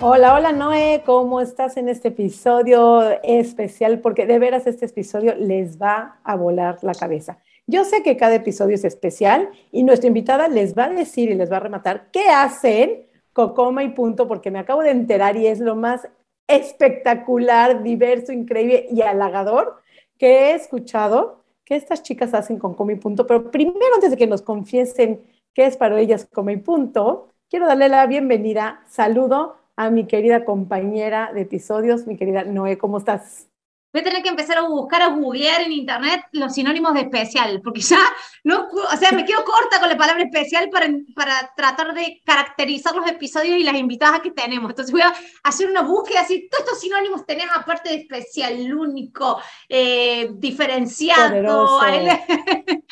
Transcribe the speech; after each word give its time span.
Hola, 0.00 0.36
hola 0.36 0.52
Noé, 0.52 1.02
¿cómo 1.04 1.40
estás 1.40 1.76
en 1.76 1.88
este 1.88 2.08
episodio 2.08 3.02
especial? 3.24 3.98
Porque 3.98 4.26
de 4.26 4.38
veras 4.38 4.68
este 4.68 4.86
episodio 4.86 5.34
les 5.34 5.82
va 5.82 6.20
a 6.22 6.36
volar 6.36 6.78
la 6.82 6.94
cabeza. 6.94 7.38
Yo 7.66 7.84
sé 7.84 8.04
que 8.04 8.16
cada 8.16 8.36
episodio 8.36 8.76
es 8.76 8.84
especial 8.84 9.48
y 9.72 9.82
nuestra 9.82 10.06
invitada 10.06 10.46
les 10.46 10.78
va 10.78 10.84
a 10.84 10.90
decir 10.90 11.32
y 11.32 11.34
les 11.34 11.50
va 11.50 11.56
a 11.56 11.60
rematar 11.60 12.12
qué 12.12 12.28
hacen 12.28 13.08
con 13.32 13.54
coma 13.54 13.82
y 13.82 13.88
punto, 13.88 14.28
porque 14.28 14.52
me 14.52 14.60
acabo 14.60 14.84
de 14.84 14.90
enterar 14.90 15.36
y 15.36 15.48
es 15.48 15.58
lo 15.58 15.74
más 15.74 16.08
espectacular, 16.46 17.82
diverso, 17.82 18.30
increíble 18.32 18.86
y 18.92 19.02
halagador 19.02 19.82
que 20.16 20.28
he 20.28 20.54
escuchado 20.54 21.42
que 21.64 21.74
estas 21.74 22.04
chicas 22.04 22.34
hacen 22.34 22.60
con 22.60 22.74
coma 22.74 22.92
y 22.92 22.96
punto. 22.96 23.26
Pero 23.26 23.50
primero, 23.50 23.96
antes 23.96 24.12
de 24.12 24.16
que 24.16 24.28
nos 24.28 24.42
confiesen 24.42 25.22
qué 25.52 25.66
es 25.66 25.76
para 25.76 25.98
ellas 25.98 26.28
coma 26.32 26.52
y 26.52 26.58
punto, 26.58 27.30
quiero 27.50 27.66
darle 27.66 27.88
la 27.88 28.06
bienvenida, 28.06 28.84
saludo 28.86 29.56
a 29.78 29.90
mi 29.90 30.08
querida 30.08 30.44
compañera 30.44 31.32
de 31.32 31.42
episodios, 31.42 32.08
mi 32.08 32.16
querida 32.16 32.42
Noé, 32.42 32.78
¿cómo 32.78 32.98
estás? 32.98 33.48
Voy 33.90 34.02
a 34.02 34.04
tener 34.04 34.22
que 34.22 34.28
empezar 34.28 34.58
a 34.58 34.68
buscar, 34.68 35.00
a 35.00 35.08
googlear 35.08 35.62
en 35.62 35.72
internet 35.72 36.20
los 36.32 36.52
sinónimos 36.52 36.92
de 36.92 37.00
especial, 37.00 37.62
porque 37.64 37.80
ya 37.80 37.98
no, 38.44 38.68
o 38.68 38.96
sea, 38.98 39.12
me 39.12 39.24
quedo 39.24 39.42
corta 39.44 39.80
con 39.80 39.88
la 39.88 39.96
palabra 39.96 40.24
especial 40.24 40.68
para, 40.68 40.88
para 41.14 41.52
tratar 41.56 41.94
de 41.94 42.20
caracterizar 42.22 42.94
los 42.94 43.08
episodios 43.10 43.56
y 43.56 43.64
las 43.64 43.76
invitadas 43.76 44.20
que 44.20 44.30
tenemos. 44.30 44.68
Entonces 44.68 44.92
voy 44.92 45.00
a 45.00 45.14
hacer 45.42 45.70
una 45.70 45.80
búsqueda 45.80 46.20
así, 46.20 46.48
todos 46.50 46.64
estos 46.64 46.80
sinónimos 46.80 47.24
tenés 47.24 47.46
aparte 47.54 47.88
de 47.88 47.94
especial, 47.96 48.74
único, 48.74 49.40
eh, 49.70 50.28
diferenciado, 50.34 51.80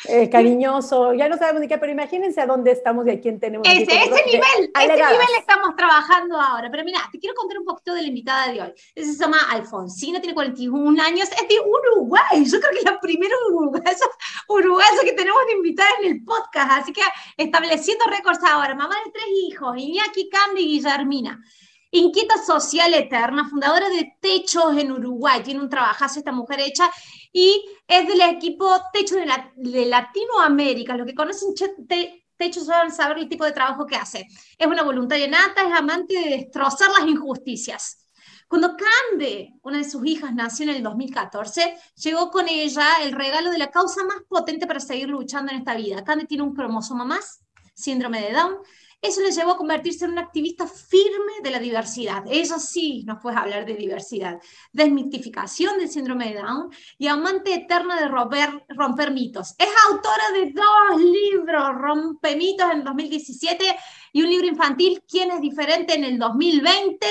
eh, 0.07 0.29
cariñoso, 0.31 1.13
ya 1.13 1.29
no 1.29 1.37
sabemos 1.37 1.61
ni 1.61 1.67
qué, 1.67 1.77
pero 1.77 1.91
imagínense 1.91 2.41
a 2.41 2.47
dónde 2.47 2.71
estamos 2.71 3.05
y 3.05 3.11
a 3.11 3.21
quién 3.21 3.39
tenemos. 3.39 3.67
Ese, 3.67 3.83
ese 3.83 4.25
nivel, 4.25 4.71
ese 4.73 4.95
nivel 4.95 5.27
estamos 5.37 5.75
trabajando 5.75 6.39
ahora. 6.39 6.69
Pero 6.71 6.83
mira, 6.83 6.99
te 7.11 7.19
quiero 7.19 7.35
contar 7.35 7.59
un 7.59 7.65
poquito 7.65 7.93
de 7.93 8.01
la 8.01 8.07
invitada 8.07 8.51
de 8.51 8.61
hoy. 8.61 8.73
Ese 8.95 9.13
se 9.13 9.19
llama 9.19 9.37
Alfonsina, 9.51 10.19
tiene 10.19 10.33
41 10.33 10.86
años, 10.99 11.29
es 11.29 11.47
de 11.47 11.59
Uruguay. 11.59 12.45
Yo 12.45 12.59
creo 12.59 12.71
que 12.71 12.79
es 12.79 12.83
la 12.85 12.99
primera 12.99 13.35
uruguaya, 13.49 15.01
que 15.03 15.11
tenemos 15.13 15.45
de 15.47 15.53
invitar 15.53 15.87
en 16.01 16.11
el 16.11 16.23
podcast. 16.23 16.71
Así 16.71 16.93
que 16.93 17.01
estableciendo 17.35 18.05
récords 18.05 18.43
ahora. 18.43 18.75
Mamá 18.75 18.95
de 19.05 19.11
tres 19.11 19.25
hijos, 19.43 19.77
Iñaki, 19.77 20.29
Candy 20.29 20.61
y 20.61 20.67
Guillermina. 20.79 21.39
Inquieta 21.91 22.37
social 22.43 22.93
eterna, 22.93 23.47
fundadora 23.49 23.89
de 23.89 24.13
Techos 24.21 24.77
en 24.77 24.91
Uruguay. 24.91 25.41
Tiene 25.43 25.61
un 25.61 25.69
trabajazo 25.69 26.19
esta 26.19 26.31
mujer 26.31 26.59
hecha 26.59 26.91
y 27.31 27.63
es 27.87 28.07
del 28.07 28.21
equipo 28.21 28.69
Techo 28.91 29.15
de, 29.15 29.25
de 29.55 29.85
Latinoamérica. 29.85 30.95
Los 30.97 31.07
que 31.07 31.15
conocen 31.15 31.53
Techos 32.37 32.65
saben 32.65 32.91
saber 32.91 33.19
el 33.19 33.29
tipo 33.29 33.45
de 33.45 33.51
trabajo 33.51 33.85
que 33.85 33.95
hace. 33.95 34.27
Es 34.57 34.67
una 34.67 34.83
voluntaria 34.83 35.27
nata, 35.27 35.67
es 35.67 35.73
amante 35.73 36.13
de 36.13 36.29
destrozar 36.37 36.89
las 36.91 37.07
injusticias. 37.07 38.06
Cuando 38.47 38.77
Cande, 38.77 39.53
una 39.63 39.79
de 39.79 39.83
sus 39.83 40.05
hijas, 40.05 40.33
nació 40.33 40.63
en 40.63 40.77
el 40.77 40.83
2014, 40.83 41.75
llegó 41.95 42.31
con 42.31 42.47
ella 42.47 42.85
el 43.03 43.11
regalo 43.11 43.51
de 43.51 43.57
la 43.57 43.71
causa 43.71 44.05
más 44.05 44.19
potente 44.29 44.65
para 44.65 44.79
seguir 44.79 45.09
luchando 45.09 45.51
en 45.51 45.57
esta 45.57 45.75
vida. 45.75 46.03
Cande 46.05 46.25
tiene 46.25 46.43
un 46.43 46.55
cromosoma 46.55 47.03
más, 47.03 47.41
síndrome 47.75 48.21
de 48.21 48.31
Down. 48.31 48.55
Eso 49.01 49.21
le 49.21 49.31
llevó 49.31 49.51
a 49.51 49.57
convertirse 49.57 50.05
en 50.05 50.11
una 50.11 50.21
activista 50.21 50.65
firme 50.65 51.33
de 51.43 51.51
la 51.51 51.59
diversidad. 51.59 52.23
Ella 52.25 52.57
sí 52.57 53.03
nos 53.05 53.21
puede 53.21 53.37
hablar 53.37 53.65
de 53.65 53.75
diversidad, 53.75 54.39
desmitificación 54.71 55.77
del 55.77 55.89
síndrome 55.89 56.33
de 56.33 56.41
Down 56.41 56.71
y 56.97 57.07
amante 57.07 57.53
eterna 57.53 57.99
de 57.99 58.07
romper, 58.07 58.65
romper 58.69 59.11
mitos. 59.11 59.55
Es 59.59 59.69
autora 59.89 60.31
de 60.33 60.53
dos 60.53 61.01
libros, 61.01 61.75
Rompe 61.75 62.35
mitos 62.37 62.71
en 62.71 62.79
el 62.79 62.83
2017 62.85 63.75
y 64.13 64.21
un 64.23 64.29
libro 64.29 64.47
infantil, 64.47 65.03
¿Quién 65.07 65.31
es 65.31 65.41
diferente 65.41 65.93
en 65.93 66.05
el 66.05 66.17
2020? 66.17 67.07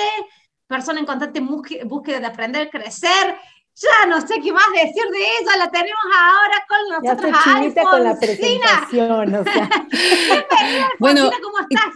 Persona 0.66 1.00
en 1.00 1.06
constante 1.06 1.40
búsqueda 1.40 2.20
de 2.20 2.26
aprender, 2.26 2.70
crecer. 2.70 3.36
Ya 3.74 4.08
no 4.08 4.20
sé 4.26 4.40
qué 4.42 4.52
más 4.52 4.64
decir 4.72 5.04
de 5.12 5.18
ella, 5.18 5.56
la 5.58 5.70
tenemos 5.70 6.00
ahora 6.16 6.66
con 6.66 7.04
nosotros 7.04 7.74
ya 7.74 7.82
con 7.82 8.04
la 8.04 8.18
presentación, 8.18 9.34
o 9.34 9.44
sea. 9.44 9.70
bueno, 10.98 11.30
¿cómo 11.42 11.58
estás? 11.58 11.94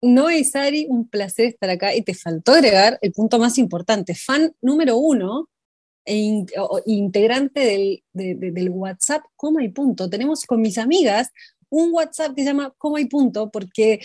No 0.00 0.30
es 0.30 0.56
Ari, 0.56 0.86
un 0.88 1.08
placer 1.08 1.46
estar 1.46 1.68
acá 1.68 1.94
y 1.94 2.02
te 2.02 2.14
faltó 2.14 2.52
agregar 2.52 2.98
el 3.02 3.12
punto 3.12 3.38
más 3.38 3.58
importante, 3.58 4.14
fan 4.14 4.54
número 4.62 4.96
uno 4.96 5.48
e 6.04 6.44
integrante 6.86 7.60
del, 7.60 8.02
del 8.12 8.70
WhatsApp, 8.70 9.22
coma 9.36 9.62
y 9.62 9.68
punto. 9.68 10.08
Tenemos 10.08 10.44
con 10.44 10.60
mis 10.60 10.78
amigas 10.78 11.30
un 11.68 11.92
WhatsApp 11.92 12.34
que 12.34 12.42
se 12.42 12.48
llama 12.48 12.74
coma 12.76 13.00
y 13.00 13.04
punto 13.04 13.50
porque 13.50 14.00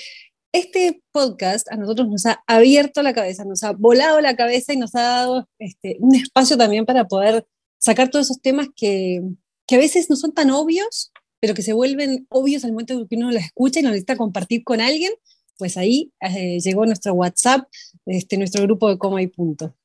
este 0.58 1.02
podcast 1.12 1.72
a 1.72 1.76
nosotros 1.76 2.08
nos 2.08 2.26
ha 2.26 2.44
abierto 2.48 3.04
la 3.04 3.14
cabeza, 3.14 3.46
nos 3.46 3.64
ha 3.64 3.74
volado 3.74 4.20
la 4.22 4.36
cabeza 4.36 4.74
y 4.74 4.78
nos 4.78 4.96
ha 4.96 5.02
dado 5.02 5.50
este, 5.60 5.98
un 6.00 6.16
espacio 6.16 6.58
también 6.58 6.86
para 6.86 7.06
poder 7.08 7.46
sacar 7.78 8.10
todos 8.10 8.26
esos 8.26 8.42
temas 8.42 8.68
que, 8.76 9.22
que, 9.68 9.76
a 9.76 9.80
veces 9.80 10.10
no 10.10 10.16
son 10.16 10.34
tan 10.34 10.50
obvios, 10.50 11.12
pero 11.40 11.54
que 11.54 11.62
se 11.62 11.74
vuelven 11.74 12.26
obvios 12.30 12.66
al 12.66 12.72
momento 12.72 13.08
que 13.08 13.16
uno 13.16 13.32
los 13.32 13.44
escucha 13.44 13.80
y 13.80 13.84
lo 13.84 13.90
necesita 13.90 14.18
compartir 14.18 14.64
con 14.64 14.82
alguien. 14.82 15.14
Pues 15.58 15.78
ahí 15.78 16.12
eh, 16.22 16.60
llegó 16.60 16.86
nuestro 16.86 17.14
WhatsApp, 17.14 17.68
este, 18.06 18.38
nuestro 18.38 18.64
grupo 18.64 18.90
de 18.90 18.98
Coma 18.98 19.22
y 19.22 19.28
Punto. 19.28 19.76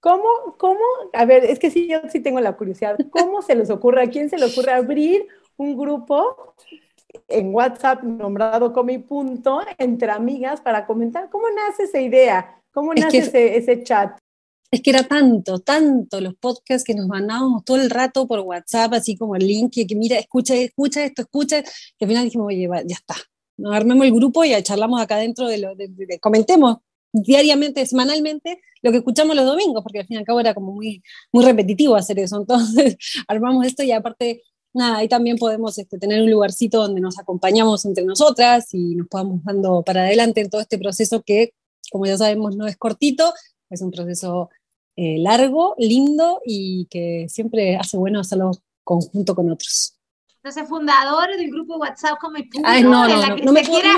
¿Cómo, 0.00 0.56
cómo, 0.58 0.80
a 1.12 1.24
ver, 1.24 1.44
es 1.44 1.58
que 1.58 1.70
sí, 1.70 1.88
yo 1.88 1.98
sí 2.10 2.20
tengo 2.20 2.40
la 2.40 2.56
curiosidad, 2.56 2.96
¿cómo 3.10 3.40
se 3.40 3.54
les 3.54 3.70
ocurre, 3.70 4.02
a 4.02 4.10
quién 4.10 4.28
se 4.28 4.36
le 4.36 4.46
ocurre 4.46 4.72
abrir 4.72 5.26
un 5.56 5.76
grupo 5.76 6.54
en 7.28 7.54
WhatsApp 7.54 8.02
nombrado 8.02 8.72
Comi 8.72 8.98
Punto 8.98 9.60
entre 9.78 10.10
amigas 10.10 10.60
para 10.60 10.86
comentar 10.86 11.28
cómo 11.30 11.46
nace 11.54 11.84
esa 11.84 12.00
idea, 12.00 12.60
cómo 12.72 12.94
nace 12.94 13.56
ese, 13.56 13.82
chat. 13.82 14.18
Es 14.70 14.80
que 14.80 14.90
era 14.90 15.02
tanto, 15.02 15.58
tanto 15.58 16.20
los 16.20 16.34
podcasts 16.34 16.84
que 16.84 16.94
nos 16.94 17.06
mandábamos 17.06 17.64
todo 17.64 17.76
el 17.76 17.90
rato 17.90 18.26
por 18.26 18.40
WhatsApp, 18.40 18.94
así 18.94 19.16
como 19.16 19.36
el 19.36 19.46
link, 19.46 19.76
y 19.76 19.86
que 19.86 19.94
mira, 19.94 20.18
escucha, 20.18 20.54
escucha 20.54 21.04
esto, 21.04 21.22
escucha, 21.22 21.62
que 21.62 22.04
al 22.04 22.08
final 22.08 22.24
dijimos, 22.24 22.46
oye, 22.46 22.68
ya 22.86 22.96
está, 22.96 23.14
nos 23.58 23.74
armemos 23.74 24.06
el 24.06 24.14
grupo 24.14 24.44
y 24.44 24.62
charlamos 24.62 25.00
acá 25.00 25.16
dentro 25.16 25.46
de 25.46 25.58
lo, 25.58 25.74
de, 25.74 26.18
comentemos 26.20 26.78
diariamente, 27.12 27.84
semanalmente, 27.86 28.60
lo 28.80 28.90
que 28.90 28.98
escuchamos 28.98 29.36
los 29.36 29.44
domingos, 29.44 29.82
porque 29.82 30.00
al 30.00 30.06
fin 30.06 30.16
y 30.16 30.18
al 30.18 30.24
cabo 30.24 30.40
era 30.40 30.54
como 30.54 30.72
muy, 30.72 31.02
muy 31.30 31.44
repetitivo 31.44 31.94
hacer 31.94 32.18
eso. 32.18 32.38
Entonces, 32.38 32.96
armamos 33.28 33.66
esto 33.66 33.82
y 33.82 33.92
aparte 33.92 34.42
nada, 34.72 34.98
ahí 34.98 35.08
también 35.08 35.36
podemos 35.36 35.78
este, 35.78 35.98
tener 35.98 36.22
un 36.22 36.30
lugarcito 36.30 36.82
donde 36.82 37.00
nos 37.00 37.18
acompañamos 37.18 37.84
entre 37.84 38.04
nosotras 38.04 38.72
y 38.72 38.94
nos 38.94 39.08
podamos 39.08 39.44
dando 39.44 39.82
para 39.82 40.02
adelante 40.02 40.40
en 40.40 40.50
todo 40.50 40.60
este 40.60 40.78
proceso 40.78 41.22
que, 41.22 41.54
como 41.90 42.06
ya 42.06 42.16
sabemos, 42.16 42.56
no 42.56 42.66
es 42.66 42.76
cortito, 42.76 43.32
es 43.70 43.82
un 43.82 43.90
proceso 43.90 44.50
eh, 44.96 45.18
largo, 45.18 45.74
lindo 45.78 46.40
y 46.44 46.86
que 46.90 47.26
siempre 47.28 47.76
hace 47.76 47.96
bueno 47.96 48.20
hacerlo 48.20 48.52
conjunto 48.84 49.34
con 49.34 49.50
otros. 49.50 49.94
Entonces, 50.36 50.68
fundador 50.68 51.28
del 51.36 51.50
grupo 51.50 51.76
WhatsApp 51.76 52.18
como 52.20 52.36
el 52.36 52.48
Ay, 52.64 52.82
no, 52.82 53.06
no, 53.06 53.28
no, 53.28 53.36
no, 53.36 53.52
me 53.52 53.62
puedo, 53.62 53.88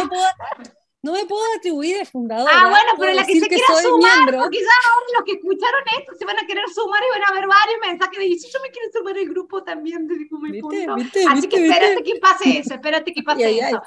no 1.04 1.12
me 1.12 1.26
puedo 1.26 1.42
atribuir 1.54 1.98
de 1.98 2.06
fundador. 2.06 2.48
Ah, 2.50 2.70
bueno, 2.70 2.92
pero 2.98 3.12
la 3.12 3.26
que 3.26 3.38
se 3.38 3.46
quiera 3.46 3.66
sumar, 3.82 4.24
porque 4.24 4.58
ya 4.58 4.76
ahora 4.88 5.06
los 5.16 5.24
que 5.26 5.32
escucharon 5.32 5.82
esto 6.00 6.12
se 6.18 6.24
van 6.24 6.38
a 6.38 6.46
querer 6.46 6.64
sumar 6.74 7.02
y 7.02 7.20
van 7.20 7.30
a 7.30 7.34
ver 7.38 7.46
varios 7.46 7.78
mensajes 7.82 8.18
de, 8.18 8.38
si 8.38 8.50
yo 8.50 8.58
me 8.62 8.70
quiero 8.70 8.88
sumar 8.90 9.18
al 9.18 9.26
grupo 9.26 9.62
también 9.62 10.08
de 10.08 10.14
¿Viste, 10.14 10.60
punto. 10.60 11.18
Así 11.28 11.46
que 11.46 11.66
espérate 11.66 12.02
que 12.02 12.18
pase 12.18 12.58
eso, 12.58 12.74
espérate 12.74 13.12
que 13.12 13.22
pase 13.28 13.58
eso. 13.58 13.82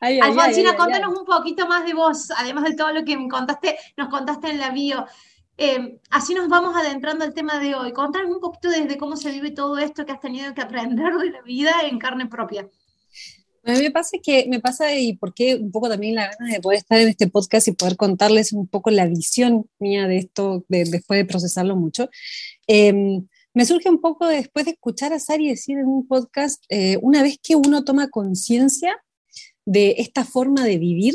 Alfonsina, 0.00 0.74
contanos 0.74 1.18
un 1.18 1.26
poquito 1.26 1.68
más 1.68 1.84
de 1.84 1.92
vos, 1.92 2.30
además 2.34 2.64
de 2.64 2.76
todo 2.76 2.92
lo 2.92 3.04
que 3.04 3.18
me 3.18 3.28
contaste, 3.28 3.78
nos 3.98 4.08
contaste 4.08 4.48
en 4.48 4.58
la 4.58 4.70
bio. 4.70 5.04
Eh, 5.58 6.00
así 6.10 6.32
nos 6.32 6.48
vamos 6.48 6.74
adentrando 6.74 7.26
al 7.26 7.34
tema 7.34 7.58
de 7.58 7.74
hoy. 7.74 7.92
Contanos 7.92 8.30
un 8.30 8.40
poquito 8.40 8.70
desde 8.70 8.96
cómo 8.96 9.16
se 9.16 9.30
vive 9.30 9.50
todo 9.50 9.76
esto 9.76 10.06
que 10.06 10.12
has 10.12 10.20
tenido 10.20 10.54
que 10.54 10.62
aprender 10.62 11.12
de 11.14 11.30
la 11.30 11.42
vida 11.42 11.82
en 11.82 11.98
carne 11.98 12.26
propia. 12.26 12.66
A 13.66 13.72
mí 13.72 13.80
me 13.80 13.90
pasa 13.90 14.18
que 14.22 14.46
me 14.48 14.60
pasa 14.60 14.94
y 14.94 15.14
porque 15.16 15.54
un 15.56 15.70
poco 15.72 15.88
también 15.88 16.14
la 16.14 16.28
ganas 16.36 16.52
de 16.52 16.60
poder 16.60 16.78
estar 16.78 17.00
en 17.00 17.08
este 17.08 17.28
podcast 17.28 17.66
y 17.66 17.72
poder 17.72 17.96
contarles 17.96 18.52
un 18.52 18.66
poco 18.66 18.90
la 18.90 19.06
visión 19.06 19.70
mía 19.78 20.06
de 20.06 20.18
esto 20.18 20.64
después 20.68 21.18
de 21.18 21.24
procesarlo 21.24 21.74
mucho. 21.74 22.10
Em, 22.66 23.26
me 23.54 23.64
surge 23.64 23.88
un 23.88 24.00
poco 24.00 24.26
después 24.26 24.66
de 24.66 24.72
escuchar 24.72 25.14
a 25.14 25.18
Sari 25.18 25.48
decir 25.48 25.78
en 25.78 25.86
un 25.86 26.06
podcast, 26.06 26.62
eh, 26.68 26.98
una 27.00 27.22
vez 27.22 27.38
que 27.42 27.56
uno 27.56 27.84
toma 27.84 28.10
conciencia 28.10 29.02
de 29.64 29.94
esta 29.98 30.24
forma 30.24 30.64
de 30.64 30.76
vivir, 30.76 31.14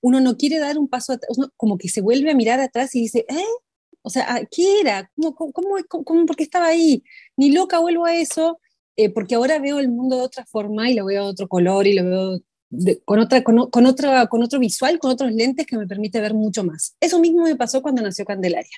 uno 0.00 0.20
no 0.20 0.36
quiere 0.36 0.58
dar 0.58 0.78
un 0.78 0.88
paso 0.88 1.14
atrás, 1.14 1.36
como 1.56 1.78
que 1.78 1.88
se 1.88 2.00
vuelve 2.00 2.30
a 2.30 2.34
mirar 2.34 2.60
atrás 2.60 2.94
y 2.94 3.00
dice, 3.00 3.24
¿eh? 3.28 3.44
O 4.02 4.10
sea, 4.10 4.46
¿qué 4.50 4.80
era? 4.80 5.10
¿Cómo, 5.16 5.34
cómo, 5.34 5.52
cómo, 5.88 6.04
cómo, 6.04 6.26
por 6.26 6.36
qué 6.36 6.44
estaba 6.44 6.66
ahí? 6.66 7.02
Ni 7.36 7.52
loca 7.52 7.78
vuelvo 7.78 8.04
a 8.04 8.16
eso 8.16 8.58
eh, 8.96 9.10
porque 9.10 9.34
ahora 9.34 9.58
veo 9.58 9.78
el 9.78 9.88
mundo 9.88 10.16
de 10.16 10.22
otra 10.22 10.44
forma 10.46 10.90
y 10.90 10.94
lo 10.94 11.04
veo 11.06 11.24
de 11.24 11.30
otro 11.30 11.48
color 11.48 11.86
y 11.86 11.94
lo 11.94 12.04
veo 12.04 12.40
con, 13.04 13.18
otra, 13.18 13.42
con, 13.42 13.70
con, 13.70 13.86
otra, 13.86 14.26
con 14.26 14.42
otro 14.42 14.58
visual, 14.58 14.98
con 14.98 15.10
otros 15.10 15.32
lentes 15.32 15.66
que 15.66 15.76
me 15.76 15.86
permite 15.86 16.20
ver 16.20 16.34
mucho 16.34 16.64
más. 16.64 16.96
Eso 17.00 17.20
mismo 17.20 17.44
me 17.44 17.56
pasó 17.56 17.82
cuando 17.82 18.02
nació 18.02 18.24
Candelaria. 18.24 18.76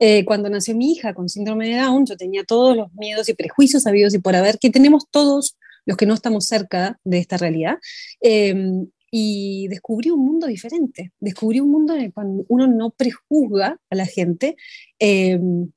Eh, 0.00 0.24
cuando 0.24 0.48
nació 0.48 0.76
mi 0.76 0.92
hija 0.92 1.12
con 1.12 1.28
síndrome 1.28 1.68
de 1.68 1.76
Down, 1.76 2.06
yo 2.06 2.16
tenía 2.16 2.44
todos 2.44 2.76
los 2.76 2.92
miedos 2.94 3.28
y 3.28 3.34
prejuicios 3.34 3.82
sabidos 3.82 4.14
y 4.14 4.18
por 4.18 4.36
haber, 4.36 4.58
que 4.58 4.70
tenemos 4.70 5.06
todos 5.10 5.56
los 5.86 5.96
que 5.96 6.06
no 6.06 6.14
estamos 6.14 6.46
cerca 6.46 7.00
de 7.04 7.18
esta 7.18 7.36
realidad. 7.36 7.78
Em, 8.20 8.88
y 9.10 9.68
descubrí 9.68 10.10
un 10.10 10.24
mundo 10.24 10.46
diferente, 10.46 11.12
descubrí 11.18 11.60
un 11.60 11.70
mundo 11.70 11.94
en 11.94 12.02
el 12.02 12.12
cual 12.12 12.44
uno 12.46 12.66
no 12.66 12.90
prejuzga 12.90 13.80
a 13.88 13.94
la 13.94 14.04
gente, 14.06 14.56
em, 14.98 15.70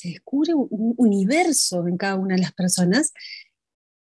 se 0.00 0.08
descubre 0.08 0.54
un 0.54 0.94
universo 0.96 1.86
en 1.86 1.96
cada 1.96 2.16
una 2.16 2.34
de 2.34 2.40
las 2.40 2.52
personas 2.52 3.12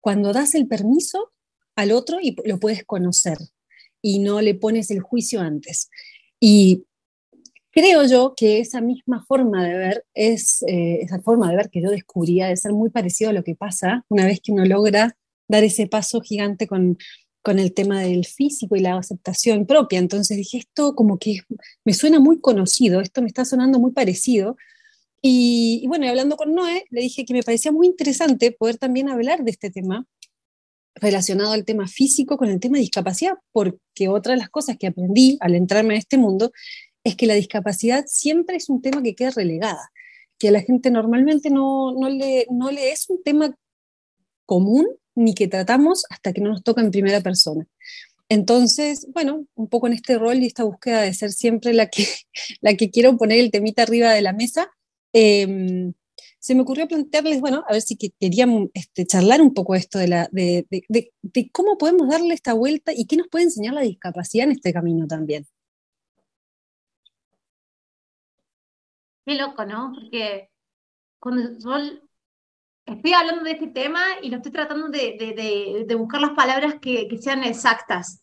cuando 0.02 0.34
das 0.34 0.56
el 0.56 0.68
permiso 0.68 1.32
al 1.76 1.92
otro 1.92 2.20
y 2.22 2.36
lo 2.46 2.60
puedes 2.60 2.84
conocer 2.84 3.38
y 4.02 4.20
no 4.20 4.42
le 4.42 4.56
pones 4.56 4.92
el 4.92 5.02
juicio 5.02 5.40
antes. 5.40 5.90
Y 6.40 6.86
creo 7.72 8.06
yo 8.06 8.34
que 8.36 8.60
esa 8.60 8.82
misma 8.82 9.24
forma 9.26 9.66
de 9.66 9.78
ver 9.78 10.06
es 10.14 10.64
eh, 10.68 11.00
esa 11.02 11.22
forma 11.22 11.50
de 11.50 11.58
ver 11.58 11.70
que 11.70 11.82
yo 11.82 11.90
descubría 11.90 12.48
de 12.48 12.58
ser 12.58 12.74
muy 12.74 12.90
parecido 12.90 13.30
a 13.30 13.34
lo 13.34 13.44
que 13.44 13.56
pasa 13.56 14.04
una 14.10 14.26
vez 14.26 14.42
que 14.42 14.52
uno 14.52 14.66
logra 14.66 15.16
dar 15.48 15.64
ese 15.64 15.88
paso 15.88 16.22
gigante 16.22 16.68
con, 16.68 16.98
con 17.42 17.60
el 17.60 17.74
tema 17.74 18.02
del 18.02 18.26
físico 18.26 18.76
y 18.76 18.80
la 18.80 18.98
aceptación 18.98 19.66
propia. 19.66 20.00
Entonces 20.00 20.38
dije, 20.38 20.58
esto 20.58 20.96
como 20.96 21.20
que 21.20 21.42
me 21.86 21.94
suena 21.94 22.20
muy 22.20 22.40
conocido, 22.40 23.02
esto 23.02 23.22
me 23.22 23.28
está 23.28 23.46
sonando 23.46 23.80
muy 23.80 23.92
parecido. 23.92 24.58
Y, 25.26 25.80
y 25.82 25.88
bueno, 25.88 26.08
hablando 26.08 26.36
con 26.36 26.54
Noé, 26.54 26.86
le 26.90 27.02
dije 27.02 27.26
que 27.26 27.34
me 27.34 27.44
parecía 27.44 27.72
muy 27.72 27.88
interesante 27.88 28.52
poder 28.52 28.78
también 28.78 29.10
hablar 29.10 29.44
de 29.44 29.52
este 29.52 29.72
tema 29.72 30.06
relacionado 30.96 31.54
al 31.54 31.66
tema 31.66 31.88
físico 31.88 32.38
con 32.38 32.50
el 32.50 32.60
tema 32.60 32.78
de 32.78 32.82
discapacidad, 32.82 33.34
porque 33.52 34.10
otra 34.10 34.34
de 34.34 34.40
las 34.40 34.50
cosas 34.50 34.78
que 34.78 34.88
aprendí 34.88 35.38
al 35.40 35.56
entrarme 35.56 35.94
en 35.94 36.00
este 36.00 36.18
mundo 36.18 36.52
es 37.04 37.16
que 37.16 37.26
la 37.26 37.34
discapacidad 37.34 38.06
siempre 38.08 38.58
es 38.58 38.70
un 38.70 38.82
tema 38.82 39.02
que 39.02 39.16
queda 39.16 39.32
relegada, 39.32 39.92
que 40.38 40.50
a 40.50 40.52
la 40.52 40.62
gente 40.62 40.92
normalmente 40.92 41.50
no, 41.50 41.94
no, 41.94 42.10
le, 42.10 42.46
no 42.52 42.72
le 42.72 42.92
es 42.92 43.10
un 43.10 43.24
tema 43.24 43.56
común 44.46 44.88
ni 45.16 45.34
que 45.34 45.48
tratamos 45.48 46.06
hasta 46.10 46.34
que 46.34 46.42
no 46.42 46.50
nos 46.50 46.64
toca 46.64 46.82
en 46.82 46.92
primera 46.92 47.22
persona. 47.22 47.66
Entonces, 48.30 49.08
bueno, 49.14 49.46
un 49.56 49.68
poco 49.68 49.88
en 49.88 49.94
este 49.94 50.18
rol 50.18 50.38
y 50.38 50.48
esta 50.48 50.64
búsqueda 50.64 51.02
de 51.02 51.14
ser 51.14 51.32
siempre 51.32 51.74
la 51.74 51.88
que, 51.88 52.08
la 52.62 52.76
que 52.76 52.90
quiero 52.90 53.18
poner 53.18 53.40
el 53.40 53.52
temita 53.52 53.84
arriba 53.84 54.12
de 54.12 54.22
la 54.22 54.34
mesa, 54.34 54.72
eh, 55.14 55.94
se 56.44 56.56
me 56.56 56.64
ocurrió 56.64 56.90
plantearles, 56.90 57.40
bueno, 57.40 57.64
a 57.70 57.72
ver 57.72 57.82
si 57.82 57.96
querían 57.96 58.70
este, 58.74 59.06
charlar 59.06 59.42
un 59.42 59.54
poco 59.54 59.76
esto 59.76 59.98
de, 59.98 60.10
la, 60.10 60.28
de, 60.30 60.68
cómo 61.54 61.78
podemos 61.78 62.10
darle 62.10 62.34
esta 62.34 62.52
vuelta 62.54 62.92
y 62.94 63.08
qué 63.08 63.16
nos 63.16 63.30
puede 63.30 63.46
enseñar 63.46 63.74
la 63.74 63.80
discapacidad 63.80 64.48
en 64.48 64.52
este 64.52 64.74
camino 64.74 65.08
también. 65.08 65.48
Qué 69.26 69.36
loco, 69.36 69.64
¿no? 69.64 69.94
Porque 69.96 70.50
cuando 71.18 71.58
yo 71.58 71.78
estoy 72.86 73.14
hablando 73.14 73.46
de 73.46 73.52
este 73.52 73.68
tema 73.68 74.02
y 74.22 74.30
lo 74.30 74.36
estoy 74.36 74.52
tratando 74.52 74.90
de, 74.90 75.96
buscar 75.98 76.20
las 76.20 76.32
palabras 76.32 76.76
que, 76.82 77.08
que, 77.08 77.20
sean 77.20 77.46
exactas. 77.46 78.22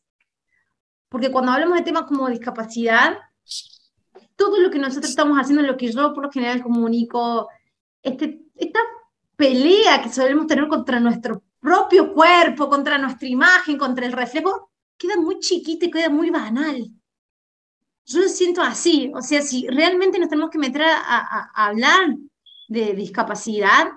Porque 1.09 1.31
cuando 1.31 1.53
hablamos 1.53 1.79
de 1.79 1.85
temas 1.85 2.03
como 2.03 2.29
discapacidad, 2.29 3.17
todo 4.41 4.59
lo 4.59 4.71
que 4.71 4.79
nosotros 4.79 5.11
estamos 5.11 5.37
haciendo, 5.37 5.63
lo 5.63 5.77
que 5.77 5.93
yo 5.93 6.15
por 6.15 6.25
lo 6.25 6.33
general 6.33 6.63
comunico, 6.63 7.51
este, 8.03 8.41
esta 8.55 8.81
pelea 9.37 10.03
que 10.03 10.09
solemos 10.09 10.47
tener 10.47 10.67
contra 10.67 10.99
nuestro 10.99 11.43
propio 11.61 12.15
cuerpo, 12.15 12.71
contra 12.71 12.97
nuestra 12.97 13.29
imagen, 13.29 13.77
contra 13.77 14.07
el 14.07 14.13
reflejo, 14.13 14.71
queda 14.97 15.17
muy 15.17 15.41
chiquita 15.41 15.85
y 15.85 15.91
queda 15.91 16.09
muy 16.09 16.31
banal. 16.31 16.91
Yo 18.07 18.21
lo 18.21 18.29
siento 18.29 18.63
así, 18.63 19.13
o 19.15 19.21
sea, 19.21 19.43
si 19.43 19.67
realmente 19.69 20.19
nos 20.19 20.31
tenemos 20.31 20.49
que 20.49 20.59
meter 20.59 20.85
a, 20.85 21.51
hablar 21.55 22.17
de 22.67 22.95
discapacidad 22.95 23.91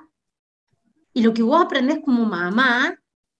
y 1.13 1.21
lo 1.21 1.33
que 1.33 1.41
vos 1.41 1.63
aprendés 1.63 1.99
como 2.03 2.25
mamá, 2.25 2.93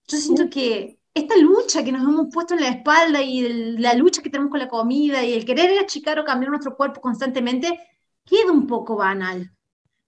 yo 0.08 0.16
siento 0.16 0.48
que 0.48 0.98
esta 1.14 1.36
lucha 1.36 1.84
que 1.84 1.92
nos 1.92 2.02
hemos 2.02 2.26
puesto 2.32 2.54
en 2.54 2.60
la 2.60 2.68
espalda 2.68 3.22
y 3.22 3.76
la 3.78 3.94
lucha 3.94 4.20
que 4.20 4.30
tenemos 4.30 4.50
con 4.50 4.58
la 4.58 4.68
comida 4.68 5.24
y 5.24 5.32
el 5.32 5.44
querer 5.44 5.78
achicar 5.78 6.18
o 6.18 6.24
cambiar 6.24 6.50
nuestro 6.50 6.76
cuerpo 6.76 7.00
constantemente, 7.00 7.78
queda 8.24 8.50
un 8.50 8.66
poco 8.66 8.96
banal. 8.96 9.50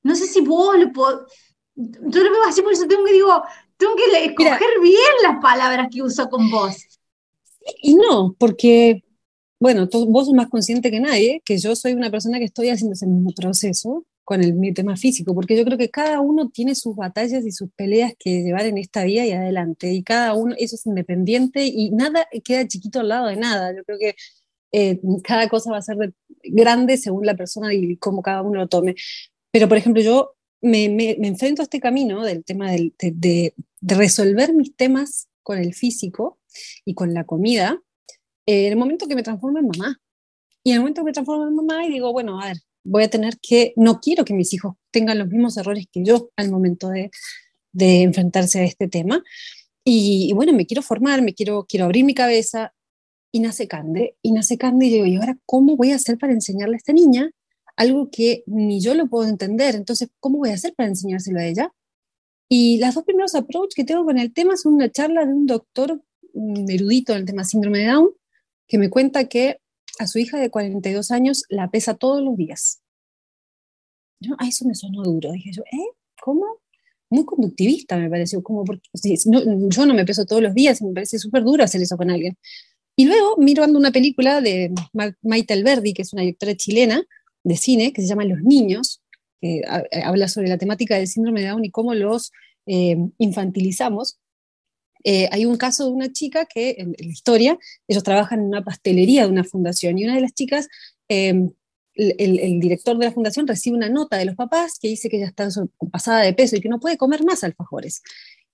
No 0.02 0.14
sé 0.16 0.26
si 0.26 0.40
vos 0.40 0.76
lo 0.78 0.92
podés... 0.92 1.20
Yo 1.74 2.24
lo 2.24 2.30
veo 2.30 2.42
así, 2.48 2.62
por 2.62 2.72
eso 2.72 2.88
tengo 2.88 3.04
que, 3.04 3.12
digo, 3.12 3.42
tengo 3.76 3.94
que 3.94 4.24
escoger 4.24 4.80
bien 4.82 5.12
las 5.22 5.40
palabras 5.40 5.88
que 5.92 6.02
uso 6.02 6.28
con 6.28 6.50
vos. 6.50 6.74
Y 7.82 7.94
no, 7.94 8.34
porque, 8.38 9.04
bueno, 9.60 9.86
vos 10.08 10.26
sos 10.26 10.34
más 10.34 10.48
consciente 10.48 10.90
que 10.90 11.00
nadie, 11.00 11.42
que 11.44 11.58
yo 11.58 11.76
soy 11.76 11.92
una 11.92 12.10
persona 12.10 12.38
que 12.38 12.46
estoy 12.46 12.70
haciendo 12.70 12.94
ese 12.94 13.06
mismo 13.06 13.30
proceso 13.36 14.04
con 14.26 14.42
el, 14.42 14.54
mi 14.54 14.74
tema 14.74 14.96
físico, 14.96 15.34
porque 15.36 15.56
yo 15.56 15.64
creo 15.64 15.78
que 15.78 15.88
cada 15.88 16.20
uno 16.20 16.50
tiene 16.50 16.74
sus 16.74 16.96
batallas 16.96 17.46
y 17.46 17.52
sus 17.52 17.70
peleas 17.70 18.12
que 18.18 18.42
llevar 18.42 18.66
en 18.66 18.76
esta 18.76 19.04
vida 19.04 19.24
y 19.24 19.30
adelante, 19.30 19.92
y 19.92 20.02
cada 20.02 20.34
uno, 20.34 20.52
eso 20.58 20.74
es 20.74 20.84
independiente 20.84 21.64
y 21.64 21.92
nada 21.92 22.26
queda 22.42 22.66
chiquito 22.66 22.98
al 22.98 23.08
lado 23.08 23.28
de 23.28 23.36
nada. 23.36 23.72
Yo 23.74 23.84
creo 23.84 23.98
que 24.00 24.16
eh, 24.72 25.00
cada 25.22 25.48
cosa 25.48 25.70
va 25.70 25.78
a 25.78 25.82
ser 25.82 26.12
grande 26.42 26.96
según 26.96 27.24
la 27.24 27.36
persona 27.36 27.72
y 27.72 27.96
cómo 27.98 28.20
cada 28.20 28.42
uno 28.42 28.58
lo 28.58 28.66
tome. 28.66 28.96
Pero, 29.52 29.68
por 29.68 29.78
ejemplo, 29.78 30.02
yo 30.02 30.34
me, 30.60 31.12
enfrento 31.26 31.62
a 31.62 31.64
este 31.64 31.78
camino 31.78 32.24
del 32.24 32.44
tema 32.44 32.72
de, 32.72 33.54
resolver 33.80 34.52
mis 34.54 34.74
temas 34.74 35.28
con 35.44 35.58
el 35.58 35.72
físico 35.72 36.40
y 36.84 36.94
con 36.94 37.14
la 37.14 37.22
comida 37.22 37.80
en 38.44 38.72
el 38.72 38.76
momento 38.76 39.06
que 39.06 39.14
me 39.14 39.22
transformo 39.22 39.60
en 39.60 39.68
mamá. 39.68 40.00
Y 40.64 40.70
en 40.70 40.74
el 40.74 40.80
momento 40.80 41.02
que 41.02 41.06
me 41.06 41.12
transformo 41.12 41.46
en 41.46 41.54
mamá 41.54 41.86
y 41.86 41.92
digo, 41.92 42.12
bueno, 42.12 42.40
a 42.40 42.48
ver, 42.48 42.56
voy 42.86 43.04
a 43.04 43.10
tener 43.10 43.38
que, 43.40 43.72
no 43.76 44.00
quiero 44.00 44.24
que 44.24 44.34
mis 44.34 44.52
hijos 44.54 44.74
tengan 44.90 45.18
los 45.18 45.28
mismos 45.28 45.56
errores 45.56 45.86
que 45.92 46.04
yo 46.04 46.30
al 46.36 46.50
momento 46.50 46.88
de, 46.88 47.10
de 47.72 48.02
enfrentarse 48.02 48.60
a 48.60 48.64
este 48.64 48.88
tema. 48.88 49.22
Y, 49.84 50.28
y, 50.30 50.32
bueno, 50.32 50.52
me 50.52 50.66
quiero 50.66 50.82
formar, 50.82 51.22
me 51.22 51.34
quiero, 51.34 51.66
quiero 51.68 51.86
abrir 51.86 52.04
mi 52.04 52.14
cabeza. 52.14 52.72
Y 53.32 53.40
nace 53.40 53.68
Cande, 53.68 54.16
y 54.22 54.32
nace 54.32 54.56
Cande 54.56 54.86
y 54.86 54.90
digo, 54.90 55.06
¿y 55.06 55.16
ahora 55.16 55.36
cómo 55.44 55.76
voy 55.76 55.92
a 55.92 55.96
hacer 55.96 56.16
para 56.18 56.32
enseñarle 56.32 56.76
a 56.76 56.78
esta 56.78 56.92
niña 56.92 57.30
algo 57.76 58.10
que 58.10 58.42
ni 58.46 58.80
yo 58.80 58.94
lo 58.94 59.06
puedo 59.06 59.28
entender, 59.28 59.74
entonces, 59.74 60.08
¿cómo 60.18 60.38
voy 60.38 60.50
a 60.50 60.54
hacer 60.54 60.74
para 60.74 60.88
enseñárselo 60.88 61.38
a 61.38 61.44
ella? 61.44 61.72
Y 62.48 62.78
las 62.78 62.94
dos 62.94 63.04
primeros 63.04 63.34
approach 63.34 63.74
que 63.74 63.84
tengo 63.84 64.04
con 64.04 64.18
el 64.18 64.32
tema 64.32 64.56
son 64.56 64.74
una 64.74 64.90
charla 64.90 65.26
de 65.26 65.34
un 65.34 65.46
doctor 65.46 66.00
un 66.36 66.70
erudito 66.70 67.12
en 67.12 67.20
el 67.20 67.24
tema 67.24 67.44
síndrome 67.44 67.78
de 67.78 67.86
Down, 67.86 68.10
que 68.68 68.78
me 68.78 68.90
cuenta 68.90 69.28
que 69.28 69.58
a 69.98 70.06
su 70.06 70.18
hija 70.18 70.38
de 70.38 70.50
42 70.50 71.10
años 71.10 71.44
la 71.48 71.70
pesa 71.70 71.94
todos 71.94 72.22
los 72.22 72.36
días. 72.36 72.82
Yo, 74.20 74.34
a 74.38 74.48
eso 74.48 74.64
me 74.66 74.74
sonó 74.74 75.02
duro. 75.02 75.32
Dije 75.32 75.52
yo, 75.52 75.62
¿eh? 75.62 75.90
¿Cómo? 76.22 76.44
Muy 77.10 77.24
conductivista 77.24 77.96
me 77.96 78.10
pareció, 78.10 78.42
como 78.42 78.64
porque 78.64 78.88
yo 79.24 79.86
no 79.86 79.94
me 79.94 80.04
peso 80.04 80.24
todos 80.24 80.42
los 80.42 80.54
días 80.54 80.82
me 80.82 80.92
parece 80.92 81.18
súper 81.18 81.44
duro 81.44 81.62
hacer 81.62 81.80
eso 81.80 81.96
con 81.96 82.10
alguien. 82.10 82.36
Y 82.96 83.04
luego 83.04 83.36
mirando 83.36 83.78
una 83.78 83.92
película 83.92 84.40
de 84.40 84.72
Maite 85.22 85.54
Alberdi, 85.54 85.92
que 85.92 86.02
es 86.02 86.12
una 86.12 86.22
directora 86.22 86.56
chilena, 86.56 87.02
de 87.44 87.56
cine 87.56 87.92
que 87.92 88.02
se 88.02 88.08
llama 88.08 88.24
Los 88.24 88.40
Niños, 88.42 89.02
que 89.40 89.58
eh, 89.58 90.02
habla 90.02 90.28
sobre 90.28 90.48
la 90.48 90.58
temática 90.58 90.96
del 90.96 91.06
síndrome 91.06 91.42
de 91.42 91.48
Down 91.48 91.64
y 91.64 91.70
cómo 91.70 91.94
los 91.94 92.32
eh, 92.66 92.96
infantilizamos. 93.18 94.18
Eh, 95.08 95.28
hay 95.30 95.44
un 95.44 95.56
caso 95.56 95.84
de 95.84 95.92
una 95.92 96.12
chica 96.12 96.46
que 96.46 96.74
en, 96.78 96.96
la 96.98 97.06
historia, 97.06 97.56
ellos 97.86 98.02
trabajan 98.02 98.40
en 98.40 98.46
una 98.46 98.64
pastelería 98.64 99.22
de 99.22 99.30
una 99.30 99.44
fundación 99.44 99.96
y 99.96 100.04
una 100.04 100.16
de 100.16 100.20
las 100.20 100.34
chicas, 100.34 100.66
em, 101.06 101.52
el, 101.94 102.58
director 102.58 102.98
de 102.98 103.04
la 103.06 103.12
fundación 103.12 103.46
recibe 103.46 103.76
una 103.76 103.88
nota 103.88 104.16
de 104.16 104.24
los 104.24 104.34
papás 104.34 104.78
que 104.80 104.88
dice 104.88 105.08
que 105.08 105.18
ella 105.18 105.28
está 105.28 105.48
pasada 105.92 106.22
de 106.22 106.34
peso 106.34 106.56
y 106.56 106.60
que 106.60 106.68
no 106.68 106.80
puede 106.80 106.98
comer 106.98 107.24
más 107.24 107.44
alfajores. 107.44 108.02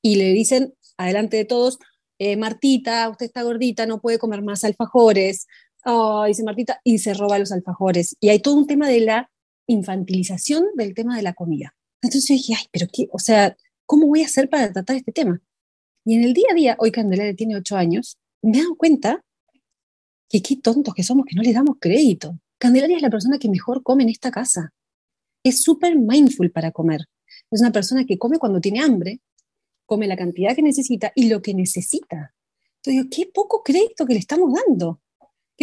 Y 0.02 0.16
le 0.16 0.34
dicen, 0.34 0.74
adelante 0.98 1.38
de 1.38 1.46
todos, 1.46 1.78
Martita, 2.38 3.08
usted 3.08 3.26
está 3.26 3.42
gordita, 3.42 3.84
no 3.86 4.00
puede 4.00 4.18
comer 4.18 4.42
más 4.42 4.62
alfajores, 4.62 5.46
dice 6.28 6.44
Martita, 6.44 6.80
y 6.84 6.98
se 6.98 7.14
roba 7.14 7.38
los 7.38 7.50
alfajores. 7.50 8.16
Y 8.20 8.28
hay 8.28 8.38
todo 8.38 8.54
un 8.54 8.68
tema 8.68 8.88
de 8.88 9.00
la 9.00 9.30
infantilización 9.66 10.66
del 10.76 10.94
tema 10.94 11.16
de 11.16 11.22
la 11.22 11.32
comida. 11.32 11.74
Entonces 12.00 12.28
yo 12.28 12.34
dije, 12.34 12.54
ay, 12.56 12.66
pero 12.70 12.86
qué, 12.92 13.08
o 13.10 13.18
sea, 13.18 13.56
¿cómo 13.86 14.06
voy 14.06 14.22
a 14.22 14.26
hacer 14.26 14.48
para 14.48 14.72
tratar 14.72 14.96
este 14.96 15.10
tema? 15.10 15.40
Y 16.04 16.14
en 16.14 16.24
el 16.24 16.34
día 16.34 16.46
a 16.50 16.54
día, 16.54 16.76
hoy 16.78 16.90
Candelaria 16.90 17.34
tiene 17.34 17.56
ocho 17.56 17.76
años, 17.76 18.18
me 18.42 18.58
he 18.58 18.62
dado 18.62 18.76
cuenta 18.76 19.24
que 20.28 20.42
qué 20.42 20.56
tontos 20.56 20.94
que 20.94 21.02
somos, 21.02 21.26
que 21.26 21.36
no 21.36 21.42
le 21.42 21.52
damos 21.52 21.76
crédito. 21.80 22.38
Candelaria 22.58 22.96
es 22.96 23.02
la 23.02 23.10
persona 23.10 23.38
que 23.38 23.48
mejor 23.48 23.82
come 23.82 24.02
en 24.02 24.08
esta 24.08 24.30
casa. 24.30 24.72
Es 25.44 25.62
súper 25.62 25.96
mindful 25.96 26.50
para 26.50 26.70
comer. 26.72 27.02
Es 27.50 27.60
una 27.60 27.72
persona 27.72 28.04
que 28.04 28.18
come 28.18 28.38
cuando 28.38 28.60
tiene 28.60 28.80
hambre, 28.80 29.20
come 29.86 30.06
la 30.06 30.16
cantidad 30.16 30.54
que 30.54 30.62
necesita 30.62 31.12
y 31.14 31.28
lo 31.28 31.42
que 31.42 31.54
necesita. 31.54 32.34
Entonces, 32.82 33.06
qué 33.16 33.30
poco 33.32 33.62
crédito 33.62 34.06
que 34.06 34.14
le 34.14 34.20
estamos 34.20 34.52
dando 34.52 35.00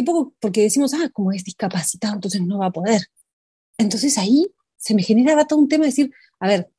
poco, 0.03 0.33
porque 0.39 0.61
decimos, 0.61 0.93
ah, 0.93 1.09
como 1.11 1.31
es 1.31 1.43
discapacitado, 1.43 2.15
entonces 2.15 2.41
no 2.41 2.59
va 2.59 2.67
a 2.67 2.71
poder. 2.71 3.01
Entonces 3.77 4.17
ahí 4.17 4.47
se 4.77 4.93
me 4.93 5.03
generaba 5.03 5.45
todo 5.45 5.59
un 5.59 5.67
tema 5.67 5.83
de 5.83 5.89
decir, 5.89 6.11
a 6.39 6.47
ver, 6.47 6.69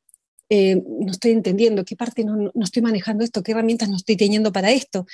eh, 0.50 0.82
no 0.84 1.10
estoy 1.10 1.30
entendiendo, 1.30 1.84
qué 1.84 1.96
parte 1.96 2.24
no, 2.24 2.36
no, 2.36 2.64
estoy 2.64 2.82
manejando 2.82 3.24
esto, 3.24 3.42
qué 3.42 3.52
herramientas 3.52 3.88
no 3.88 3.96
estoy 3.96 4.16
teniendo 4.16 4.52
para 4.52 4.72
esto. 4.72 5.06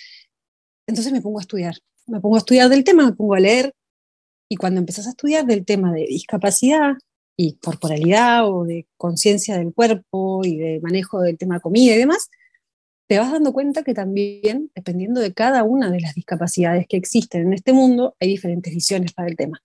Entonces 0.86 1.12
me 1.12 1.20
pongo 1.20 1.38
a 1.38 1.42
estudiar, 1.42 1.76
me 2.06 2.20
pongo 2.20 2.36
a 2.36 2.38
estudiar 2.38 2.68
del 2.68 2.84
tema, 2.84 3.04
me 3.04 3.12
pongo 3.12 3.34
a 3.34 3.40
leer, 3.40 3.72
y 4.48 4.56
cuando 4.56 4.80
empezás 4.80 5.06
a 5.06 5.10
estudiar 5.10 5.44
del 5.44 5.64
tema 5.64 5.92
de 5.92 6.06
discapacidad 6.06 6.94
y 7.36 7.56
corporalidad 7.56 8.50
o 8.50 8.64
de 8.64 8.86
conciencia 8.96 9.58
del 9.58 9.74
cuerpo 9.74 10.42
y 10.44 10.56
de 10.56 10.80
manejo 10.80 11.20
del 11.20 11.36
tema 11.36 11.60
comida 11.60 11.94
y 11.94 11.98
demás, 11.98 12.30
te 13.08 13.18
vas 13.18 13.30
dando 13.30 13.52
cuenta 13.52 13.82
que 13.82 13.94
también, 13.94 14.70
dependiendo 14.74 15.20
de 15.20 15.32
cada 15.32 15.62
una 15.64 15.90
de 15.90 16.00
las 16.00 16.14
discapacidades 16.14 16.86
que 16.88 16.96
existen 16.96 17.42
en 17.42 17.52
este 17.52 17.72
mundo, 17.72 18.16
hay 18.20 18.28
diferentes 18.28 18.72
visiones 18.72 19.12
para 19.12 19.28
el 19.28 19.36
tema. 19.36 19.62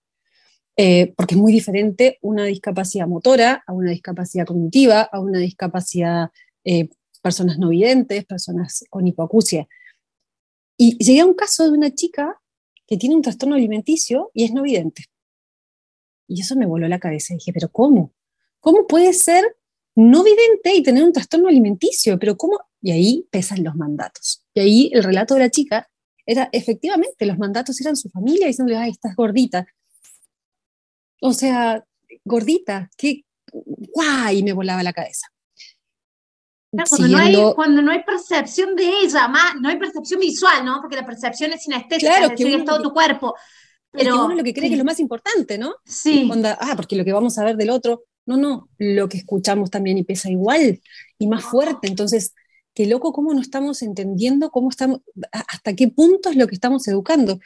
Eh, 0.76 1.12
porque 1.16 1.34
es 1.34 1.40
muy 1.40 1.52
diferente 1.52 2.18
una 2.22 2.44
discapacidad 2.44 3.06
motora 3.06 3.62
a 3.66 3.72
una 3.72 3.90
discapacidad 3.90 4.46
cognitiva, 4.46 5.02
a 5.02 5.20
una 5.20 5.38
discapacidad 5.38 6.30
eh, 6.64 6.88
personas 7.20 7.58
no 7.58 7.68
videntes, 7.68 8.24
personas 8.24 8.84
con 8.90 9.06
hipoacusia. 9.06 9.68
Y 10.76 10.96
llegué 11.02 11.20
a 11.20 11.26
un 11.26 11.34
caso 11.34 11.64
de 11.64 11.76
una 11.76 11.94
chica 11.94 12.40
que 12.86 12.96
tiene 12.96 13.14
un 13.14 13.22
trastorno 13.22 13.54
alimenticio 13.54 14.30
y 14.34 14.44
es 14.44 14.52
no 14.52 14.62
vidente. 14.62 15.04
Y 16.26 16.40
eso 16.40 16.56
me 16.56 16.66
voló 16.66 16.88
la 16.88 16.98
cabeza. 16.98 17.34
dije, 17.34 17.52
pero 17.52 17.70
¿cómo? 17.70 18.12
¿Cómo 18.60 18.86
puede 18.86 19.12
ser 19.12 19.44
no 19.94 20.24
vidente 20.24 20.74
y 20.74 20.82
tener 20.82 21.04
un 21.04 21.12
trastorno 21.12 21.48
alimenticio? 21.48 22.18
Pero 22.18 22.36
¿cómo? 22.36 22.58
Y 22.80 22.90
ahí 22.90 23.28
pesan 23.30 23.62
los 23.62 23.76
mandatos. 23.76 24.44
Y 24.54 24.60
ahí 24.60 24.90
el 24.94 25.04
relato 25.04 25.34
de 25.34 25.40
la 25.40 25.50
chica 25.50 25.88
era, 26.24 26.48
efectivamente, 26.52 27.26
los 27.26 27.38
mandatos 27.38 27.80
eran 27.80 27.96
su 27.96 28.08
familia 28.08 28.46
diciéndole, 28.46 28.78
ay, 28.78 28.90
estás 28.90 29.14
gordita, 29.14 29.66
o 31.22 31.32
sea, 31.32 31.84
gordita, 32.24 32.90
qué 32.96 33.24
guay, 33.52 34.38
y 34.38 34.42
me 34.42 34.52
volaba 34.52 34.82
la 34.82 34.92
cabeza. 34.92 35.28
cuando, 36.70 37.08
no 37.08 37.18
hay, 37.18 37.36
cuando, 37.54 37.82
no 37.82 37.92
hay, 37.92 38.02
percepción 38.02 38.74
de 38.74 38.88
ella, 39.02 39.28
más, 39.28 39.54
no 39.60 39.68
hay 39.68 39.78
percepción 39.78 40.18
visual, 40.18 40.64
¿no? 40.64 40.80
Porque 40.80 40.96
la 40.96 41.06
percepción 41.06 41.52
es 41.52 41.62
sinestésica, 41.62 42.16
claro, 42.16 42.34
que 42.34 42.54
es 42.54 42.64
todo 42.64 42.82
tu 42.82 42.92
cuerpo. 42.92 43.34
Pero 43.92 44.24
uno 44.24 44.34
lo 44.34 44.42
que 44.42 44.52
cree 44.52 44.68
que 44.68 44.74
es 44.74 44.78
lo 44.78 44.84
más 44.84 44.98
importante, 44.98 45.58
¿no? 45.58 45.76
Sí. 45.84 46.28
ah, 46.44 46.72
porque 46.76 46.96
lo 46.96 47.04
que 47.04 47.12
vamos 47.12 47.38
a 47.38 47.44
ver 47.44 47.56
del 47.56 47.70
otro, 47.70 48.04
no, 48.26 48.36
no, 48.36 48.68
lo 48.78 49.08
que 49.08 49.18
escuchamos 49.18 49.70
también 49.70 49.98
y 49.98 50.04
pesa 50.04 50.30
igual 50.30 50.80
y 51.18 51.26
más 51.28 51.44
fuerte. 51.44 51.88
Entonces, 51.88 52.34
qué 52.74 52.86
loco 52.86 53.12
cómo 53.12 53.32
no 53.32 53.40
estamos 53.40 53.82
entendiendo 53.82 54.50
cómo 54.50 54.70
estamos, 54.70 55.00
hasta 55.30 55.74
qué 55.74 55.88
punto 55.88 56.30
es 56.30 56.36
lo 56.36 56.48
que 56.48 56.54
estamos 56.54 56.88
educando. 56.88 57.38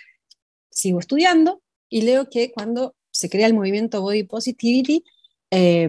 Sigo 0.71 1.00
estudiando 1.00 1.62
y 1.90 2.02
leo 2.02 2.30
que 2.30 2.52
cuando 2.52 2.95
se 3.16 3.28
crea 3.28 3.46
el 3.46 3.54
movimiento 3.54 4.02
Body 4.02 4.25
Positivity, 4.25 5.02
eh, 5.50 5.88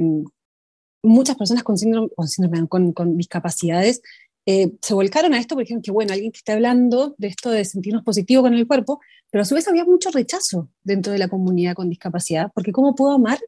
muchas 1.04 1.36
personas 1.36 1.64
con 1.64 1.78
síndrome, 1.78 2.68
con, 2.68 3.18
discapacidades 3.18 4.02
eh, 4.46 4.72
se 4.82 4.94
volcaron 4.94 5.34
a 5.34 5.40
esto 5.40 5.56
porque 5.56 5.66
dijeron 5.66 5.82
que, 5.82 5.92
bueno, 5.92 6.14
alguien 6.14 6.32
que 6.32 6.38
esté 6.38 6.54
hablando 6.54 7.16
de 7.18 7.28
esto 7.28 7.50
de 7.52 7.66
sentirnos 7.66 8.04
positivos 8.04 8.44
con 8.44 8.54
el 8.54 8.66
cuerpo, 8.66 9.02
pero 9.30 9.42
a 9.42 9.46
su 9.46 9.56
vez 9.56 9.68
había 9.68 9.84
mucho 9.84 10.10
rechazo 10.10 10.70
dentro 10.84 11.12
de 11.12 11.20
la 11.20 11.28
comunidad 11.28 11.76
con 11.76 11.90
discapacidad, 11.90 12.50
porque 12.56 12.72
¿cómo 12.72 12.96
puedo 12.96 13.12
amar 13.12 13.40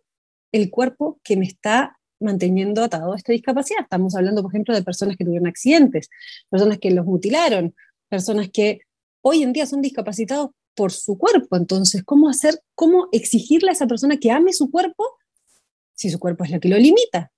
el 0.51 0.69
cuerpo 0.69 1.19
que 1.23 1.37
me 1.37 1.45
está 1.45 1.97
manteniendo 2.19 2.83
atado 2.83 3.13
a 3.13 3.15
esta 3.15 3.31
discapacidad? 3.31 3.83
Estamos 3.83 4.13
hablando, 4.15 4.41
por 4.41 4.51
ejemplo, 4.51 4.75
de 4.75 4.83
personas 4.83 5.15
que 5.15 5.23
tuvieron 5.23 5.47
accidentes, 5.47 6.09
personas 6.49 6.79
que 6.79 6.91
los 6.91 7.05
mutilaron, 7.05 7.73
personas 8.09 8.49
que 8.49 8.81
hoy 9.21 9.43
en 9.43 9.53
día 9.53 9.65
son 9.65 9.81
discapacitados 9.81 10.49
por 10.79 10.93
su 10.93 11.17
cuerpo. 11.17 11.57
Entonces, 11.57 12.03
¿cómo 12.05 12.29
hacer, 12.29 12.63
cómo 12.73 13.09
exigirle 13.11 13.67
a 13.69 13.73
esa 13.73 13.85
persona 13.85 14.15
que 14.15 14.31
ame 14.31 14.53
su 14.53 14.71
cuerpo 14.71 15.17
si 15.93 16.09
su 16.09 16.19
cuerpo 16.19 16.45
es 16.45 16.51
lo 16.51 16.61
que 16.61 16.69
lo 16.69 16.77
limita? 16.77 17.33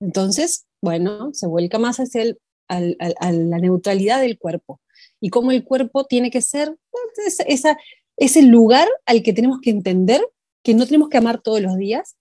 Entonces, 0.00 0.64
bueno, 0.80 1.34
se 1.34 1.46
vuelca 1.46 1.78
más 1.78 1.98
hacia 1.98 2.22
el, 2.22 2.38
a 2.68 3.32
la 3.32 3.58
neutralidad 3.58 4.22
del 4.22 4.38
cuerpo 4.38 4.80
y 5.20 5.28
cómo 5.28 5.52
el 5.52 5.62
cuerpo 5.62 6.06
tiene 6.06 6.30
que 6.30 6.40
ser 6.40 6.74
pues, 6.90 7.38
esa, 7.46 7.76
ese 8.16 8.40
lugar 8.40 8.88
al 9.04 9.22
que 9.22 9.34
tenemos 9.34 9.60
que 9.60 9.68
entender 9.68 10.26
que 10.62 10.72
no 10.72 10.86
tenemos 10.86 11.10
que 11.10 11.18
amar 11.18 11.42
todos 11.42 11.60
los 11.60 11.76
días, 11.76 12.16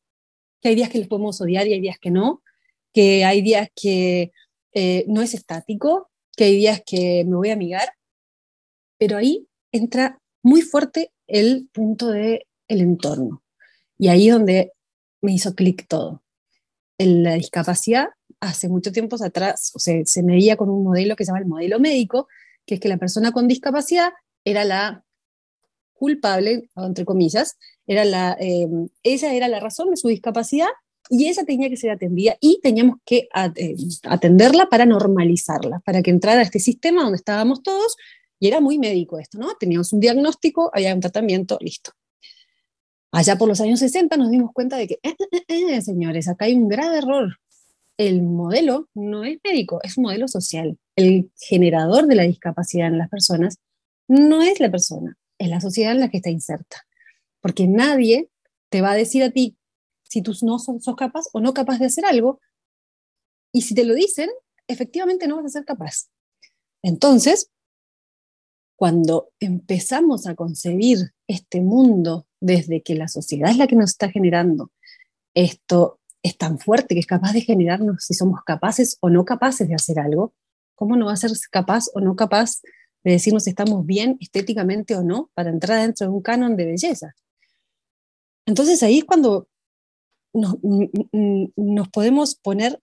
que 0.61 0.67
hay 0.67 0.75
días 0.75 0.89
que 0.89 0.99
los 0.99 1.07
podemos 1.07 1.39
odiar 1.39 1.67
y 1.67 1.73
hay 1.73 1.79
días 1.79 1.99
que 2.01 2.11
no, 2.11 2.43
que 2.91 3.23
hay 3.23 3.41
días 3.41 3.69
que 3.73 4.33
eh, 4.73 5.05
no 5.07 5.21
es 5.21 5.33
estático, 5.35 6.11
que 6.35 6.43
hay 6.43 6.57
días 6.57 6.81
que 6.85 7.23
me 7.23 7.37
voy 7.37 7.49
a 7.49 7.53
amigar, 7.53 7.93
pero 8.97 9.15
ahí 9.15 9.47
entra 9.71 10.19
muy 10.43 10.61
fuerte 10.61 11.11
el 11.27 11.69
punto 11.73 12.09
de 12.09 12.45
el 12.67 12.81
entorno. 12.81 13.41
Y 13.97 14.09
ahí 14.09 14.29
donde 14.29 14.73
me 15.21 15.33
hizo 15.33 15.55
clic 15.55 15.87
todo. 15.87 16.21
En 16.97 17.23
la 17.23 17.33
discapacidad, 17.33 18.09
hace 18.39 18.67
mucho 18.67 18.91
tiempo 18.91 19.15
atrás, 19.23 19.71
o 19.73 19.79
sea, 19.79 19.95
se 20.05 20.21
medía 20.21 20.57
con 20.57 20.69
un 20.69 20.83
modelo 20.83 21.15
que 21.15 21.23
se 21.23 21.29
llama 21.29 21.39
el 21.39 21.47
modelo 21.47 21.79
médico, 21.79 22.27
que 22.65 22.75
es 22.75 22.81
que 22.81 22.89
la 22.89 22.97
persona 22.97 23.31
con 23.31 23.47
discapacidad 23.47 24.11
era 24.43 24.65
la 24.65 25.03
culpable, 25.93 26.69
entre 26.75 27.05
comillas, 27.05 27.57
era 27.87 28.03
la, 28.03 28.35
eh, 28.39 28.67
ella 29.03 29.33
era 29.33 29.47
la 29.47 29.59
razón 29.59 29.89
de 29.89 29.97
su 29.97 30.09
discapacidad 30.09 30.67
y 31.09 31.27
ella 31.27 31.43
tenía 31.45 31.69
que 31.69 31.77
ser 31.77 31.91
atendida 31.91 32.35
y 32.41 32.59
teníamos 32.61 32.97
que 33.05 33.27
eh, 33.55 33.75
atenderla 34.03 34.67
para 34.67 34.85
normalizarla, 34.85 35.79
para 35.79 36.01
que 36.01 36.11
entrara 36.11 36.41
a 36.41 36.43
este 36.43 36.59
sistema 36.59 37.03
donde 37.03 37.17
estábamos 37.17 37.63
todos 37.63 37.95
y 38.43 38.47
era 38.49 38.59
muy 38.59 38.77
médico 38.77 39.19
esto, 39.19 39.37
¿no? 39.37 39.55
Teníamos 39.55 39.93
un 39.93 40.01
diagnóstico, 40.01 40.69
había 40.73 40.93
un 40.93 40.99
tratamiento, 40.99 41.57
listo. 41.61 41.91
Allá 43.13 43.37
por 43.37 43.47
los 43.47 43.61
años 43.61 43.79
60 43.79 44.17
nos 44.17 44.31
dimos 44.31 44.51
cuenta 44.51 44.75
de 44.75 44.85
que, 44.85 44.99
eh, 45.01 45.15
eh, 45.31 45.45
eh, 45.47 45.81
señores, 45.81 46.27
acá 46.27 46.43
hay 46.43 46.53
un 46.53 46.67
grave 46.67 46.97
error. 46.97 47.37
El 47.95 48.21
modelo 48.21 48.89
no 48.95 49.23
es 49.23 49.39
médico, 49.45 49.79
es 49.81 49.97
un 49.97 50.03
modelo 50.03 50.27
social. 50.27 50.77
El 50.97 51.31
generador 51.39 52.05
de 52.05 52.15
la 52.15 52.23
discapacidad 52.23 52.87
en 52.87 52.97
las 52.97 53.07
personas 53.07 53.59
no 54.09 54.41
es 54.41 54.59
la 54.59 54.69
persona, 54.69 55.17
es 55.37 55.47
la 55.47 55.61
sociedad 55.61 55.93
en 55.93 56.01
la 56.01 56.09
que 56.09 56.17
está 56.17 56.29
inserta. 56.29 56.85
Porque 57.39 57.65
nadie 57.65 58.27
te 58.67 58.81
va 58.81 58.91
a 58.91 58.95
decir 58.95 59.23
a 59.23 59.31
ti 59.31 59.55
si 60.03 60.21
tú 60.21 60.33
no 60.41 60.59
sos, 60.59 60.83
sos 60.83 60.97
capaz 60.97 61.27
o 61.31 61.39
no 61.39 61.53
capaz 61.53 61.77
de 61.77 61.85
hacer 61.85 62.03
algo. 62.03 62.41
Y 63.53 63.61
si 63.61 63.73
te 63.73 63.85
lo 63.85 63.93
dicen, 63.93 64.29
efectivamente 64.67 65.29
no 65.29 65.37
vas 65.37 65.45
a 65.45 65.59
ser 65.59 65.63
capaz. 65.63 66.09
Entonces, 66.81 67.49
cuando 68.75 69.29
empezamos 69.39 70.27
a 70.27 70.35
concebir 70.35 71.13
este 71.27 71.61
mundo 71.61 72.27
desde 72.39 72.81
que 72.81 72.95
la 72.95 73.07
sociedad 73.07 73.49
es 73.49 73.57
la 73.57 73.67
que 73.67 73.75
nos 73.75 73.91
está 73.91 74.09
generando, 74.09 74.71
esto 75.33 75.99
es 76.23 76.37
tan 76.37 76.59
fuerte 76.59 76.95
que 76.95 76.99
es 76.99 77.05
capaz 77.05 77.33
de 77.33 77.41
generarnos 77.41 78.05
si 78.05 78.13
somos 78.13 78.41
capaces 78.43 78.97
o 79.01 79.09
no 79.09 79.25
capaces 79.25 79.67
de 79.67 79.75
hacer 79.75 79.99
algo, 79.99 80.33
¿cómo 80.75 80.95
no 80.95 81.07
va 81.07 81.13
a 81.13 81.17
ser 81.17 81.31
capaz 81.51 81.85
o 81.93 81.99
no 81.99 82.15
capaz 82.15 82.61
de 83.03 83.11
decirnos 83.11 83.43
si 83.43 83.49
estamos 83.49 83.85
bien 83.85 84.17
estéticamente 84.21 84.95
o 84.95 85.03
no 85.03 85.29
para 85.33 85.49
entrar 85.49 85.81
dentro 85.81 86.07
de 86.07 86.13
un 86.13 86.21
canon 86.21 86.55
de 86.55 86.65
belleza? 86.65 87.13
Entonces 88.45 88.81
ahí 88.83 88.99
es 88.99 89.05
cuando 89.05 89.47
nos, 90.33 90.57
nos 91.55 91.89
podemos 91.89 92.35
poner 92.35 92.81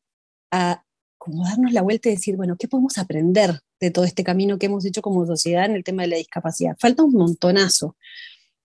a 0.50 0.84
como 1.20 1.44
darnos 1.44 1.72
la 1.74 1.82
vuelta 1.82 2.08
y 2.08 2.12
decir, 2.12 2.36
bueno, 2.36 2.56
¿qué 2.56 2.66
podemos 2.66 2.96
aprender 2.96 3.60
de 3.78 3.90
todo 3.90 4.06
este 4.06 4.24
camino 4.24 4.58
que 4.58 4.66
hemos 4.66 4.86
hecho 4.86 5.02
como 5.02 5.26
sociedad 5.26 5.66
en 5.66 5.72
el 5.72 5.84
tema 5.84 6.02
de 6.02 6.08
la 6.08 6.16
discapacidad? 6.16 6.76
Falta 6.80 7.04
un 7.04 7.12
montonazo, 7.12 7.94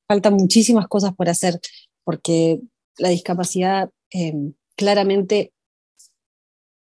faltan 0.08 0.36
muchísimas 0.36 0.88
cosas 0.88 1.14
por 1.14 1.28
hacer, 1.28 1.60
porque 2.06 2.62
la 2.98 3.10
discapacidad 3.10 3.90
em, 4.10 4.54
claramente 4.78 5.52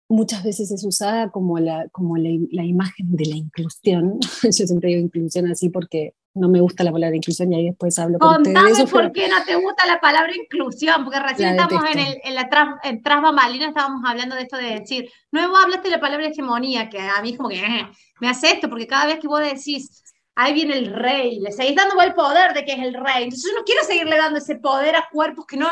muchas 0.07 0.41
veces 0.41 0.71
es 0.71 0.85
usada 0.85 1.31
como 1.31 1.59
la, 1.59 1.89
como 1.89 2.15
la, 2.15 2.29
la, 2.49 2.63
imagen 2.63 3.17
de 3.17 3.25
la 3.25 3.35
inclusión. 3.35 4.19
Yo 4.43 4.51
siempre 4.51 4.91
digo 4.91 5.01
inclusión 5.01 5.51
así 5.51 5.67
porque 5.67 6.13
no 6.37 6.49
me 6.49 6.61
gusta 6.61 6.83
la 6.83 6.91
palabra 6.91 7.15
inclusión 7.15 7.51
y 7.51 7.55
ahí 7.55 7.65
después 7.65 7.97
hablo 7.99 8.19
con 8.19 8.41
ustedes 8.41 8.77
de 8.77 8.83
eso. 8.83 8.87
por 8.87 9.11
qué 9.11 9.27
no 9.27 9.43
te 9.45 9.55
gusta 9.55 9.85
la 9.85 9.99
palabra 9.99 10.31
inclusión, 10.35 11.03
porque 11.03 11.19
recién 11.19 11.49
estamos 11.49 11.83
en, 11.91 11.99
el, 11.99 12.21
en 12.23 12.35
la 12.35 12.49
tras, 12.49 12.75
en 12.83 12.97
estábamos 12.97 14.03
hablando 14.05 14.35
de 14.35 14.43
esto 14.43 14.57
de 14.57 14.79
decir, 14.79 15.11
nuevo 15.31 15.57
hablaste 15.57 15.89
de 15.89 15.95
la 15.95 16.01
palabra 16.01 16.27
hegemonía, 16.27 16.89
que 16.89 16.99
a 16.99 17.21
mí 17.21 17.35
como 17.35 17.49
que 17.49 17.59
eh, 17.59 17.87
me 18.19 18.29
hace 18.29 18.51
esto, 18.51 18.69
porque 18.69 18.87
cada 18.87 19.07
vez 19.07 19.19
que 19.19 19.27
vos 19.27 19.41
decís, 19.41 20.03
ahí 20.35 20.53
viene 20.53 20.77
el 20.77 20.93
rey, 20.93 21.39
le 21.39 21.51
seguís 21.51 21.75
dando 21.75 21.99
el 22.01 22.13
poder 22.13 22.53
de 22.53 22.63
que 22.63 22.73
es 22.73 22.79
el 22.79 22.93
rey, 22.93 23.23
entonces 23.23 23.49
yo 23.51 23.57
no 23.57 23.65
quiero 23.65 23.83
seguirle 23.83 24.17
dando 24.17 24.39
ese 24.39 24.55
poder 24.55 24.95
a 24.95 25.07
cuerpos 25.11 25.45
que 25.45 25.57
no, 25.57 25.69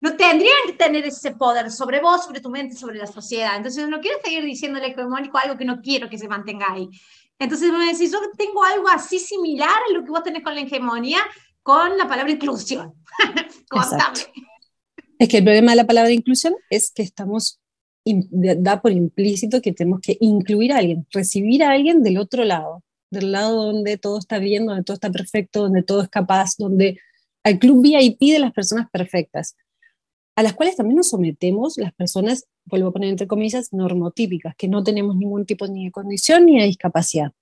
no 0.00 0.16
tendrían 0.16 0.58
que 0.66 0.72
tener 0.74 1.04
ese 1.04 1.32
poder 1.32 1.70
sobre 1.70 2.00
vos, 2.00 2.24
sobre 2.24 2.40
tu 2.40 2.50
mente, 2.50 2.74
sobre 2.74 2.98
la 2.98 3.06
sociedad, 3.06 3.56
entonces 3.56 3.88
no 3.88 4.00
quiero 4.00 4.18
seguir 4.22 4.44
diciéndole 4.44 4.88
hegemónico 4.88 5.38
algo 5.38 5.56
que 5.56 5.64
no 5.64 5.80
quiero 5.80 6.08
que 6.08 6.18
se 6.18 6.28
mantenga 6.28 6.66
ahí. 6.70 6.88
Entonces 7.38 7.72
me 7.72 7.92
decís, 7.92 8.10
yo 8.10 8.18
tengo 8.36 8.64
algo 8.64 8.88
así 8.88 9.18
similar 9.18 9.68
a 9.68 9.92
lo 9.92 10.04
que 10.04 10.10
vos 10.10 10.22
tenés 10.22 10.42
con 10.42 10.54
la 10.54 10.62
hegemonía, 10.62 11.18
con 11.62 11.96
la 11.96 12.08
palabra 12.08 12.32
inclusión. 12.32 12.94
Contame. 13.68 14.18
Es 15.18 15.28
que 15.28 15.38
el 15.38 15.44
problema 15.44 15.72
de 15.72 15.76
la 15.76 15.86
palabra 15.86 16.12
inclusión 16.12 16.54
es 16.70 16.90
que 16.90 17.02
estamos, 17.02 17.60
da 18.04 18.80
por 18.80 18.92
implícito 18.92 19.60
que 19.60 19.72
tenemos 19.72 20.00
que 20.00 20.16
incluir 20.20 20.72
a 20.72 20.78
alguien, 20.78 21.06
recibir 21.10 21.62
a 21.62 21.70
alguien 21.70 22.02
del 22.02 22.18
otro 22.18 22.44
lado, 22.44 22.82
del 23.10 23.32
lado 23.32 23.72
donde 23.72 23.98
todo 23.98 24.18
está 24.18 24.38
bien, 24.38 24.66
donde 24.66 24.84
todo 24.84 24.94
está 24.94 25.10
perfecto, 25.10 25.62
donde 25.62 25.82
todo 25.82 26.02
es 26.02 26.08
capaz, 26.08 26.56
donde 26.56 27.00
al 27.44 27.58
club 27.58 27.82
VIP 27.82 28.32
de 28.32 28.38
las 28.38 28.52
personas 28.52 28.88
perfectas, 28.90 29.56
a 30.36 30.42
las 30.42 30.54
cuales 30.54 30.76
también 30.76 30.96
nos 30.96 31.08
sometemos 31.08 31.78
las 31.78 31.92
personas 31.94 32.46
vuelvo 32.68 32.88
a 32.88 32.92
poner 32.92 33.10
entre 33.10 33.26
comillas, 33.26 33.72
normotípicas, 33.72 34.54
que 34.56 34.68
no 34.68 34.82
tenemos 34.82 35.16
ningún 35.16 35.46
tipo 35.46 35.66
ni 35.66 35.86
de 35.86 35.90
condición 35.90 36.46
ni 36.46 36.58
de 36.58 36.66
discapacidad. 36.66 37.32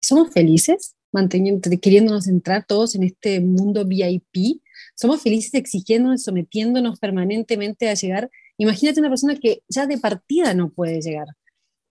¿Somos 0.00 0.32
felices 0.32 0.94
manteniendo, 1.12 1.70
queriéndonos 1.80 2.26
entrar 2.26 2.64
todos 2.66 2.94
en 2.94 3.04
este 3.04 3.40
mundo 3.40 3.84
VIP? 3.84 4.60
¿Somos 4.94 5.22
felices 5.22 5.54
exigiéndonos, 5.54 6.22
sometiéndonos 6.22 6.98
permanentemente 6.98 7.88
a 7.88 7.94
llegar? 7.94 8.30
Imagínate 8.58 9.00
una 9.00 9.08
persona 9.08 9.36
que 9.36 9.62
ya 9.68 9.86
de 9.86 9.98
partida 9.98 10.54
no 10.54 10.70
puede 10.70 11.00
llegar, 11.00 11.28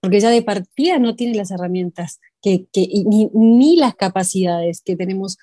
porque 0.00 0.20
ya 0.20 0.30
de 0.30 0.42
partida 0.42 0.98
no 0.98 1.16
tiene 1.16 1.36
las 1.36 1.50
herramientas 1.50 2.20
que, 2.42 2.66
ni, 2.74 3.30
ni 3.32 3.76
las 3.76 3.94
capacidades 3.94 4.82
que 4.82 4.96
tenemos 4.96 5.38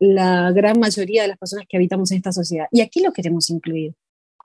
la 0.00 0.52
gran 0.52 0.78
mayoría 0.78 1.22
de 1.22 1.28
las 1.28 1.38
personas 1.38 1.66
que 1.68 1.76
habitamos 1.76 2.10
en 2.10 2.18
esta 2.18 2.32
sociedad. 2.32 2.66
Y 2.70 2.80
aquí 2.80 3.00
lo 3.00 3.12
queremos 3.12 3.50
incluir 3.50 3.94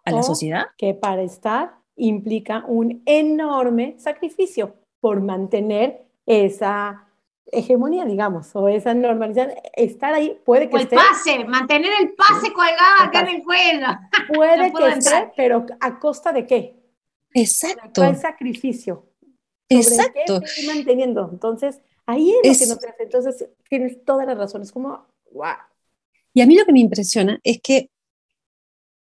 a 0.06 0.12
la 0.12 0.24
sociedad. 0.24 0.66
Que 0.78 0.94
para 0.94 1.24
estar 1.24 1.76
implica 1.96 2.64
un 2.68 3.02
enorme 3.06 3.96
sacrificio 3.98 4.76
por 5.00 5.22
mantener 5.22 6.06
esa 6.26 7.08
hegemonía, 7.52 8.06
digamos, 8.06 8.56
o 8.56 8.68
esa 8.68 8.94
normalidad, 8.94 9.54
estar 9.76 10.14
ahí 10.14 10.40
puede 10.44 10.70
que 10.70 10.76
o 10.76 10.80
el 10.80 10.88
pase, 10.88 11.46
mantener 11.46 11.92
el 12.02 12.14
pase 12.14 12.52
colgado 12.52 13.04
acá 13.04 13.22
en 13.22 13.36
el 13.36 13.44
cuello. 13.44 13.88
Puede 14.34 14.72
que 14.72 14.88
esté, 14.88 15.32
pero 15.36 15.66
¿a 15.80 16.00
costa 16.00 16.32
de 16.32 16.48
qué? 16.48 16.76
Exacto. 17.34 18.02
¿Cuál 18.02 18.18
sacrificio? 18.18 19.06
Exacto. 19.70 20.40
Qué 20.40 20.46
estoy 20.46 20.68
manteniendo? 20.68 21.30
Entonces, 21.32 21.82
ahí 22.06 22.34
es, 22.44 22.62
lo 22.62 22.78
que 22.78 22.84
nos 22.84 22.94
hace. 22.94 23.04
Entonces, 23.04 23.50
tienes 23.70 24.04
todas 24.04 24.26
las 24.26 24.38
razones, 24.38 24.72
como, 24.72 25.06
wow. 25.32 25.56
Y 26.34 26.42
a 26.42 26.46
mí 26.46 26.56
lo 26.56 26.66
que 26.66 26.74
me 26.74 26.80
impresiona 26.80 27.40
es 27.44 27.60
que 27.62 27.90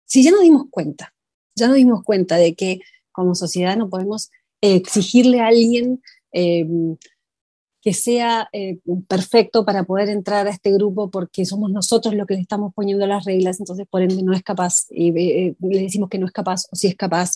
si 0.06 0.22
ya 0.22 0.30
nos 0.30 0.40
dimos 0.40 0.66
cuenta, 0.70 1.14
ya 1.54 1.68
nos 1.68 1.76
dimos 1.76 2.02
cuenta 2.02 2.36
de 2.36 2.54
que 2.54 2.80
como 3.12 3.34
sociedad 3.34 3.76
no 3.76 3.88
podemos 3.88 4.30
exigirle 4.60 5.40
a 5.40 5.48
alguien 5.48 6.02
em, 6.32 6.96
que 7.86 7.94
sea 7.94 8.48
eh, 8.52 8.80
perfecto 9.06 9.64
para 9.64 9.84
poder 9.84 10.08
entrar 10.08 10.48
a 10.48 10.50
este 10.50 10.72
grupo 10.72 11.08
porque 11.08 11.44
somos 11.44 11.70
nosotros 11.70 12.14
los 12.14 12.26
que 12.26 12.34
le 12.34 12.40
estamos 12.40 12.74
poniendo 12.74 13.06
las 13.06 13.24
reglas, 13.24 13.60
entonces 13.60 13.86
por 13.88 14.02
ende 14.02 14.24
no 14.24 14.32
es 14.32 14.42
capaz, 14.42 14.86
y 14.90 15.10
eh, 15.16 15.56
le 15.60 15.82
decimos 15.82 16.08
que 16.08 16.18
no 16.18 16.26
es 16.26 16.32
capaz 16.32 16.64
o 16.72 16.74
si 16.74 16.88
es 16.88 16.96
capaz, 16.96 17.34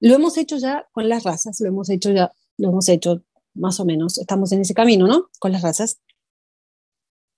Lo 0.00 0.14
hemos 0.14 0.36
hecho 0.36 0.56
ya 0.58 0.88
con 0.90 1.08
las 1.08 1.22
razas, 1.22 1.60
lo 1.60 1.68
hemos 1.68 1.90
hecho 1.90 2.10
ya, 2.10 2.32
lo 2.56 2.70
hemos 2.70 2.88
hecho 2.88 3.22
más 3.54 3.78
o 3.78 3.84
menos, 3.84 4.18
estamos 4.18 4.50
en 4.50 4.62
ese 4.62 4.74
camino, 4.74 5.06
¿no? 5.06 5.28
Con 5.38 5.52
las 5.52 5.62
razas, 5.62 6.00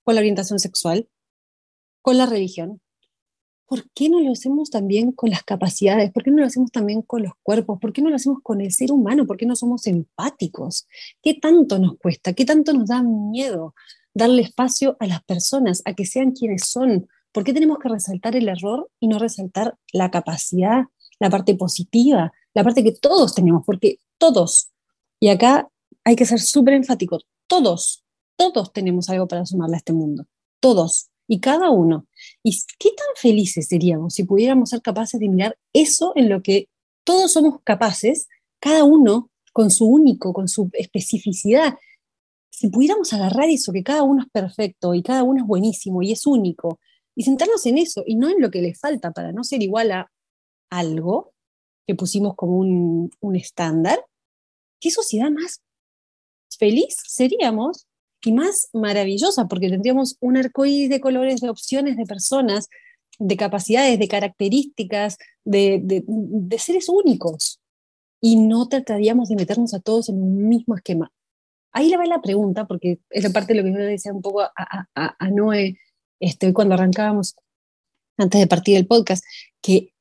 con 0.02 0.14
la 0.14 0.22
orientación 0.22 0.58
sexual, 0.58 1.08
con 2.00 2.16
la 2.16 2.26
religión, 2.26 2.80
¿por 3.70 3.88
qué 3.94 4.08
no 4.08 4.18
lo 4.18 4.32
hacemos 4.32 4.68
también 4.68 5.12
con 5.12 5.30
las 5.30 5.44
capacidades? 5.44 6.10
¿Por 6.10 6.24
qué 6.24 6.32
no 6.32 6.38
lo 6.38 6.46
hacemos 6.46 6.72
también 6.72 7.02
con 7.02 7.22
los 7.22 7.34
cuerpos? 7.40 7.78
¿Por 7.80 7.92
qué 7.92 8.02
no 8.02 8.10
lo 8.10 8.16
hacemos 8.16 8.40
con 8.42 8.60
el 8.60 8.72
ser 8.72 8.90
humano? 8.90 9.28
¿Por 9.28 9.36
qué 9.36 9.46
no 9.46 9.54
somos 9.54 9.86
empáticos? 9.86 10.88
¿Qué 11.22 11.34
tanto 11.34 11.78
nos 11.78 11.96
cuesta? 11.98 12.32
¿Qué 12.32 12.44
tanto 12.44 12.72
nos 12.72 12.88
da 12.88 13.00
miedo 13.04 13.76
darle 14.12 14.42
espacio 14.42 14.96
a 14.98 15.06
las 15.06 15.22
personas, 15.22 15.82
a 15.84 15.94
que 15.94 16.04
sean 16.04 16.32
quienes 16.32 16.66
son? 16.66 17.06
¿Por 17.30 17.44
qué 17.44 17.52
tenemos 17.52 17.78
que 17.78 17.88
resaltar 17.88 18.34
el 18.34 18.48
error 18.48 18.90
y 18.98 19.06
no 19.06 19.20
resaltar 19.20 19.76
la 19.92 20.10
capacidad, 20.10 20.86
la 21.20 21.30
parte 21.30 21.54
positiva, 21.54 22.32
la 22.54 22.64
parte 22.64 22.82
que 22.82 22.90
todos 22.90 23.36
tenemos? 23.36 23.62
Porque 23.64 24.00
todos, 24.18 24.72
y 25.20 25.28
acá 25.28 25.70
hay 26.02 26.16
que 26.16 26.26
ser 26.26 26.40
súper 26.40 26.74
enfático, 26.74 27.20
todos, 27.46 28.04
todos 28.34 28.72
tenemos 28.72 29.08
algo 29.10 29.28
para 29.28 29.46
sumarle 29.46 29.76
a 29.76 29.78
este 29.78 29.92
mundo, 29.92 30.26
todos 30.58 31.10
y 31.30 31.38
cada 31.38 31.70
uno. 31.70 32.08
¿Y 32.42 32.60
qué 32.80 32.88
tan 32.88 33.06
felices 33.14 33.68
seríamos 33.68 34.14
si 34.14 34.25
pudiéramos 34.25 34.70
ser 34.70 34.82
capaces 34.82 35.20
de 35.20 35.28
mirar 35.28 35.56
eso 35.72 36.12
en 36.16 36.28
lo 36.28 36.42
que 36.42 36.68
todos 37.04 37.32
somos 37.32 37.60
capaces, 37.62 38.26
cada 38.59 38.83
uno 38.83 39.31
con 39.52 39.70
su 39.70 39.87
único, 39.87 40.33
con 40.33 40.48
su 40.48 40.70
especificidad? 40.72 41.78
Si 42.50 42.68
pudiéramos 42.68 43.12
agarrar 43.12 43.48
eso, 43.48 43.72
que 43.72 43.85
cada 43.85 44.02
uno 44.02 44.22
es 44.24 44.28
perfecto 44.33 44.92
y 44.92 45.05
cada 45.05 45.22
uno 45.22 45.42
es 45.42 45.46
buenísimo 45.46 46.02
y 46.02 46.11
es 46.11 46.26
único, 46.26 46.81
y 47.14 47.22
sentarnos 47.22 47.64
en 47.64 47.78
eso 47.78 48.02
y 48.05 48.16
no 48.16 48.28
en 48.28 48.40
lo 48.40 48.50
que 48.50 48.61
le 48.61 48.74
falta 48.74 49.12
para 49.12 49.31
no 49.31 49.44
ser 49.44 49.62
igual 49.62 49.92
a 49.92 50.11
algo 50.68 51.33
que 51.87 51.94
pusimos 51.94 52.35
como 52.35 52.57
un, 52.57 53.09
un 53.20 53.37
estándar, 53.37 54.05
¿qué 54.81 54.90
sociedad 54.90 55.31
más 55.31 55.62
feliz 56.59 56.96
seríamos 57.07 57.87
y 58.24 58.33
más 58.33 58.68
maravillosa, 58.72 59.48
porque 59.48 59.68
tendríamos 59.68 60.16
un 60.20 60.37
arcoíris 60.37 60.90
de 60.90 61.00
colores, 61.00 61.40
de 61.40 61.48
opciones, 61.48 61.96
de 61.96 62.04
personas, 62.04 62.68
de 63.18 63.37
capacidades, 63.37 63.98
de 63.98 64.09
características, 64.09 65.18
de, 65.44 66.04
seres 66.59 66.88
únicos. 66.88 67.61
Y 68.20 68.37
no 68.37 68.68
trataríamos 68.68 69.28
de 69.28 69.37
meternos 69.37 69.72
a 69.74 69.80
todos 69.80 70.09
en 70.09 70.20
un 70.22 70.48
mismo 70.48 70.74
esquema. 70.74 71.11
Ahí 71.72 71.88
le 71.88 71.96
va 71.96 72.04
la 72.04 72.20
pregunta, 72.20 72.66
porque 72.66 72.98
es 73.11 73.22
la 73.22 73.30
parte 73.30 73.54
de 73.54 73.61
lo 73.61 73.64
que 73.64 73.72
yo 73.72 73.78
le 73.78 73.85
decía 73.87 74.12
un 74.12 74.22
poco 74.22 74.42
a 74.42 75.30
Noé 75.30 75.78
este, 76.20 76.52
cuando 76.52 76.74
arrancábamos, 76.74 77.35
antes 78.18 78.40
de 78.40 78.46
partir 78.46 78.76
el 78.76 78.87
podcast, 78.87 79.24
que 79.62 79.94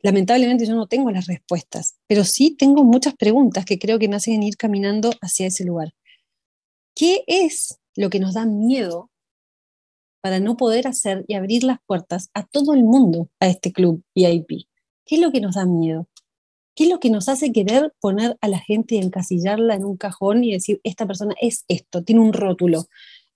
lamentablemente 0.00 0.66
yo 0.66 0.74
no 0.74 0.86
tengo 0.86 1.10
las 1.10 1.26
respuestas, 1.26 1.96
pero 2.06 2.24
sí 2.24 2.56
tengo 2.56 2.84
muchas 2.84 3.14
preguntas 3.16 3.64
que 3.64 3.78
creo 3.78 3.98
que 3.98 4.08
me 4.08 4.16
hacen 4.16 4.42
ir 4.42 4.56
caminando 4.56 5.10
hacia 5.20 5.48
ese 5.48 5.64
lugar. 5.64 5.92
¿Qué 6.94 7.24
es 7.26 7.80
lo 7.96 8.08
que 8.08 8.20
nos 8.20 8.34
da 8.34 8.46
miedo 8.46 9.10
para 10.20 10.38
no 10.38 10.56
poder 10.56 10.86
hacer 10.86 11.24
y 11.26 11.34
abrir 11.34 11.64
las 11.64 11.78
puertas 11.86 12.30
a 12.34 12.46
todo 12.46 12.72
el 12.72 12.84
mundo 12.84 13.28
a 13.40 13.48
este 13.48 13.72
club 13.72 14.02
VIP? 14.14 14.66
¿Qué 15.04 15.16
es 15.16 15.20
lo 15.20 15.32
que 15.32 15.40
nos 15.40 15.56
da 15.56 15.66
miedo? 15.66 16.08
¿Qué 16.76 16.84
es 16.84 16.90
lo 16.90 17.00
que 17.00 17.10
nos 17.10 17.28
hace 17.28 17.52
querer 17.52 17.92
poner 18.00 18.36
a 18.40 18.48
la 18.48 18.58
gente 18.58 18.94
y 18.94 18.98
encasillarla 18.98 19.74
en 19.74 19.84
un 19.84 19.96
cajón 19.96 20.44
y 20.44 20.52
decir, 20.52 20.80
esta 20.82 21.06
persona 21.06 21.34
es 21.40 21.64
esto, 21.68 22.02
tiene 22.02 22.20
un 22.20 22.32
rótulo, 22.32 22.86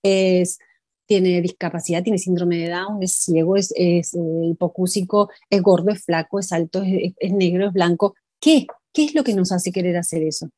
es, 0.02 0.58
tiene 1.06 1.40
discapacidad, 1.40 2.02
tiene 2.02 2.18
síndrome 2.18 2.58
de 2.58 2.70
Down, 2.70 3.02
es 3.02 3.12
ciego, 3.12 3.56
es, 3.56 3.72
es 3.76 4.14
eh, 4.14 4.18
hipocúsico, 4.50 5.30
es 5.50 5.62
gordo, 5.62 5.90
es 5.90 6.04
flaco, 6.04 6.38
es 6.40 6.52
alto, 6.52 6.82
es, 6.82 7.12
es 7.16 7.32
negro, 7.32 7.68
es 7.68 7.72
blanco? 7.72 8.14
¿Qué? 8.40 8.66
¿Qué 8.92 9.04
es 9.04 9.14
lo 9.14 9.22
que 9.24 9.34
nos 9.34 9.52
hace 9.52 9.72
querer 9.72 9.96
hacer 9.96 10.22
eso? 10.22 10.48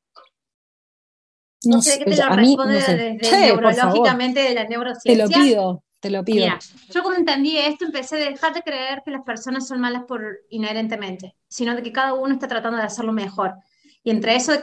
No, 1.64 1.82
sé 1.82 1.98
qué 1.98 2.04
te 2.10 2.16
lo 2.16 2.28
responde 2.30 2.74
desde 2.74 3.14
neurológicamente 3.14 4.40
de 4.40 4.54
la 4.54 4.64
neurociencia. 4.64 5.26
Te 5.26 5.36
lo 5.36 5.44
pido, 5.44 5.84
te 6.00 6.10
lo 6.10 6.24
pido. 6.24 6.46
yo 6.92 7.02
como 7.02 7.16
entendí 7.16 7.58
esto, 7.58 7.84
empecé 7.84 8.16
a 8.16 8.30
dejar 8.30 8.54
de 8.54 8.62
creer 8.62 9.02
que 9.04 9.10
las 9.10 9.22
personas 9.22 9.68
son 9.68 9.80
malas 9.80 10.04
por 10.08 10.22
inherentemente, 10.48 11.36
sino 11.48 11.74
de 11.74 11.82
que 11.82 11.92
cada 11.92 12.14
uno 12.14 12.32
está 12.32 12.48
tratando 12.48 12.78
de 12.78 12.84
hacerlo 12.84 13.12
mejor. 13.12 13.54
Y 14.02 14.10
entre 14.10 14.36
eso 14.36 14.52
de 14.52 14.62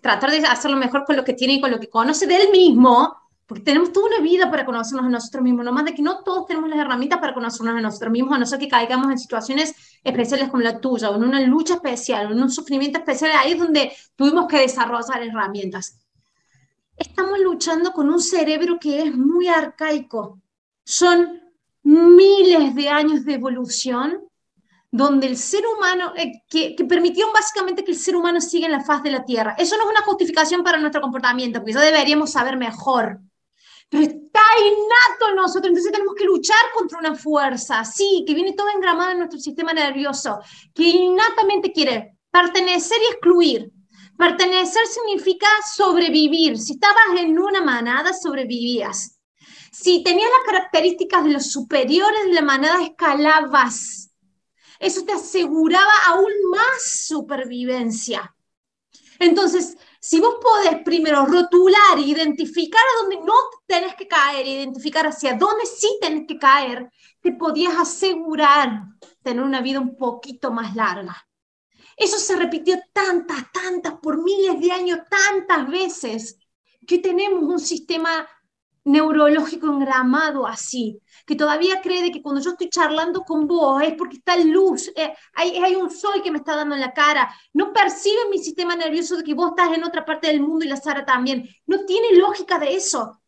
tratar 0.00 0.30
de 0.30 0.38
hacerlo 0.46 0.76
mejor 0.76 1.04
con 1.04 1.16
lo 1.16 1.24
que 1.24 1.34
tiene 1.34 1.54
y 1.54 1.60
con 1.60 1.72
lo 1.72 1.80
que 1.80 1.88
conoce 1.88 2.28
de 2.28 2.36
él 2.36 2.50
mismo, 2.52 3.16
porque 3.44 3.64
tenemos 3.64 3.92
toda 3.92 4.06
una 4.06 4.20
vida 4.20 4.48
para 4.48 4.64
conocernos 4.64 5.06
a 5.06 5.08
nosotros 5.08 5.42
mismos, 5.42 5.64
no 5.64 5.72
más 5.72 5.86
de 5.86 5.94
que 5.94 6.02
no 6.02 6.22
todos 6.22 6.46
tenemos 6.46 6.68
las 6.68 6.78
herramientas 6.78 7.18
para 7.18 7.34
conocernos 7.34 7.74
a 7.74 7.80
nosotros 7.80 8.12
mismos, 8.12 8.36
a 8.36 8.38
no 8.38 8.46
ser 8.46 8.60
que 8.60 8.68
caigamos 8.68 9.10
en 9.10 9.18
situaciones 9.18 9.74
especiales 10.04 10.50
como 10.50 10.62
la 10.62 10.78
tuya, 10.78 11.10
o 11.10 11.16
en 11.16 11.24
una 11.24 11.40
lucha 11.40 11.74
especial, 11.74 12.28
o 12.28 12.32
en 12.32 12.42
un 12.42 12.50
sufrimiento 12.50 12.98
especial, 12.98 13.32
ahí 13.34 13.52
es 13.52 13.58
donde 13.58 13.90
tuvimos 14.14 14.46
que 14.46 14.58
desarrollar 14.58 15.22
herramientas 15.22 15.98
estamos 16.98 17.38
luchando 17.38 17.92
con 17.92 18.08
un 18.08 18.20
cerebro 18.20 18.78
que 18.78 19.02
es 19.02 19.14
muy 19.14 19.48
arcaico. 19.48 20.40
Son 20.84 21.40
miles 21.82 22.74
de 22.74 22.88
años 22.88 23.24
de 23.24 23.34
evolución 23.34 24.28
donde 24.90 25.26
el 25.26 25.36
ser 25.36 25.64
humano, 25.66 26.12
eh, 26.16 26.42
que, 26.48 26.74
que, 26.74 26.84
permitieron 26.84 27.32
básicamente 27.32 27.84
que 27.84 27.92
el 27.92 27.98
ser 27.98 28.16
humano 28.16 28.40
siga 28.40 28.66
en 28.66 28.72
la 28.72 28.84
faz 28.84 29.02
de 29.02 29.10
la 29.10 29.24
Tierra. 29.24 29.54
Eso 29.58 29.76
no 29.76 29.84
es 29.84 29.90
una 29.90 30.02
justificación 30.02 30.64
para 30.64 30.78
nuestro 30.78 31.02
comportamiento, 31.02 31.60
porque 31.60 31.72
eso 31.72 31.80
deberíamos 31.80 32.32
saber 32.32 32.56
mejor. 32.56 33.20
Pero 33.90 34.02
está 34.02 34.40
innato 34.60 35.30
en 35.30 35.36
nosotros, 35.36 35.68
entonces 35.68 35.92
tenemos 35.92 36.14
que 36.14 36.24
luchar 36.24 36.56
contra 36.74 36.98
una 36.98 37.14
fuerza, 37.14 37.84
sí, 37.84 38.24
que 38.26 38.34
viene 38.34 38.54
todo 38.54 38.68
engramado 38.74 39.12
en 39.12 39.18
nuestro 39.18 39.38
sistema 39.38 39.72
nervioso, 39.72 40.40
que 40.74 40.84
innatamente 40.84 41.72
quiere 41.72 42.18
pertenecer 42.30 42.98
y 43.02 43.12
excluir, 43.12 43.72
Pertenecer 44.18 44.84
significa 44.88 45.46
sobrevivir. 45.76 46.58
Si 46.58 46.72
estabas 46.72 47.20
en 47.20 47.38
una 47.38 47.62
manada, 47.62 48.12
sobrevivías. 48.12 49.16
Si 49.70 50.02
tenías 50.02 50.28
las 50.28 50.44
características 50.44 51.22
de 51.22 51.30
los 51.30 51.52
superiores 51.52 52.24
de 52.24 52.32
la 52.32 52.42
manada, 52.42 52.82
escalabas. 52.82 54.10
Eso 54.80 55.04
te 55.04 55.12
aseguraba 55.12 55.92
aún 56.08 56.32
más 56.50 57.06
supervivencia. 57.06 58.34
Entonces, 59.20 59.76
si 60.00 60.18
vos 60.18 60.34
podés 60.42 60.82
primero 60.82 61.24
rotular, 61.24 62.00
identificar 62.04 62.82
a 62.82 63.02
dónde 63.02 63.24
no 63.24 63.34
tenés 63.68 63.94
que 63.94 64.08
caer, 64.08 64.44
identificar 64.48 65.06
hacia 65.06 65.34
dónde 65.34 65.64
sí 65.64 65.96
tenés 66.00 66.26
que 66.26 66.38
caer, 66.38 66.90
te 67.20 67.30
podías 67.34 67.76
asegurar 67.76 68.82
tener 69.22 69.44
una 69.44 69.60
vida 69.60 69.78
un 69.78 69.96
poquito 69.96 70.50
más 70.50 70.74
larga. 70.74 71.27
Eso 71.98 72.16
se 72.18 72.36
repitió 72.36 72.78
tantas, 72.92 73.50
tantas, 73.52 73.94
por 73.94 74.22
miles 74.22 74.60
de 74.60 74.70
años, 74.70 75.00
tantas 75.10 75.68
veces, 75.68 76.38
que 76.86 76.98
tenemos 76.98 77.42
un 77.42 77.58
sistema 77.58 78.26
neurológico 78.84 79.66
engramado 79.66 80.46
así, 80.46 81.00
que 81.26 81.36
todavía 81.36 81.82
cree 81.82 82.10
que 82.10 82.22
cuando 82.22 82.40
yo 82.40 82.52
estoy 82.52 82.70
charlando 82.70 83.22
con 83.22 83.46
vos 83.46 83.82
es 83.82 83.94
porque 83.94 84.16
está 84.16 84.36
luz, 84.38 84.90
eh, 84.96 85.12
hay, 85.34 85.56
hay, 85.58 85.74
un 85.74 85.90
sol 85.90 86.22
que 86.22 86.30
me 86.30 86.38
está 86.38 86.56
dando 86.56 86.74
en 86.74 86.80
la 86.80 86.94
cara, 86.94 87.30
no 87.52 87.72
percibe 87.72 88.30
mi 88.30 88.38
sistema 88.38 88.74
nervioso 88.74 89.16
de 89.16 89.24
que 89.24 89.34
vos 89.34 89.50
estás 89.50 89.76
en 89.76 89.84
otra 89.84 90.04
parte 90.04 90.28
del 90.28 90.40
mundo 90.40 90.64
y 90.64 90.68
la 90.68 90.76
Sara 90.76 91.04
también, 91.04 91.46
no 91.66 91.84
tiene 91.84 92.16
lógica 92.16 92.58
de 92.58 92.74
eso. 92.76 93.20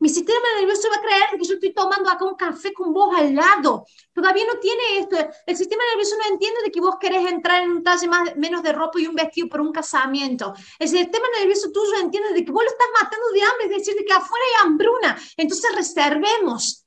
Mi 0.00 0.08
sistema 0.08 0.46
nervioso 0.58 0.88
va 0.90 0.96
a 0.96 1.02
creer 1.02 1.38
que 1.38 1.46
yo 1.46 1.54
estoy 1.54 1.72
tomando 1.72 2.10
acá 2.10 2.24
un 2.24 2.34
café 2.34 2.72
con 2.72 2.92
vos 2.92 3.14
al 3.16 3.34
lado. 3.34 3.86
Todavía 4.12 4.44
no 4.52 4.58
tiene 4.58 4.98
esto. 4.98 5.16
El 5.46 5.56
sistema 5.56 5.82
nervioso 5.92 6.16
no 6.16 6.32
entiende 6.32 6.62
de 6.64 6.70
que 6.70 6.80
vos 6.80 6.96
querés 7.00 7.26
entrar 7.30 7.62
en 7.62 7.70
un 7.70 7.82
talle 7.82 8.08
más, 8.08 8.36
menos 8.36 8.62
de 8.62 8.72
ropa 8.72 9.00
y 9.00 9.06
un 9.06 9.14
vestido 9.14 9.48
por 9.48 9.60
un 9.60 9.72
casamiento. 9.72 10.54
El 10.78 10.88
sistema 10.88 11.26
nervioso 11.38 11.70
tuyo 11.72 11.94
entiende 12.00 12.32
de 12.32 12.44
que 12.44 12.52
vos 12.52 12.62
lo 12.62 12.70
estás 12.70 12.88
matando 13.00 13.28
de 13.30 13.42
hambre, 13.42 13.66
es 13.66 13.78
decir, 13.78 13.94
de 13.94 14.04
que 14.04 14.12
afuera 14.12 14.44
hay 14.44 14.66
hambruna. 14.66 15.18
Entonces 15.36 15.74
reservemos. 15.74 16.84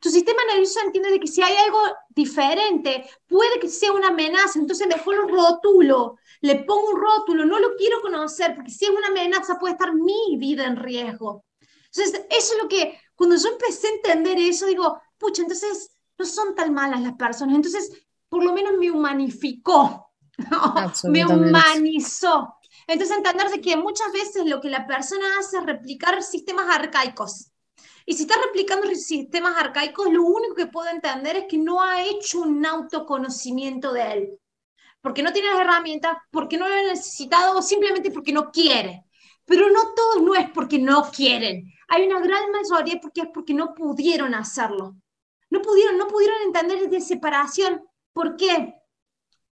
Tu 0.00 0.08
sistema 0.08 0.42
nervioso 0.46 0.80
entiende 0.80 1.10
de 1.10 1.20
que 1.20 1.26
si 1.26 1.42
hay 1.42 1.54
algo 1.56 1.78
diferente, 2.08 3.04
puede 3.26 3.60
que 3.60 3.68
sea 3.68 3.92
una 3.92 4.08
amenaza. 4.08 4.58
Entonces 4.58 4.86
mejor 4.86 5.16
lo 5.16 5.28
rotulo, 5.28 6.16
le 6.40 6.56
pongo 6.64 6.90
un 6.90 7.00
rótulo, 7.00 7.44
no 7.44 7.58
lo 7.58 7.76
quiero 7.76 8.00
conocer, 8.00 8.54
porque 8.54 8.70
si 8.70 8.86
es 8.86 8.90
una 8.90 9.08
amenaza 9.08 9.58
puede 9.58 9.74
estar 9.74 9.94
mi 9.94 10.36
vida 10.38 10.64
en 10.64 10.76
riesgo. 10.76 11.44
Entonces, 11.94 12.26
eso 12.30 12.54
es 12.54 12.62
lo 12.62 12.68
que, 12.68 12.98
cuando 13.14 13.36
yo 13.36 13.48
empecé 13.48 13.88
a 13.88 13.90
entender 13.90 14.38
eso, 14.38 14.66
digo, 14.66 15.00
pucha, 15.18 15.42
entonces 15.42 15.90
no 16.18 16.24
son 16.24 16.54
tan 16.54 16.72
malas 16.72 17.00
las 17.02 17.14
personas. 17.14 17.56
Entonces, 17.56 17.90
por 18.28 18.44
lo 18.44 18.52
menos 18.52 18.74
me 18.78 18.90
humanificó, 18.90 20.12
me 21.04 21.26
humanizó. 21.26 22.54
Entonces, 22.86 23.16
entender 23.16 23.50
de 23.50 23.60
que 23.60 23.76
muchas 23.76 24.12
veces 24.12 24.46
lo 24.46 24.60
que 24.60 24.70
la 24.70 24.86
persona 24.86 25.26
hace 25.38 25.58
es 25.58 25.64
replicar 25.64 26.22
sistemas 26.22 26.66
arcaicos. 26.74 27.50
Y 28.06 28.14
si 28.14 28.22
está 28.22 28.34
replicando 28.44 28.88
sistemas 28.94 29.56
arcaicos, 29.56 30.10
lo 30.10 30.24
único 30.24 30.54
que 30.54 30.66
puedo 30.66 30.88
entender 30.88 31.36
es 31.36 31.44
que 31.48 31.58
no 31.58 31.82
ha 31.82 32.02
hecho 32.02 32.40
un 32.40 32.64
autoconocimiento 32.64 33.92
de 33.92 34.12
él. 34.12 34.38
Porque 35.00 35.22
no 35.22 35.32
tiene 35.32 35.50
las 35.50 35.60
herramientas, 35.60 36.16
porque 36.30 36.58
no 36.58 36.68
lo 36.68 36.74
ha 36.74 36.82
necesitado 36.82 37.58
o 37.58 37.62
simplemente 37.62 38.10
porque 38.10 38.32
no 38.32 38.50
quiere. 38.50 39.04
Pero 39.44 39.68
no 39.70 39.94
todo 39.94 40.20
no 40.20 40.34
es 40.34 40.50
porque 40.50 40.78
no 40.78 41.10
quieren 41.10 41.72
hay 41.90 42.06
una 42.06 42.20
gran 42.20 42.50
mayoría 42.52 43.00
porque 43.00 43.22
es 43.22 43.28
porque 43.34 43.52
no 43.52 43.74
pudieron 43.74 44.32
hacerlo. 44.34 44.94
No 45.50 45.60
pudieron, 45.60 45.98
no 45.98 46.06
pudieron 46.06 46.40
entender 46.42 46.88
de 46.88 47.00
separación. 47.00 47.84
¿Por 48.12 48.36
qué? 48.36 48.74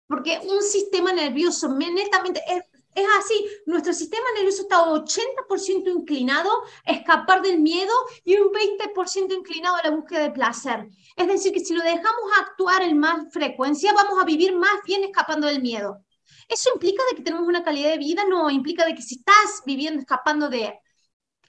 Porque 0.07 0.39
un 0.45 0.63
sistema 0.63 1.15
nervioso, 1.15 1.71
netamente, 1.71 2.43
es, 2.47 2.63
es 2.95 3.07
así, 3.19 3.47
nuestro 3.65 3.95
sistema 3.95 4.27
nervioso 4.37 4.63
está 4.63 4.85
80% 4.85 5.89
inclinado 5.91 6.51
a 6.85 6.93
escapar 6.93 7.41
del 7.41 7.59
miedo 7.61 7.93
y 8.23 8.37
un 8.37 8.53
20% 8.53 9.33
inclinado 9.35 9.77
a 9.77 9.85
la 9.85 9.97
búsqueda 9.97 10.21
de 10.21 10.31
placer. 10.31 10.91
Es 11.17 11.27
decir, 11.27 11.53
que 11.53 11.61
si 11.61 11.73
lo 11.73 11.83
dejamos 11.83 12.31
actuar 12.39 12.83
en 12.83 12.99
más 12.99 13.33
frecuencia, 13.33 13.95
vamos 13.95 14.21
a 14.21 14.27
vivir 14.27 14.55
más 14.55 14.83
bien 14.85 15.05
escapando 15.05 15.47
del 15.47 15.63
miedo. 15.63 16.05
¿Eso 16.49 16.69
implica 16.75 17.03
de 17.11 17.17
que 17.17 17.23
tenemos 17.23 17.49
una 17.49 17.65
calidad 17.65 17.93
de 17.93 17.99
vida? 17.99 18.25
No, 18.29 18.51
implica 18.51 18.85
de 18.85 18.95
que 18.95 19.03
si 19.03 19.17
estás 19.17 19.63
viviendo 19.65 20.01
escapando 20.01 20.51
de 20.51 20.79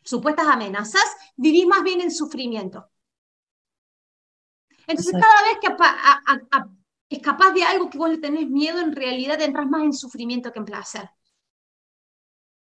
supuestas 0.08 0.48
amenazas, 0.48 1.06
vivís 1.36 1.68
más 1.68 1.84
bien 1.84 2.00
en 2.02 2.12
sufrimiento. 2.12 2.90
Entonces, 4.88 5.12
cada 5.12 5.44
vez 5.44 5.58
que 5.62 7.16
es 7.16 7.22
capaz 7.22 7.52
de 7.52 7.64
algo 7.64 7.90
que 7.90 7.98
vos 7.98 8.10
le 8.10 8.18
tenés 8.18 8.48
miedo, 8.48 8.80
en 8.80 8.96
realidad 8.96 9.42
entras 9.42 9.68
más 9.68 9.84
en 9.84 9.94
sufrimiento 9.94 10.52
que 10.54 10.60
en 10.60 10.66
placer. 10.66 11.10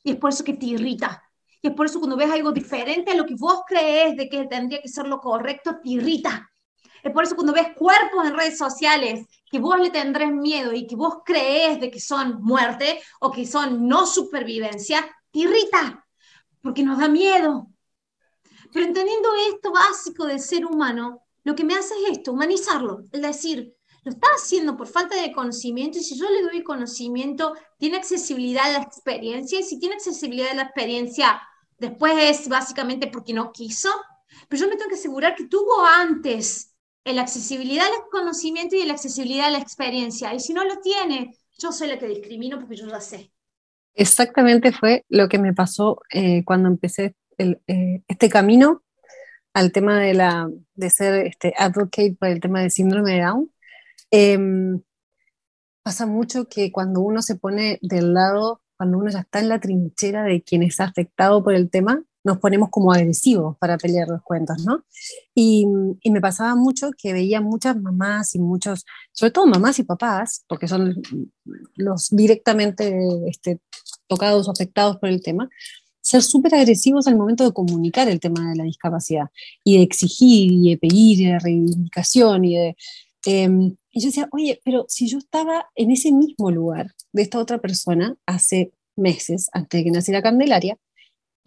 Y 0.02 0.12
es 0.12 0.16
por 0.16 0.30
eso 0.30 0.42
que 0.42 0.54
te 0.54 0.66
irrita. 0.66 1.22
Y 1.60 1.68
es 1.68 1.74
por 1.74 1.84
eso 1.84 1.98
cuando 1.98 2.16
ves 2.16 2.30
algo 2.30 2.50
diferente 2.52 3.10
a 3.10 3.14
lo 3.14 3.26
que 3.26 3.34
vos 3.34 3.60
crees 3.66 4.16
de 4.16 4.28
que 4.28 4.46
tendría 4.46 4.80
que 4.80 4.88
ser 4.88 5.06
lo 5.06 5.20
correcto, 5.20 5.80
te 5.82 5.90
irrita. 5.90 6.50
Es 7.02 7.12
por 7.12 7.24
eso 7.24 7.34
cuando 7.34 7.52
ves 7.52 7.74
cuerpos 7.76 8.26
en 8.26 8.36
redes 8.36 8.56
sociales 8.56 9.26
que 9.50 9.58
vos 9.58 9.78
le 9.78 9.90
tendrás 9.90 10.32
miedo 10.32 10.72
y 10.72 10.86
que 10.86 10.96
vos 10.96 11.18
crees 11.26 11.78
de 11.78 11.90
que 11.90 12.00
son 12.00 12.42
muerte 12.42 13.02
o 13.20 13.30
que 13.30 13.46
son 13.46 13.86
no 13.86 14.06
supervivencia, 14.06 15.06
te 15.30 15.40
irrita 15.40 16.07
porque 16.68 16.82
nos 16.82 16.98
da 16.98 17.08
miedo. 17.08 17.66
Pero 18.74 18.84
entendiendo 18.84 19.30
esto 19.50 19.72
básico 19.72 20.26
del 20.26 20.38
ser 20.38 20.66
humano, 20.66 21.22
lo 21.42 21.54
que 21.54 21.64
me 21.64 21.72
hace 21.72 21.94
es 21.94 22.18
esto, 22.18 22.32
humanizarlo, 22.32 23.04
es 23.10 23.22
decir, 23.22 23.74
lo 24.04 24.10
está 24.10 24.28
haciendo 24.36 24.76
por 24.76 24.86
falta 24.86 25.16
de 25.16 25.32
conocimiento 25.32 25.96
y 25.96 26.02
si 26.02 26.18
yo 26.18 26.28
le 26.28 26.42
doy 26.42 26.62
conocimiento, 26.62 27.54
tiene 27.78 27.96
accesibilidad 27.96 28.66
a 28.66 28.72
la 28.72 28.82
experiencia 28.82 29.58
y 29.58 29.62
si 29.62 29.78
tiene 29.78 29.94
accesibilidad 29.94 30.50
a 30.50 30.56
la 30.56 30.62
experiencia, 30.64 31.40
después 31.78 32.12
es 32.18 32.48
básicamente 32.50 33.06
porque 33.06 33.32
no 33.32 33.50
quiso, 33.50 33.88
pero 34.50 34.60
yo 34.60 34.68
me 34.68 34.76
tengo 34.76 34.90
que 34.90 34.96
asegurar 34.96 35.36
que 35.36 35.46
tuvo 35.46 35.86
antes 35.86 36.74
la 37.02 37.22
accesibilidad 37.22 37.86
al 37.86 38.10
conocimiento 38.10 38.76
y 38.76 38.84
la 38.84 38.92
accesibilidad 38.92 39.46
a 39.46 39.52
la 39.52 39.58
experiencia 39.58 40.34
y 40.34 40.40
si 40.40 40.52
no 40.52 40.64
lo 40.64 40.80
tiene, 40.80 41.34
yo 41.58 41.72
soy 41.72 41.88
la 41.88 41.98
que 41.98 42.08
discrimino 42.08 42.58
porque 42.58 42.76
yo 42.76 42.86
ya 42.86 43.00
sé. 43.00 43.32
Exactamente 43.94 44.72
fue 44.72 45.04
lo 45.08 45.28
que 45.28 45.38
me 45.38 45.52
pasó 45.52 46.00
eh, 46.12 46.44
cuando 46.44 46.68
empecé 46.68 47.14
eh, 47.38 48.02
este 48.08 48.28
camino 48.28 48.82
al 49.54 49.72
tema 49.72 49.98
de, 49.98 50.14
la, 50.14 50.48
de 50.74 50.90
ser 50.90 51.26
este, 51.26 51.54
advocate 51.56 52.16
por 52.18 52.28
el 52.28 52.40
tema 52.40 52.60
del 52.60 52.70
síndrome 52.70 53.14
de 53.14 53.22
Down. 53.22 53.50
Em, 54.10 54.80
pasa 55.82 56.06
mucho 56.06 56.48
que 56.48 56.70
cuando 56.70 57.00
uno 57.00 57.22
se 57.22 57.36
pone 57.36 57.78
del 57.82 58.14
lado, 58.14 58.62
cuando 58.76 58.98
uno 58.98 59.10
ya 59.10 59.20
está 59.20 59.40
en 59.40 59.48
la 59.48 59.60
trinchera 59.60 60.22
de 60.22 60.42
quien 60.42 60.62
es 60.62 60.80
afectado 60.80 61.42
por 61.42 61.54
el 61.54 61.70
tema, 61.70 62.02
nos 62.28 62.38
ponemos 62.38 62.68
como 62.70 62.92
agresivos 62.92 63.56
para 63.58 63.78
pelear 63.78 64.06
los 64.08 64.22
cuentos, 64.22 64.64
¿no? 64.64 64.84
Y, 65.34 65.66
y, 66.02 66.10
me 66.10 66.20
pasaba 66.20 66.54
mucho 66.54 66.90
que 66.96 67.12
veía 67.12 67.40
muchas 67.40 67.80
mamás 67.80 68.34
y 68.34 68.38
muchos, 68.38 68.84
sobre 69.12 69.32
todo 69.32 69.46
mamás 69.46 69.78
y 69.78 69.84
papás, 69.84 70.44
porque 70.46 70.68
son 70.68 71.02
los 71.74 72.08
directamente 72.10 72.94
este, 73.26 73.60
tocados 74.06 74.46
o 74.46 74.50
afectados 74.50 74.98
por 74.98 75.08
el 75.08 75.22
tema, 75.22 75.48
ser 76.00 76.22
súper 76.22 76.54
agresivos 76.54 77.06
al 77.06 77.16
momento 77.16 77.44
de 77.44 77.52
comunicar 77.52 78.08
el 78.08 78.20
tema 78.20 78.50
de 78.50 78.56
la 78.56 78.64
discapacidad 78.64 79.26
y 79.64 79.78
de 79.78 79.82
exigir 79.82 80.52
y 80.52 80.70
de 80.70 80.78
pedir 80.78 81.20
y 81.20 81.24
de 81.26 81.38
reivindicación 81.38 82.44
y 82.44 82.56
de... 82.56 82.76
Em, 83.26 83.76
y 83.90 84.00
yo 84.00 84.06
decía, 84.06 84.28
oye, 84.32 84.60
pero 84.64 84.84
si 84.88 85.08
yo 85.08 85.18
estaba 85.18 85.66
en 85.74 85.90
ese 85.90 86.12
mismo 86.12 86.50
lugar 86.50 86.94
de 87.12 87.22
esta 87.22 87.38
otra 87.38 87.58
persona 87.58 88.16
hace 88.26 88.72
meses, 88.96 89.48
antes 89.52 89.80
de 89.80 89.84
que 89.84 89.90
naciera 89.90 90.22
Candelaria, 90.22 90.78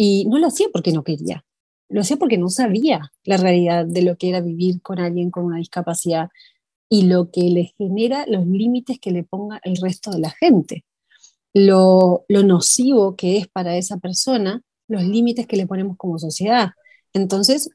y 0.04 0.26
no 0.26 0.40
lo 0.40 0.48
hacía 0.48 0.66
porque 0.74 0.92
no 0.92 1.04
quería, 1.04 1.46
lo 1.88 2.02
hacía 2.02 2.18
porque 2.18 2.40
no 2.40 2.50
sabía 2.50 3.12
la 3.24 3.38
realidad 3.38 3.86
de 3.86 4.02
lo 4.02 4.18
que 4.18 4.30
era 4.30 4.42
vivir 4.42 4.82
con 4.82 4.98
alguien 4.98 5.30
con 5.30 5.46
una 5.46 5.58
discapacidad 5.58 6.30
y 6.90 7.04
lo 7.04 7.30
que 7.30 7.42
le 7.42 7.76
genera 7.78 8.26
los 8.28 8.48
límites 8.48 8.98
que 9.00 9.12
le 9.12 9.24
ponga 9.24 9.62
el 9.64 9.78
resto 9.78 10.10
de 10.10 10.18
la 10.18 10.32
gente, 10.32 10.86
lo, 11.54 12.26
nocivo 12.30 13.16
que 13.16 13.38
es 13.38 13.48
para 13.48 13.78
esa 13.78 13.98
persona, 13.98 14.64
los 14.88 15.04
límites 15.04 15.46
que 15.46 15.56
le 15.56 15.68
ponemos 15.68 15.98
como 15.98 16.18
sociedad. 16.18 16.72
Entonces, 17.14 17.70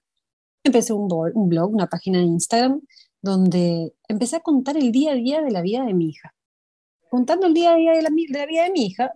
empecé 0.65 0.95
un 0.95 1.07
blog, 1.49 1.73
una 1.73 1.87
página 1.87 2.19
de 2.19 2.25
Instagram, 2.25 2.81
donde 3.23 3.95
empecé 4.09 4.35
a 4.35 4.41
contar 4.41 4.77
el 4.77 4.91
día 4.91 5.13
a 5.13 5.15
día 5.15 5.43
de 5.43 5.53
la 5.53 5.63
vida 5.63 5.85
de 5.85 5.95
mi 5.95 6.09
hija 6.09 6.36
contando 7.11 7.47
el 7.47 7.55
día 7.55 7.73
a 7.73 7.77
día 7.77 7.93
de 7.93 8.03
la, 8.03 8.11
vida 8.11 8.65
de 8.65 8.71
mi 8.71 8.87
hija, 8.87 9.13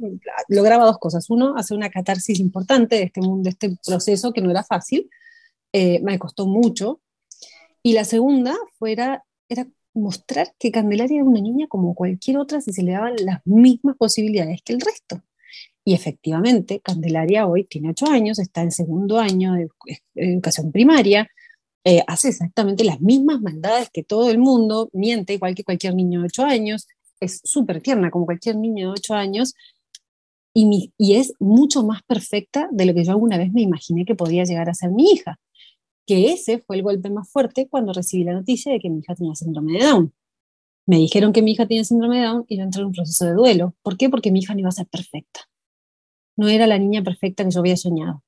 lograba 0.48 0.84
dos 0.84 0.98
cosas. 0.98 1.28
Uno, 1.30 1.56
hacer 1.56 1.76
una 1.76 1.90
catarsis 1.90 2.40
importante 2.40 2.96
de 2.96 3.02
este, 3.04 3.20
de 3.22 3.50
este 3.50 3.76
proceso 3.84 4.32
que 4.32 4.40
no 4.40 4.50
era 4.50 4.64
fácil, 4.64 5.10
eh, 5.72 6.00
me 6.02 6.18
costó 6.18 6.46
mucho. 6.46 7.00
Y 7.82 7.94
la 7.94 8.04
segunda 8.04 8.56
fuera, 8.78 9.24
era 9.48 9.66
mostrar 9.94 10.54
que 10.58 10.70
Candelaria 10.70 11.16
era 11.16 11.24
una 11.24 11.40
niña 11.40 11.66
como 11.68 11.94
cualquier 11.94 12.38
otra 12.38 12.60
si 12.60 12.72
se 12.72 12.82
le 12.82 12.92
daban 12.92 13.14
las 13.24 13.40
mismas 13.44 13.96
posibilidades 13.96 14.62
que 14.62 14.72
el 14.72 14.80
resto. 14.80 15.22
Y 15.84 15.94
efectivamente, 15.94 16.80
Candelaria 16.80 17.46
hoy 17.46 17.64
tiene 17.64 17.90
ocho 17.90 18.06
años, 18.06 18.38
está 18.38 18.62
en 18.62 18.70
segundo 18.70 19.18
año 19.18 19.54
de, 19.54 19.68
educación 20.14 20.70
primaria, 20.72 21.28
eh, 21.84 22.02
hace 22.06 22.28
exactamente 22.28 22.84
las 22.84 23.00
mismas 23.00 23.40
maldades 23.40 23.88
que 23.90 24.02
todo 24.02 24.30
el 24.30 24.38
mundo, 24.38 24.90
miente 24.92 25.32
igual 25.32 25.54
que 25.54 25.64
cualquier 25.64 25.94
niño 25.94 26.20
de 26.20 26.26
ocho 26.26 26.44
años, 26.44 26.86
es 27.20 27.40
súper 27.44 27.80
tierna, 27.80 28.10
como 28.10 28.26
cualquier 28.26 28.56
niño 28.56 28.88
de 28.88 28.92
8 28.92 29.14
años, 29.14 29.54
y, 30.52 30.92
y, 30.98 31.14
es 31.14 31.32
mucho 31.38 31.84
más 31.84 32.02
perfecta 32.02 32.68
de 32.72 32.84
lo 32.84 32.94
que 32.94 33.04
yo 33.04 33.12
alguna 33.12 33.38
vez 33.38 33.52
me 33.52 33.62
imaginé 33.62 34.04
que 34.04 34.16
podía 34.16 34.42
llegar 34.44 34.68
a 34.68 34.74
ser 34.74 34.90
mi 34.90 35.12
hija. 35.12 35.38
Que 36.06 36.32
ese 36.32 36.58
fue 36.58 36.76
el 36.76 36.82
golpe 36.82 37.08
más 37.08 37.30
fuerte 37.30 37.68
cuando 37.68 37.92
recibí 37.92 38.24
la 38.24 38.32
noticia 38.32 38.72
de 38.72 38.80
que 38.80 38.90
mi 38.90 38.98
hija 38.98 39.14
tenía 39.14 39.34
síndrome 39.36 39.74
de 39.74 39.86
Down. 39.86 40.12
Me 40.86 40.98
dijeron 40.98 41.32
que 41.32 41.42
mi 41.42 41.52
hija 41.52 41.68
tenía 41.68 41.84
síndrome 41.84 42.18
de 42.18 42.24
Down 42.24 42.44
y 42.48 42.56
yo 42.56 42.64
entré 42.64 42.80
en 42.80 42.88
un 42.88 42.92
proceso 42.92 43.24
de 43.26 43.34
duelo. 43.34 43.76
¿Por 43.82 43.96
qué? 43.96 44.10
Porque 44.10 44.32
mi 44.32 44.40
hija 44.40 44.54
no 44.54 44.60
iba 44.60 44.70
a 44.70 44.72
ser 44.72 44.88
perfecta. 44.88 45.48
No 46.36 46.48
era 46.48 46.66
la 46.66 46.78
niña 46.78 47.04
perfecta 47.04 47.44
que 47.44 47.50
yo 47.50 47.60
había 47.60 47.76
soñado. 47.76 48.24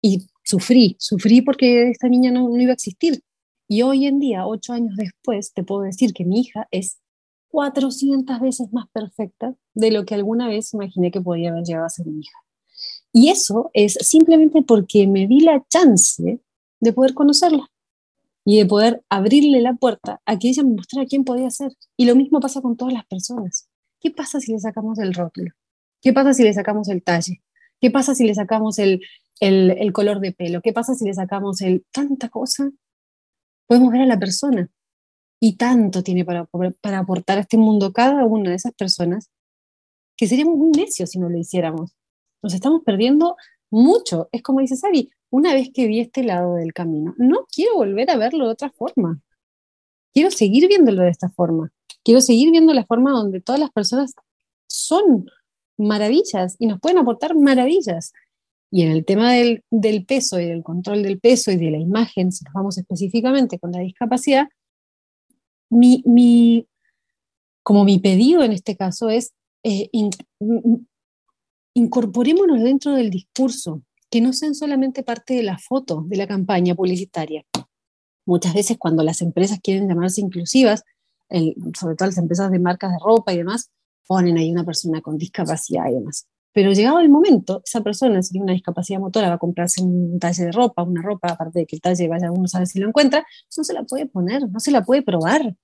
Y 0.00 0.26
sufrí, 0.44 0.96
sufrí 0.98 1.42
porque 1.42 1.90
esta 1.90 2.08
niña 2.08 2.30
no, 2.30 2.48
no 2.48 2.58
iba 2.58 2.70
a 2.70 2.74
existir. 2.74 3.22
Y 3.68 3.82
hoy 3.82 4.06
en 4.06 4.18
día, 4.18 4.46
ocho 4.46 4.72
años 4.72 4.96
después, 4.96 5.52
te 5.52 5.62
puedo 5.62 5.82
decir 5.82 6.14
que 6.14 6.24
mi 6.24 6.40
hija 6.40 6.68
es 6.70 7.00
400 7.54 8.40
veces 8.40 8.72
más 8.72 8.88
perfecta 8.88 9.54
de 9.74 9.92
lo 9.92 10.04
que 10.04 10.16
alguna 10.16 10.48
vez 10.48 10.74
imaginé 10.74 11.12
que 11.12 11.20
podía 11.20 11.50
haber 11.50 11.62
llegado 11.62 11.86
a 11.86 11.88
ser 11.88 12.04
mi 12.04 12.18
hija. 12.18 12.36
Y 13.12 13.28
eso 13.28 13.70
es 13.74 13.94
simplemente 14.00 14.62
porque 14.62 15.06
me 15.06 15.28
di 15.28 15.38
la 15.38 15.64
chance 15.68 16.40
de 16.80 16.92
poder 16.92 17.14
conocerla 17.14 17.70
y 18.44 18.58
de 18.58 18.66
poder 18.66 19.04
abrirle 19.08 19.60
la 19.60 19.74
puerta 19.74 20.20
a 20.26 20.36
que 20.36 20.48
ella 20.48 20.64
me 20.64 20.74
mostrara 20.74 21.06
quién 21.06 21.22
podía 21.22 21.48
ser. 21.48 21.70
Y 21.96 22.06
lo 22.06 22.16
mismo 22.16 22.40
pasa 22.40 22.60
con 22.60 22.76
todas 22.76 22.92
las 22.92 23.06
personas. 23.06 23.68
¿Qué 24.00 24.10
pasa 24.10 24.40
si 24.40 24.50
le 24.50 24.58
sacamos 24.58 24.98
el 24.98 25.14
rótulo? 25.14 25.52
¿Qué 26.02 26.12
pasa 26.12 26.34
si 26.34 26.42
le 26.42 26.52
sacamos 26.52 26.88
el 26.88 27.04
talle? 27.04 27.40
¿Qué 27.80 27.92
pasa 27.92 28.16
si 28.16 28.24
le 28.24 28.34
sacamos 28.34 28.80
el, 28.80 29.00
el, 29.38 29.92
color 29.92 30.18
de 30.18 30.32
pelo? 30.32 30.60
¿Qué 30.60 30.72
pasa 30.72 30.96
si 30.96 31.04
le 31.04 31.14
sacamos 31.14 31.60
el 31.60 31.86
tanta 31.92 32.30
cosa? 32.30 32.72
Podemos 33.68 33.92
ver 33.92 34.00
a 34.00 34.06
la 34.06 34.18
persona 34.18 34.68
y 35.46 35.56
tanto 35.56 36.02
tiene 36.02 36.24
para, 36.24 36.48
aportar 36.98 37.36
a 37.36 37.42
este 37.42 37.58
mundo 37.58 37.92
cada 37.92 38.24
una 38.24 38.48
de 38.48 38.56
esas 38.56 38.72
personas 38.72 39.30
que 40.16 40.26
seríamos 40.26 40.56
muy 40.56 40.70
necios 40.70 41.10
si 41.10 41.18
no 41.18 41.28
lo 41.28 41.36
hiciéramos. 41.36 41.94
Nos 42.42 42.54
estamos 42.54 42.80
perdiendo 42.82 43.36
mucho. 43.70 44.30
Es 44.32 44.40
como 44.40 44.60
dice 44.60 44.74
Sabi, 44.74 45.10
una 45.28 45.52
vez 45.52 45.68
que 45.70 45.86
vi 45.86 46.00
este 46.00 46.24
lado 46.24 46.54
del 46.54 46.72
camino, 46.72 47.14
no 47.18 47.46
quiero 47.54 47.74
volver 47.74 48.10
a 48.10 48.16
verlo 48.16 48.46
de 48.46 48.52
otra 48.52 48.70
forma. 48.70 49.20
Quiero 50.14 50.30
seguir 50.30 50.66
viéndolo 50.66 51.02
de 51.02 51.10
esta 51.10 51.28
forma. 51.28 51.70
Quiero 52.02 52.22
seguir 52.22 52.50
viendo 52.50 52.72
la 52.72 52.86
forma 52.86 53.10
donde 53.10 53.42
todas 53.42 53.60
las 53.60 53.70
personas 53.70 54.14
son 54.66 55.26
maravillas 55.76 56.56
y 56.58 56.68
nos 56.68 56.80
pueden 56.80 56.96
aportar 56.96 57.36
maravillas. 57.36 58.14
Y 58.70 58.80
en 58.80 58.92
el 58.92 59.04
tema 59.04 59.34
del, 59.34 59.62
peso 60.06 60.40
y 60.40 60.46
del 60.46 60.62
control 60.62 61.02
del 61.02 61.20
peso 61.20 61.52
y 61.52 61.56
de 61.58 61.70
la 61.70 61.78
imagen, 61.78 62.32
si 62.32 62.44
nos 62.44 62.54
vamos 62.54 62.78
específicamente 62.78 63.58
con 63.58 63.72
la 63.72 63.80
discapacidad, 63.80 64.48
mi, 65.74 66.68
como 67.62 67.84
mi 67.84 67.98
pedido 67.98 68.42
en 68.42 68.52
este 68.52 68.76
caso 68.76 69.10
es 69.10 69.34
eh, 69.62 69.90
incorporémonos 71.74 72.62
dentro 72.62 72.92
del 72.92 73.10
discurso, 73.10 73.82
que 74.10 74.20
no 74.20 74.32
sean 74.32 74.54
solamente 74.54 75.02
parte 75.02 75.34
de 75.34 75.42
la 75.42 75.58
foto 75.58 76.04
de 76.06 76.16
la 76.16 76.26
campaña 76.26 76.74
publicitaria. 76.74 77.44
Muchas 78.26 78.54
veces 78.54 78.78
cuando 78.78 79.02
las 79.02 79.20
empresas 79.20 79.58
quieren 79.62 79.88
llamarse 79.88 80.20
inclusivas, 80.20 80.84
sobre 81.28 81.96
todo 81.96 82.08
las 82.08 82.18
empresas 82.18 82.50
de 82.50 82.58
marcas 82.58 82.92
de 82.92 82.98
ropa 83.04 83.32
y 83.32 83.38
demás, 83.38 83.70
ponen 84.06 84.38
ahí 84.38 84.52
una 84.52 84.64
persona 84.64 85.00
con 85.00 85.18
discapacidad 85.18 85.88
y 85.90 85.94
demás. 85.94 86.26
Pero 86.52 86.72
llegado 86.72 87.00
el 87.00 87.08
momento, 87.08 87.62
esa 87.64 87.82
persona, 87.82 88.22
si 88.22 88.30
tiene 88.30 88.44
una 88.44 88.52
discapacidad 88.52 89.00
motora, 89.00 89.28
va 89.28 89.34
a 89.34 89.38
comprarse 89.38 89.82
un 89.82 90.18
talle 90.20 90.44
de 90.44 90.52
ropa, 90.52 90.84
una 90.84 91.02
ropa, 91.02 91.32
aparte 91.32 91.58
de 91.60 91.66
que 91.66 91.74
el 91.76 91.82
talle 91.82 92.06
vaya 92.06 92.30
uno 92.30 92.46
sabe 92.46 92.66
si 92.66 92.78
lo 92.78 92.86
encuentra, 92.86 93.26
no 93.56 93.64
se 93.64 93.72
la 93.72 93.82
puede 93.82 94.06
poner, 94.06 94.48
no 94.48 94.60
se 94.60 94.70
la 94.70 94.84
puede 94.84 95.02
probar. 95.02 95.56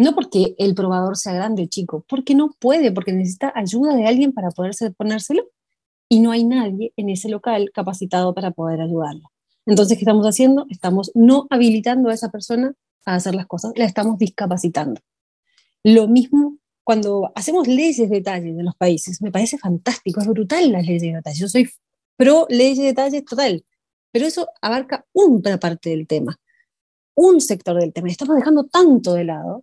No 0.00 0.14
porque 0.14 0.54
el 0.56 0.74
probador 0.74 1.18
sea 1.18 1.34
grande 1.34 1.68
chico, 1.68 2.06
porque 2.08 2.34
no 2.34 2.56
puede, 2.58 2.90
porque 2.90 3.12
necesita 3.12 3.52
ayuda 3.54 3.94
de 3.94 4.06
alguien 4.06 4.32
para 4.32 4.48
poderse 4.48 4.90
ponérselo 4.92 5.44
y 6.08 6.20
no 6.20 6.30
hay 6.30 6.42
nadie 6.42 6.94
en 6.96 7.10
ese 7.10 7.28
local 7.28 7.70
capacitado 7.74 8.32
para 8.32 8.50
poder 8.50 8.80
ayudarla. 8.80 9.28
Entonces, 9.66 9.98
¿qué 9.98 10.04
estamos 10.04 10.24
haciendo? 10.24 10.64
Estamos 10.70 11.12
no 11.14 11.46
habilitando 11.50 12.08
a 12.08 12.14
esa 12.14 12.30
persona 12.30 12.72
a 13.04 13.16
hacer 13.16 13.34
las 13.34 13.46
cosas, 13.46 13.72
la 13.76 13.84
estamos 13.84 14.16
discapacitando. 14.16 15.02
Lo 15.84 16.08
mismo 16.08 16.56
cuando 16.82 17.30
hacemos 17.34 17.68
leyes 17.68 17.98
de 17.98 18.08
detalle 18.08 18.48
en 18.48 18.64
los 18.64 18.76
países, 18.76 19.20
me 19.20 19.30
parece 19.30 19.58
fantástico, 19.58 20.22
es 20.22 20.26
brutal 20.28 20.72
las 20.72 20.86
leyes 20.86 21.02
de 21.02 21.12
detalle. 21.12 21.38
Yo 21.38 21.48
soy 21.50 21.68
pro 22.16 22.46
leyes 22.48 22.78
de 22.78 22.84
detalle 22.84 23.20
total, 23.20 23.66
pero 24.12 24.24
eso 24.24 24.48
abarca 24.62 25.04
una 25.12 25.58
parte 25.58 25.90
del 25.90 26.06
tema, 26.06 26.40
un 27.14 27.42
sector 27.42 27.78
del 27.78 27.92
tema. 27.92 28.08
Estamos 28.08 28.36
dejando 28.36 28.64
tanto 28.64 29.12
de 29.12 29.24
lado, 29.24 29.62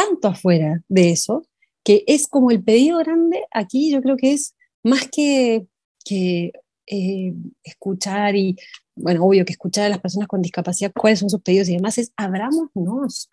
tanto 0.00 0.28
afuera 0.28 0.82
de 0.88 1.10
eso, 1.10 1.46
que 1.84 2.04
es 2.06 2.26
como 2.26 2.50
el 2.50 2.62
pedido 2.62 2.98
grande 2.98 3.44
aquí, 3.50 3.90
yo 3.90 4.00
creo 4.02 4.16
que 4.16 4.32
es 4.32 4.54
más 4.82 5.08
que, 5.08 5.66
que 6.04 6.52
eh, 6.86 7.34
escuchar 7.62 8.36
y, 8.36 8.56
bueno, 8.96 9.24
obvio 9.24 9.44
que 9.44 9.52
escuchar 9.52 9.86
a 9.86 9.88
las 9.90 10.00
personas 10.00 10.28
con 10.28 10.42
discapacidad, 10.42 10.92
cuáles 10.92 11.18
son 11.18 11.30
sus 11.30 11.42
pedidos 11.42 11.68
y 11.68 11.76
demás, 11.76 11.98
es 11.98 12.12
abrámonos, 12.16 13.30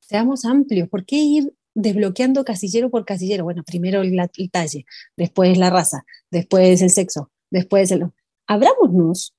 seamos 0.00 0.44
amplios. 0.44 0.88
¿Por 0.88 1.04
qué 1.04 1.16
ir 1.16 1.52
desbloqueando 1.78 2.44
casillero 2.44 2.90
por 2.90 3.04
casillero. 3.04 3.44
Bueno, 3.44 3.62
primero 3.64 4.02
el, 4.02 4.20
talle, 4.50 4.84
después 5.16 5.56
la 5.56 5.70
raza, 5.70 6.04
después 6.30 6.82
el 6.82 6.90
sexo, 6.90 7.30
después 7.50 7.90
el... 7.92 8.10
Abrámonos, 8.46 9.34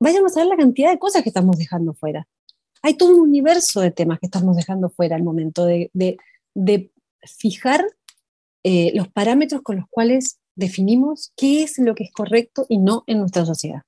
vayamos 0.00 0.36
a 0.36 0.40
ver 0.40 0.48
la 0.48 0.56
cantidad 0.56 0.90
de 0.90 0.98
cosas 0.98 1.22
que 1.22 1.28
estamos 1.28 1.56
dejando 1.56 1.94
fuera. 1.94 2.26
Hay 2.84 2.98
todo 2.98 3.14
un 3.14 3.20
universo 3.20 3.80
de 3.80 3.90
temas 3.90 4.20
que 4.20 4.26
estamos 4.26 4.56
dejando 4.56 4.90
fuera 4.90 5.16
al 5.16 5.22
momento 5.22 5.64
de, 5.64 5.90
fijar 7.22 7.82
eh, 8.62 8.92
los 8.94 9.08
parámetros 9.08 9.62
con 9.62 9.76
los 9.76 9.86
cuales 9.88 10.38
definimos 10.54 11.32
qué 11.34 11.62
es 11.62 11.78
lo 11.78 11.94
que 11.94 12.04
es 12.04 12.12
correcto 12.12 12.66
y 12.68 12.76
no 12.76 13.02
en 13.06 13.20
nuestra 13.20 13.46
sociedad. 13.46 13.84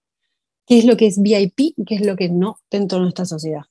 Qué 0.67 0.79
es 0.79 0.87
lo 0.87 0.97
que 0.97 1.09
es 1.09 1.21
VIP 1.21 1.75
y 1.77 1.85
qué 1.85 1.97
es 1.97 2.07
lo 2.07 2.17
que 2.17 2.31
no 2.31 2.59
dentro 2.71 2.97
de 2.97 3.03
nuestra 3.03 3.27
sociedad. 3.27 3.65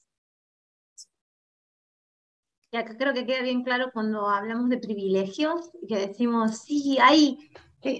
Y 2.71 2.77
acá 2.77 2.95
creo 2.95 3.15
que 3.15 3.25
queda 3.25 3.41
bien 3.41 3.63
claro 3.63 3.89
cuando 3.91 4.29
hablamos 4.29 4.69
de 4.69 4.77
privilegios, 4.77 5.71
que 5.87 5.97
decimos, 5.97 6.59
sí, 6.59 6.99
hay, 7.01 7.49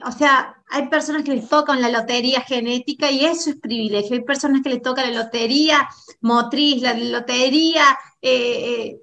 o 0.05 0.11
sea, 0.11 0.55
hay 0.69 0.87
personas 0.87 1.23
que 1.23 1.35
les 1.35 1.47
tocan 1.47 1.81
la 1.81 1.89
lotería 1.89 2.41
genética 2.41 3.11
y 3.11 3.25
eso 3.25 3.51
es 3.51 3.57
privilegio. 3.57 4.15
Hay 4.15 4.23
personas 4.23 4.61
que 4.61 4.69
les 4.69 4.81
toca 4.81 5.03
la 5.05 5.23
lotería 5.23 5.87
motriz, 6.21 6.81
la 6.81 6.93
lotería, 6.93 7.97
eh, 8.21 8.31
eh, 8.31 9.01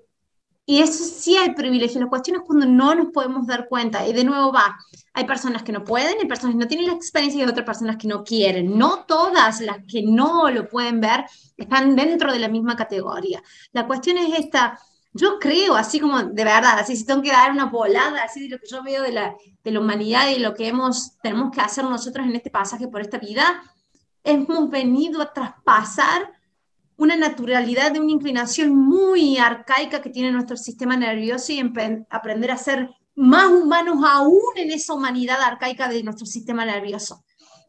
y 0.65 0.81
eso 0.81 1.05
sí 1.05 1.37
hay 1.37 1.55
privilegio. 1.55 2.01
La 2.01 2.09
cuestión 2.09 2.37
es 2.37 2.43
cuando 2.47 2.67
no 2.67 2.95
nos 2.95 3.13
podemos 3.13 3.47
dar 3.47 3.69
cuenta. 3.69 4.07
Y 4.07 4.13
de 4.13 4.25
nuevo 4.25 4.53
va, 4.53 4.77
hay 5.13 5.25
personas 5.25 5.63
que 5.63 5.73
no 5.73 5.85
pueden, 5.85 6.17
hay 6.21 6.27
personas 6.27 6.55
que 6.55 6.61
no 6.61 6.69
tienen 6.69 6.87
la 6.87 6.95
experiencia 6.95 7.41
y 7.41 7.43
hay 7.43 7.51
otras 7.51 7.67
personas 7.67 7.97
que 7.97 8.09
no 8.09 8.25
quieren. 8.25 8.79
No 8.79 9.05
todas 9.05 9.61
las 9.61 9.79
que 9.87 10.03
no 10.03 10.51
lo 10.51 10.69
pueden 10.69 11.01
ver 11.01 11.25
están 11.57 11.95
dentro 11.97 12.33
de 12.33 12.39
la 12.39 12.49
misma 12.49 12.77
categoría. 12.77 13.43
La 13.73 13.87
cuestión 13.87 14.19
es 14.19 14.39
esta 14.39 14.79
yo 15.15 15.39
creo, 15.39 15.77
así 15.77 16.01
como 16.01 16.23
de 16.23 16.45
verdad, 16.45 16.79
así 16.79 16.97
si 16.97 17.05
tengo 17.05 17.23
que 17.23 17.31
dar 17.31 17.51
una 17.51 17.67
volada, 17.67 18.23
así 18.23 18.41
de 18.41 18.49
lo 18.49 18.59
que 18.59 18.67
yo 18.67 18.83
veo 18.83 19.03
de 19.03 19.13
la, 19.13 19.35
de 19.63 19.71
la 19.71 19.81
humanidad 19.81 20.29
y 20.29 20.39
lo 20.39 20.55
que 20.55 20.69
hemos, 20.69 21.19
tenemos 21.23 21.51
que 21.51 21.61
hacer 21.61 21.85
nosotros 21.85 22.27
en 22.27 22.35
este 22.35 22.51
pasaje 22.51 22.89
por 22.89 23.03
esta 23.03 23.19
vida, 23.19 23.63
hemos 24.25 24.71
venido 24.71 25.21
a 25.21 25.33
traspasar 25.33 26.33
una 26.97 27.17
naturalidad 27.17 27.93
de 27.93 28.01
una 28.01 28.13
inclinación 28.13 28.75
muy 28.75 29.37
arcaica 29.37 30.01
que 30.01 30.11
tiene 30.11 30.31
nuestro 30.31 30.57
sistema 30.57 30.97
nervioso 30.97 31.53
y 31.53 31.61
aprender 32.11 32.51
a 32.51 32.57
ser 32.57 32.91
más 33.15 33.51
humanos 33.51 33.99
aún 34.09 34.41
en 34.57 34.71
esa 34.71 34.95
humanidad 34.95 35.41
arcaica 35.41 35.89
de 35.89 36.03
nuestro 36.03 36.27
sistema 36.27 36.65
nervioso, 36.65 37.25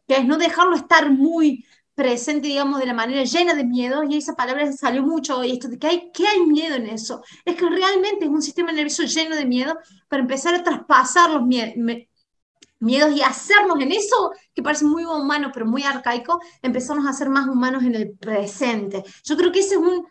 que 0.06 0.16
es 0.16 0.24
no 0.24 0.38
dejarlo 0.38 0.76
estar 0.76 1.10
muy 1.10 1.64
presente, 1.94 2.48
digamos, 2.48 2.80
de 2.80 2.86
la 2.86 2.94
manera 2.94 3.24
llena 3.24 3.54
de 3.54 3.64
miedo, 3.64 4.02
y 4.02 4.16
esa 4.16 4.34
palabra 4.34 4.72
salió 4.72 5.02
mucho 5.02 5.38
hoy, 5.38 5.52
esto 5.52 5.68
de 5.68 5.78
que 5.78 5.86
hay, 5.86 6.10
¿qué 6.12 6.26
hay 6.26 6.44
miedo 6.44 6.74
en 6.74 6.88
eso? 6.88 7.22
Es 7.44 7.56
que 7.56 7.68
realmente 7.68 8.24
es 8.24 8.30
un 8.30 8.42
sistema 8.42 8.72
nervioso 8.72 9.04
lleno 9.04 9.36
de 9.36 9.46
miedo 9.46 9.76
para 10.08 10.22
empezar 10.22 10.54
a 10.54 10.62
traspasar 10.62 11.30
los 11.30 11.42
miedos 11.46 13.16
y 13.16 13.22
hacernos 13.22 13.80
en 13.80 13.92
eso, 13.92 14.32
que 14.52 14.62
parece 14.62 14.84
muy 14.84 15.04
humano, 15.04 15.50
pero 15.54 15.66
muy 15.66 15.84
arcaico, 15.84 16.40
empezamos 16.62 17.06
a 17.06 17.12
ser 17.12 17.28
más 17.28 17.46
humanos 17.48 17.84
en 17.84 17.94
el 17.94 18.16
presente. 18.16 19.04
Yo 19.24 19.36
creo 19.36 19.52
que 19.52 19.60
ese 19.60 19.74
es 19.74 19.80
un, 19.80 20.06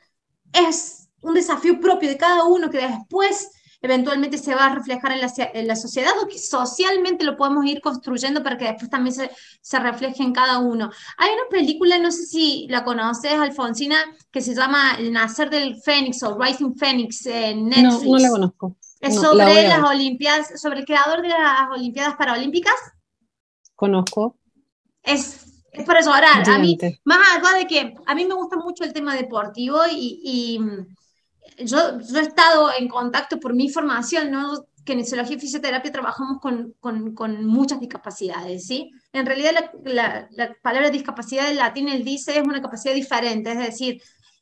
es 0.54 1.10
un 1.22 1.34
desafío 1.34 1.80
propio 1.80 2.10
de 2.10 2.18
cada 2.18 2.46
uno 2.46 2.70
que 2.70 2.78
después 2.78 3.50
eventualmente 3.84 4.38
se 4.38 4.56
va 4.56 4.68
a 4.68 4.76
reflejar 4.76 5.12
en 5.12 5.20
la, 5.20 5.32
en 5.54 5.68
la, 5.68 5.76
sociedad 5.76 6.14
o 6.24 6.28
que 6.28 6.40
socialmente 6.40 7.26
lo 7.26 7.36
podemos 7.36 7.66
ir 7.66 7.82
construyendo 7.82 8.42
para 8.42 8.58
que 8.58 8.64
después 8.64 8.90
también 8.90 9.14
se, 9.14 9.30
se, 9.62 9.78
refleje 9.78 10.24
en 10.24 10.32
cada 10.32 10.60
uno. 10.60 10.90
Hay 11.18 11.30
una 11.34 11.50
película, 11.52 12.00
no 12.00 12.10
sé 12.10 12.26
si 12.26 12.66
la 12.70 12.86
conoces, 12.86 13.34
Alfonsina, 13.34 13.98
que 14.32 14.40
se 14.40 14.56
llama 14.56 14.96
El 14.98 15.12
nacer 15.12 15.50
del 15.50 15.76
Fénix 15.82 16.24
o 16.24 16.40
Rising 16.40 16.76
Fénix 16.76 17.26
en 17.26 17.68
Netflix. 17.68 18.04
No, 18.06 18.12
no 18.12 18.18
la 18.20 18.30
conozco. 18.30 18.78
Es 19.02 19.16
sobre 19.16 19.68
las 19.68 19.84
Olimpiadas, 19.84 20.62
sobre 20.62 20.80
el 20.80 20.86
creador 20.86 21.22
de 21.22 21.28
las 21.28 21.70
Olimpiadas 21.70 22.16
Paralímpicas. 22.16 22.76
Conozco. 23.76 24.38
Es, 25.02 25.62
es 25.74 25.86
para 25.86 26.00
llorar. 26.00 26.50
A 26.50 26.58
mí, 26.58 26.78
más 27.04 27.20
allá 27.36 27.58
de 27.58 27.68
que 27.68 27.94
a 28.06 28.16
mí 28.16 28.24
me 28.24 28.34
gusta 28.34 28.56
mucho 28.56 28.86
el 28.86 28.94
tema 28.94 29.14
deportivo 29.14 29.80
y 29.92 30.58
yo, 31.58 31.98
he 32.00 32.20
estado 32.20 32.72
en 32.78 32.88
contacto 32.88 33.40
por 33.40 33.54
mi 33.54 33.70
formación, 33.70 34.32
¿no? 34.32 34.66
que 34.86 34.94
en 34.94 35.06
Zoología 35.06 35.38
y 35.38 35.40
Fisioterapia 35.40 35.92
trabajamos 35.92 36.40
con, 36.42 36.74
con, 36.82 37.46
muchas 37.46 37.80
discapacidades, 37.80 38.68
¿sí? 38.68 38.92
En 39.14 39.26
realidad 39.26 39.72
la, 39.86 40.28
la, 40.32 40.54
palabra 40.62 40.90
discapacidad 40.90 41.50
en 41.50 41.58
latín, 41.58 41.88
él 41.88 42.04
dice, 42.04 42.38
es 42.38 42.44
una 42.44 42.62
capacidad 42.62 42.94
diferente, 42.94 43.52
es 43.52 43.60
decir, 43.60 44.02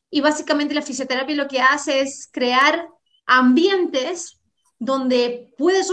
y 0.09 0.19
básicamente 0.21 0.73
la 0.73 0.81
fisioterapia 0.81 1.35
lo 1.35 1.47
que 1.47 1.61
hace 1.61 2.01
es 2.01 2.27
crear 2.31 2.87
ambientes 3.27 4.39
donde 4.79 5.53
puedes 5.57 5.91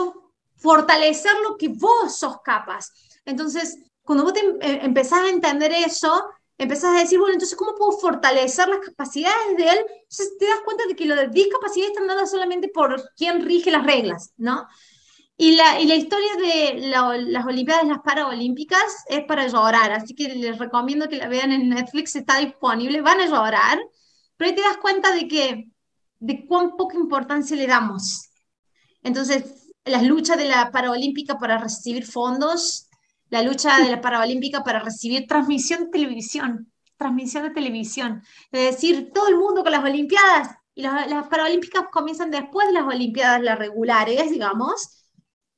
fortalecer 0.56 1.32
lo 1.48 1.56
que 1.56 1.68
vos 1.68 2.18
sos 2.18 2.40
capaz. 2.42 2.90
Entonces, 3.24 3.78
cuando 4.02 4.24
vos 4.24 4.32
eh, 4.34 4.80
empezás 4.82 5.20
a 5.20 5.28
entender 5.28 5.72
eso, 5.72 6.24
empezás 6.58 6.96
a 6.96 7.00
decir, 7.00 7.18
bueno, 7.18 7.34
entonces, 7.34 7.56
¿cómo 7.56 7.74
puedo 7.76 7.92
fortalecer 7.92 8.68
las 8.68 8.80
capacidades 8.80 9.56
de 9.56 9.64
él? 9.64 9.78
Entonces 9.78 10.36
te 10.38 10.46
das 10.46 10.60
cuenta 10.64 10.84
de 10.86 10.96
que 10.96 11.06
lo 11.06 11.14
de 11.14 11.28
discapacidad 11.28 11.88
está 11.88 12.04
dada 12.04 12.26
solamente 12.26 12.68
por 12.68 13.10
quien 13.16 13.44
rige 13.46 13.70
las 13.70 13.86
reglas, 13.86 14.32
¿no? 14.36 14.66
Y 15.36 15.54
la, 15.54 15.80
y 15.80 15.86
la 15.86 15.94
historia 15.94 16.34
de 16.36 16.80
las 17.28 17.46
Olimpiadas, 17.46 17.86
las 17.86 18.00
Paralímpicas, 18.00 19.04
es 19.08 19.24
para 19.24 19.46
llorar, 19.46 19.92
así 19.92 20.12
que 20.14 20.28
les 20.34 20.58
recomiendo 20.58 21.08
que 21.08 21.16
la 21.16 21.28
vean 21.28 21.52
en 21.52 21.68
Netflix, 21.68 22.16
está 22.16 22.38
disponible, 22.38 23.02
van 23.02 23.20
a 23.20 23.26
llorar, 23.26 23.78
pero 24.36 24.50
ahí 24.50 24.56
te 24.56 24.62
das 24.62 24.78
cuenta 24.78 25.14
de 25.14 25.28
que, 25.28 25.70
de 26.18 26.44
cuán 26.44 26.76
poca 26.76 26.96
importancia 26.96 27.56
le 27.56 27.68
damos. 27.68 28.30
Entonces, 29.04 29.70
las 29.84 30.02
luchas 30.02 30.36
de 30.38 30.46
la 30.46 30.72
Paralímpica 30.72 31.38
para 31.38 31.58
recibir 31.58 32.04
fondos, 32.04 32.87
la 33.30 33.42
lucha 33.42 33.78
de 33.78 33.90
la 33.90 34.00
Paralímpica 34.00 34.62
para 34.62 34.80
recibir 34.80 35.26
transmisión 35.26 35.84
de 35.84 35.90
televisión, 35.90 36.72
transmisión 36.96 37.44
de 37.44 37.50
televisión, 37.50 38.22
es 38.50 38.74
decir, 38.74 39.10
todo 39.12 39.28
el 39.28 39.36
mundo 39.36 39.62
con 39.62 39.72
las 39.72 39.84
Olimpiadas, 39.84 40.56
y 40.74 40.82
las, 40.82 41.08
las 41.08 41.28
Paralímpicas 41.28 41.84
comienzan 41.90 42.30
después 42.30 42.68
de 42.68 42.74
las 42.74 42.84
Olimpiadas, 42.84 43.42
las 43.42 43.58
regulares, 43.58 44.30
digamos, 44.30 44.98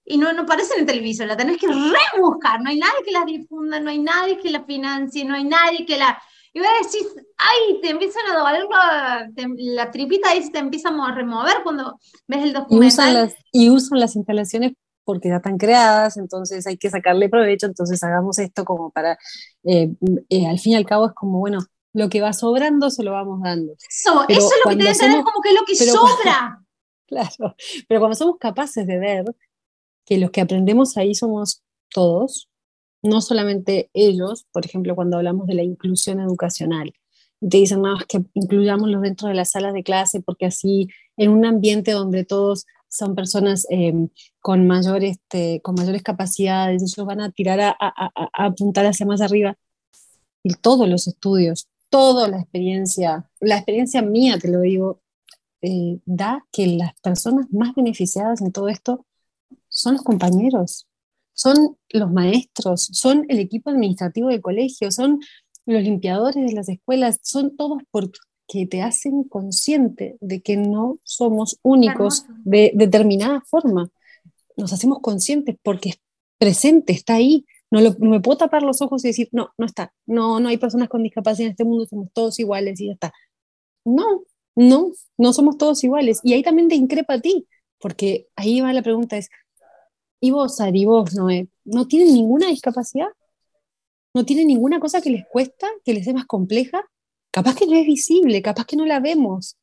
y 0.04 0.18
no, 0.18 0.32
no 0.32 0.42
aparecen 0.42 0.80
en 0.80 0.86
televisión, 0.86 1.28
la 1.28 1.36
tenés 1.36 1.58
que 1.58 1.68
rebuscar, 1.68 2.60
no 2.60 2.70
hay 2.70 2.78
nadie 2.78 3.04
que 3.04 3.12
la 3.12 3.24
difunda, 3.24 3.78
no 3.78 3.90
hay 3.90 4.00
nadie 4.00 4.38
que 4.38 4.50
la 4.50 4.64
financie, 4.64 5.24
no 5.24 5.34
hay 5.34 5.44
nadie 5.44 5.86
que 5.86 5.98
la... 5.98 6.20
Y 6.52 6.58
voy 6.58 6.68
a 6.68 6.82
decir, 6.82 7.02
ay, 7.36 7.80
te 7.80 7.90
empiezan 7.90 8.26
a 8.28 8.38
doler 8.38 8.64
la, 8.68 9.30
la 9.56 9.90
tripita 9.92 10.34
y 10.34 10.42
se 10.42 10.50
te 10.50 10.58
empiezan 10.58 10.98
a 10.98 11.14
remover 11.14 11.62
cuando 11.62 12.00
ves 12.26 12.42
el 12.42 12.52
documental. 12.52 12.82
Y 12.82 12.88
usan 12.88 13.14
las, 13.14 13.34
y 13.52 13.70
usan 13.70 14.00
las 14.00 14.16
instalaciones 14.16 14.72
porque 15.10 15.28
ya 15.28 15.36
están 15.36 15.58
creadas, 15.58 16.16
entonces 16.16 16.66
hay 16.66 16.76
que 16.76 16.88
sacarle 16.88 17.28
provecho, 17.28 17.66
entonces 17.66 18.02
hagamos 18.02 18.38
esto 18.38 18.64
como 18.64 18.90
para, 18.90 19.18
eh, 19.64 19.90
eh, 20.28 20.46
al 20.46 20.58
fin 20.58 20.72
y 20.72 20.76
al 20.76 20.86
cabo 20.86 21.06
es 21.08 21.12
como, 21.14 21.40
bueno, 21.40 21.58
lo 21.92 22.08
que 22.08 22.20
va 22.20 22.32
sobrando 22.32 22.90
se 22.90 23.02
lo 23.02 23.12
vamos 23.12 23.40
dando. 23.42 23.72
Eso, 23.72 24.24
eso 24.28 24.46
es 24.46 24.52
lo 24.64 24.70
que 24.70 24.76
te 24.76 24.84
debe 24.84 24.96
tener 24.96 25.24
como 25.24 25.40
que 25.42 25.48
es 25.48 25.54
lo 25.54 25.64
que 25.66 25.74
sobra. 25.74 26.64
claro, 27.06 27.56
pero 27.88 28.00
cuando 28.00 28.14
somos 28.14 28.36
capaces 28.38 28.86
de 28.86 28.98
ver 28.98 29.24
que 30.04 30.18
los 30.18 30.30
que 30.30 30.40
aprendemos 30.40 30.96
ahí 30.96 31.14
somos 31.14 31.62
todos, 31.88 32.48
no 33.02 33.20
solamente 33.20 33.90
ellos, 33.94 34.46
por 34.52 34.64
ejemplo, 34.64 34.94
cuando 34.94 35.16
hablamos 35.16 35.46
de 35.46 35.54
la 35.54 35.62
inclusión 35.62 36.20
educacional. 36.20 36.92
Te 37.40 37.56
dicen, 37.56 37.80
no, 37.80 37.96
que 38.06 38.22
incluyámoslos 38.34 39.02
dentro 39.02 39.28
de 39.28 39.34
las 39.34 39.50
salas 39.52 39.72
de 39.72 39.82
clase 39.82 40.20
porque 40.20 40.46
así 40.46 40.88
en 41.16 41.30
un 41.30 41.46
ambiente 41.46 41.92
donde 41.92 42.24
todos 42.24 42.66
son 42.90 43.14
personas 43.14 43.66
em, 43.70 44.08
con, 44.40 44.66
mayores, 44.66 45.12
este, 45.12 45.60
con 45.62 45.76
mayores 45.76 46.02
capacidades, 46.02 46.82
ellos 46.82 47.06
van 47.06 47.20
a 47.20 47.30
tirar 47.30 47.60
a, 47.60 47.76
apuntar 48.34 48.84
hacia 48.86 49.06
más 49.06 49.20
arriba. 49.20 49.56
Y 50.42 50.54
todos 50.54 50.88
los 50.88 51.06
estudios, 51.06 51.68
toda 51.88 52.28
la 52.28 52.40
experiencia, 52.40 53.30
la 53.40 53.56
experiencia 53.56 54.02
mía, 54.02 54.38
te 54.38 54.48
lo 54.48 54.60
digo, 54.60 55.00
eh, 55.62 56.00
da 56.06 56.46
que 56.52 56.66
las 56.66 56.98
personas 57.00 57.46
más 57.52 57.74
beneficiadas 57.74 58.40
en 58.40 58.52
todo 58.52 58.68
esto 58.68 59.06
son 59.68 59.94
los 59.94 60.02
compañeros, 60.02 60.86
son 61.32 61.76
los 61.90 62.10
maestros, 62.10 62.88
son 62.92 63.26
el 63.28 63.38
equipo 63.38 63.70
administrativo 63.70 64.28
del 64.28 64.40
colegio, 64.40 64.90
son 64.90 65.20
los 65.66 65.82
limpiadores 65.82 66.46
de 66.46 66.54
las 66.54 66.68
escuelas, 66.68 67.20
son 67.22 67.56
todos 67.56 67.82
porque 67.90 68.18
te 68.68 68.82
hacen 68.82 69.24
consciente 69.24 70.16
de 70.20 70.40
que 70.40 70.56
no 70.56 70.98
somos 71.04 71.58
únicos 71.62 72.24
de 72.44 72.72
determinada 72.74 73.42
forma. 73.46 73.90
Nos 74.56 74.72
hacemos 74.72 75.00
conscientes 75.00 75.56
porque 75.62 75.90
es 75.90 76.00
presente, 76.38 76.92
está 76.92 77.14
ahí. 77.14 77.46
No, 77.70 77.80
no, 77.80 77.94
me 78.00 78.20
puedo 78.20 78.38
tapar 78.38 78.62
los 78.62 78.82
ojos 78.82 79.04
y 79.04 79.08
decir, 79.08 79.28
no, 79.30 79.50
no 79.56 79.66
está, 79.66 79.92
no, 80.04 80.40
no 80.40 80.48
hay 80.48 80.56
personas 80.56 80.88
con 80.88 81.04
discapacidad 81.04 81.46
en 81.46 81.52
este 81.52 81.64
mundo, 81.64 81.86
somos 81.86 82.08
todos 82.12 82.38
iguales 82.40 82.80
y 82.80 82.86
ya 82.86 82.92
está. 82.94 83.12
No, 83.84 84.24
no, 84.56 84.90
no 85.16 85.32
somos 85.32 85.56
todos 85.56 85.84
iguales. 85.84 86.20
Y 86.24 86.32
ahí 86.32 86.42
también 86.42 86.68
te 86.68 86.74
increpa 86.74 87.14
a 87.14 87.20
ti, 87.20 87.46
porque 87.78 88.26
ahí 88.34 88.60
va 88.60 88.72
la 88.72 88.82
pregunta, 88.82 89.16
es, 89.16 89.30
¿Y 90.20 90.32
vos, 90.32 90.60
Ari, 90.60 90.84
vos, 90.84 91.14
Noé, 91.14 91.48
no 91.64 91.86
tienen 91.88 92.12
ninguna 92.12 92.48
discapacidad? 92.48 93.08
¿No 94.14 94.24
tienen 94.26 94.48
ninguna 94.48 94.78
cosa 94.78 95.00
que 95.00 95.08
les 95.08 95.26
cuesta, 95.26 95.66
que 95.82 95.94
les 95.94 96.04
sea 96.04 96.12
más 96.12 96.26
compleja? 96.26 96.84
Capaz 97.30 97.54
que 97.54 97.66
no 97.66 97.76
es 97.76 97.86
visible, 97.86 98.42
capaz 98.42 98.64
que 98.64 98.76
no 98.76 98.86
la 98.86 99.00
vemos. 99.00 99.56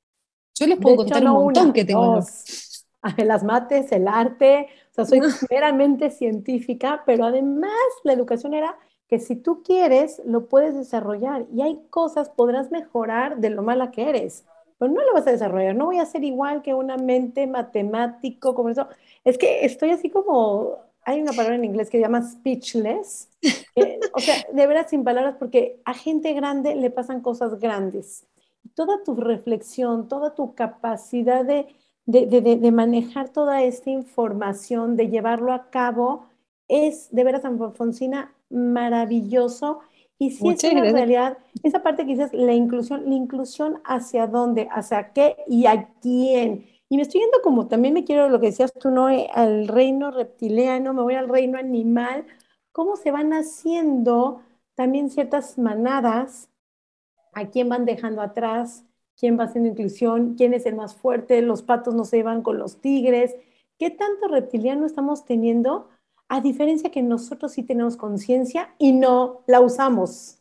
Yo 0.59 0.67
les 0.67 0.79
puedo 0.79 0.97
contar 0.97 1.23
un 1.23 1.31
montón 1.31 1.73
que 1.73 1.85
tengo. 1.85 2.19
Las 3.17 3.43
mates, 3.43 3.91
el 3.93 4.07
arte, 4.07 4.67
o 4.91 4.93
sea, 4.93 5.05
soy 5.05 5.21
meramente 5.49 6.09
científica, 6.09 7.03
pero 7.05 7.25
además 7.25 7.71
la 8.03 8.11
educación 8.11 8.53
era 8.53 8.77
que 9.07 9.19
si 9.19 9.35
tú 9.35 9.63
quieres, 9.63 10.21
lo 10.25 10.49
puedes 10.49 10.75
desarrollar 10.75 11.45
y 11.53 11.61
hay 11.61 11.79
cosas, 11.89 12.29
podrás 12.29 12.71
mejorar 12.71 13.37
de 13.37 13.49
lo 13.49 13.61
mala 13.63 13.91
que 13.91 14.09
eres, 14.09 14.45
pero 14.77 14.91
no 14.91 15.01
lo 15.03 15.13
vas 15.13 15.25
a 15.27 15.31
desarrollar, 15.31 15.75
no 15.75 15.85
voy 15.85 15.99
a 15.99 16.05
ser 16.05 16.23
igual 16.23 16.61
que 16.61 16.73
una 16.73 16.97
mente 16.97 17.47
matemático, 17.47 18.53
como 18.53 18.69
eso. 18.69 18.87
Es 19.23 19.37
que 19.37 19.65
estoy 19.65 19.91
así 19.91 20.09
como, 20.09 20.79
hay 21.07 21.21
una 21.21 21.31
palabra 21.31 21.55
en 21.55 21.63
inglés 21.63 21.89
que 21.89 21.99
se 21.99 22.01
llama 22.03 22.21
speechless, 22.21 23.29
o 24.13 24.19
sea, 24.19 24.45
de 24.51 24.67
veras 24.67 24.89
sin 24.89 25.05
palabras, 25.05 25.37
porque 25.39 25.79
a 25.85 25.93
gente 25.93 26.33
grande 26.33 26.75
le 26.75 26.89
pasan 26.89 27.21
cosas 27.21 27.61
grandes. 27.61 28.27
Toda 28.73 29.01
tu 29.05 29.15
reflexión, 29.15 30.09
toda 30.09 30.35
tu 30.35 30.53
capacidad 30.53 31.45
de, 31.45 31.67
de, 32.05 32.25
de, 32.25 32.41
de 32.41 32.71
manejar 32.73 33.29
toda 33.29 33.63
esta 33.63 33.89
información, 33.89 34.97
de 34.97 35.07
llevarlo 35.07 35.53
a 35.53 35.69
cabo, 35.69 36.25
es 36.67 37.07
de 37.11 37.23
veras, 37.23 37.45
Alfonsina, 37.45 38.35
maravilloso. 38.49 39.79
Y 40.19 40.31
si 40.31 40.49
es 40.49 40.61
una 40.65 40.91
realidad, 40.91 41.37
esa 41.63 41.83
parte 41.83 42.05
que 42.05 42.15
dices, 42.15 42.33
la 42.33 42.53
inclusión, 42.53 43.07
la 43.07 43.15
inclusión 43.15 43.81
hacia 43.85 44.27
dónde, 44.27 44.67
hacia 44.71 45.13
qué 45.13 45.37
y 45.47 45.67
a 45.67 45.87
quién. 46.01 46.65
Y 46.89 46.95
me 46.95 47.03
estoy 47.03 47.21
yendo 47.21 47.41
como 47.43 47.67
también 47.67 47.93
me 47.93 48.05
quiero 48.05 48.29
lo 48.29 48.39
que 48.39 48.47
decías 48.47 48.73
tú, 48.73 48.89
¿no? 48.91 49.09
Eh, 49.09 49.27
al 49.33 49.67
reino 49.67 50.11
reptiliano, 50.11 50.93
me 50.93 51.01
voy 51.01 51.15
al 51.15 51.27
reino 51.27 51.57
animal, 51.57 52.25
cómo 52.71 52.95
se 52.95 53.11
van 53.11 53.33
haciendo 53.33 54.41
también 54.75 55.09
ciertas 55.09 55.57
manadas, 55.57 56.49
a 57.33 57.47
quién 57.47 57.69
van 57.69 57.85
dejando 57.85 58.21
atrás, 58.21 58.85
quién 59.17 59.37
va 59.37 59.45
haciendo 59.45 59.69
inclusión, 59.69 60.35
quién 60.35 60.53
es 60.53 60.65
el 60.65 60.75
más 60.75 60.95
fuerte, 60.95 61.41
los 61.41 61.61
patos 61.61 61.93
no 61.93 62.05
se 62.05 62.23
van 62.23 62.41
con 62.41 62.57
los 62.57 62.79
tigres, 62.79 63.35
qué 63.77 63.89
tanto 63.89 64.27
reptiliano 64.27 64.85
estamos 64.85 65.25
teniendo, 65.25 65.89
a 66.29 66.41
diferencia 66.41 66.91
que 66.91 67.01
nosotros 67.01 67.53
sí 67.53 67.63
tenemos 67.63 67.97
conciencia 67.97 68.73
y 68.77 68.91
no 68.93 69.41
la 69.47 69.59
usamos. 69.61 70.39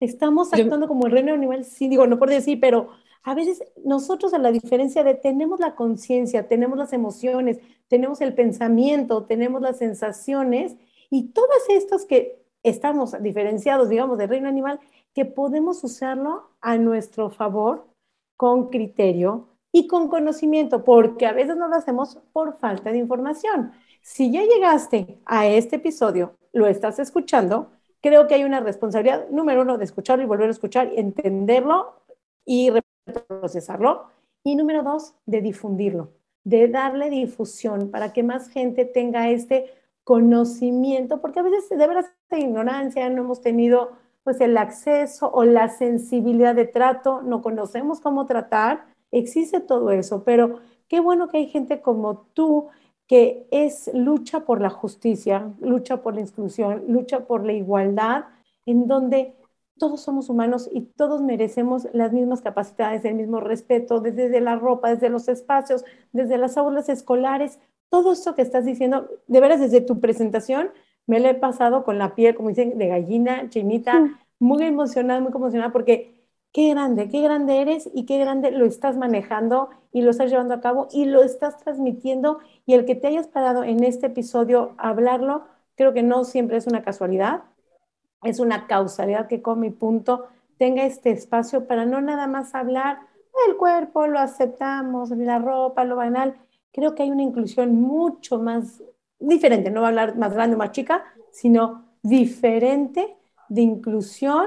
Estamos 0.00 0.52
actuando 0.52 0.88
como 0.88 1.06
el 1.06 1.12
reino 1.12 1.32
animal, 1.32 1.64
sí, 1.64 1.88
digo, 1.88 2.06
no 2.06 2.18
por 2.18 2.28
decir, 2.28 2.58
pero 2.60 2.90
a 3.24 3.34
veces 3.34 3.64
nosotros 3.84 4.34
a 4.34 4.38
la 4.38 4.52
diferencia 4.52 5.02
de 5.02 5.14
tenemos 5.14 5.58
la 5.58 5.74
conciencia, 5.74 6.46
tenemos 6.46 6.78
las 6.78 6.92
emociones, 6.92 7.58
tenemos 7.88 8.20
el 8.20 8.34
pensamiento, 8.34 9.24
tenemos 9.24 9.62
las 9.62 9.78
sensaciones 9.78 10.76
y 11.10 11.28
todas 11.32 11.68
estas 11.70 12.04
que 12.04 12.44
estamos 12.62 13.20
diferenciados, 13.22 13.88
digamos, 13.88 14.18
del 14.18 14.28
reino 14.28 14.48
animal, 14.48 14.78
que 15.14 15.24
podemos 15.24 15.82
usarlo 15.84 16.50
a 16.60 16.76
nuestro 16.76 17.30
favor 17.30 17.86
con 18.36 18.68
criterio 18.68 19.48
y 19.72 19.86
con 19.86 20.08
conocimiento, 20.08 20.84
porque 20.84 21.26
a 21.26 21.32
veces 21.32 21.56
no 21.56 21.68
lo 21.68 21.76
hacemos 21.76 22.18
por 22.32 22.58
falta 22.58 22.92
de 22.92 22.98
información. 22.98 23.72
Si 24.02 24.30
ya 24.30 24.42
llegaste 24.42 25.18
a 25.24 25.46
este 25.46 25.76
episodio, 25.76 26.36
lo 26.52 26.66
estás 26.66 26.98
escuchando, 26.98 27.70
creo 28.02 28.26
que 28.26 28.34
hay 28.34 28.44
una 28.44 28.60
responsabilidad, 28.60 29.28
número 29.30 29.62
uno, 29.62 29.78
de 29.78 29.84
escucharlo 29.84 30.22
y 30.24 30.26
volver 30.26 30.48
a 30.48 30.52
escuchar, 30.52 30.92
entenderlo 30.94 32.02
y 32.44 32.70
procesarlo. 33.28 34.06
Y 34.42 34.56
número 34.56 34.82
dos, 34.82 35.14
de 35.26 35.40
difundirlo, 35.40 36.12
de 36.44 36.68
darle 36.68 37.10
difusión 37.10 37.90
para 37.90 38.12
que 38.12 38.22
más 38.22 38.48
gente 38.48 38.84
tenga 38.84 39.30
este 39.30 39.70
conocimiento, 40.04 41.20
porque 41.20 41.40
a 41.40 41.42
veces 41.42 41.70
de 41.70 41.86
veras 41.86 42.12
de 42.30 42.40
ignorancia 42.40 43.08
no 43.08 43.22
hemos 43.22 43.40
tenido 43.40 43.92
pues 44.22 44.40
el 44.40 44.56
acceso 44.56 45.30
o 45.32 45.44
la 45.44 45.68
sensibilidad 45.68 46.54
de 46.54 46.66
trato, 46.66 47.22
no 47.22 47.42
conocemos 47.42 48.00
cómo 48.00 48.26
tratar, 48.26 48.86
existe 49.10 49.60
todo 49.60 49.90
eso, 49.90 50.24
pero 50.24 50.60
qué 50.88 51.00
bueno 51.00 51.28
que 51.28 51.38
hay 51.38 51.46
gente 51.46 51.80
como 51.80 52.18
tú 52.34 52.68
que 53.06 53.46
es 53.50 53.90
lucha 53.92 54.40
por 54.40 54.60
la 54.60 54.70
justicia, 54.70 55.52
lucha 55.60 56.02
por 56.02 56.14
la 56.14 56.22
inclusión, 56.22 56.84
lucha 56.88 57.26
por 57.26 57.44
la 57.44 57.52
igualdad, 57.52 58.24
en 58.64 58.88
donde 58.88 59.36
todos 59.78 60.02
somos 60.02 60.28
humanos 60.28 60.68
y 60.72 60.82
todos 60.82 61.22
merecemos 61.22 61.88
las 61.92 62.12
mismas 62.12 62.42
capacidades, 62.42 63.04
el 63.04 63.14
mismo 63.14 63.40
respeto, 63.40 64.00
desde 64.00 64.40
la 64.40 64.56
ropa, 64.56 64.90
desde 64.90 65.08
los 65.08 65.28
espacios, 65.28 65.84
desde 66.12 66.38
las 66.38 66.56
aulas 66.56 66.88
escolares, 66.88 67.58
todo 67.88 68.12
esto 68.12 68.34
que 68.34 68.42
estás 68.42 68.64
diciendo, 68.64 69.08
de 69.26 69.40
veras 69.40 69.60
desde 69.60 69.80
tu 69.80 70.00
presentación, 70.00 70.70
me 71.06 71.20
lo 71.20 71.28
he 71.28 71.34
pasado 71.34 71.84
con 71.84 71.98
la 71.98 72.14
piel, 72.14 72.34
como 72.34 72.48
dicen, 72.48 72.78
de 72.78 72.88
gallina, 72.88 73.48
chinita, 73.50 74.18
muy 74.38 74.64
emocionada, 74.64 75.20
muy 75.20 75.30
emocionada, 75.32 75.72
porque 75.72 76.14
qué 76.52 76.70
grande, 76.70 77.08
qué 77.08 77.20
grande 77.20 77.60
eres 77.60 77.90
y 77.92 78.06
qué 78.06 78.18
grande 78.18 78.50
lo 78.50 78.64
estás 78.64 78.96
manejando 78.96 79.70
y 79.92 80.02
lo 80.02 80.10
estás 80.10 80.30
llevando 80.30 80.54
a 80.54 80.60
cabo 80.60 80.88
y 80.92 81.04
lo 81.04 81.22
estás 81.22 81.58
transmitiendo. 81.58 82.38
Y 82.66 82.74
el 82.74 82.84
que 82.84 82.94
te 82.94 83.08
hayas 83.08 83.28
parado 83.28 83.64
en 83.64 83.84
este 83.84 84.06
episodio 84.06 84.74
a 84.78 84.88
hablarlo, 84.88 85.44
creo 85.76 85.92
que 85.92 86.02
no 86.02 86.24
siempre 86.24 86.56
es 86.56 86.66
una 86.66 86.82
casualidad, 86.82 87.44
es 88.24 88.40
una 88.40 88.66
causalidad 88.66 89.28
que 89.28 89.42
con 89.42 89.60
mi 89.60 89.70
punto 89.70 90.26
tenga 90.58 90.84
este 90.84 91.10
espacio 91.10 91.66
para 91.66 91.84
no 91.84 92.00
nada 92.00 92.26
más 92.26 92.54
hablar 92.54 93.00
del 93.46 93.56
cuerpo, 93.56 94.06
lo 94.06 94.18
aceptamos, 94.18 95.10
la 95.10 95.38
ropa, 95.38 95.84
lo 95.84 95.96
banal. 95.96 96.36
Creo 96.72 96.94
que 96.94 97.02
hay 97.02 97.10
una 97.10 97.22
inclusión 97.22 97.74
mucho 97.74 98.38
más 98.38 98.82
diferente, 99.18 99.70
no 99.70 99.80
va 99.80 99.88
a 99.88 99.90
hablar 99.90 100.16
más 100.16 100.34
grande 100.34 100.56
o 100.56 100.58
más 100.58 100.72
chica, 100.72 101.04
sino 101.30 101.84
diferente 102.02 103.16
de 103.48 103.62
inclusión 103.62 104.46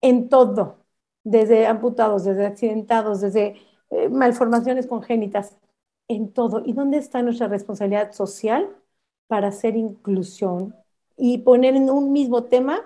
en 0.00 0.28
todo, 0.28 0.84
desde 1.24 1.66
amputados, 1.66 2.24
desde 2.24 2.46
accidentados, 2.46 3.20
desde 3.20 3.56
eh, 3.90 4.08
malformaciones 4.08 4.86
congénitas, 4.86 5.56
en 6.08 6.32
todo. 6.32 6.62
¿Y 6.64 6.72
dónde 6.72 6.98
está 6.98 7.22
nuestra 7.22 7.48
responsabilidad 7.48 8.12
social 8.12 8.68
para 9.26 9.48
hacer 9.48 9.76
inclusión 9.76 10.74
y 11.18 11.38
poner 11.38 11.74
en 11.74 11.90
un 11.90 12.12
mismo 12.12 12.44
tema 12.44 12.80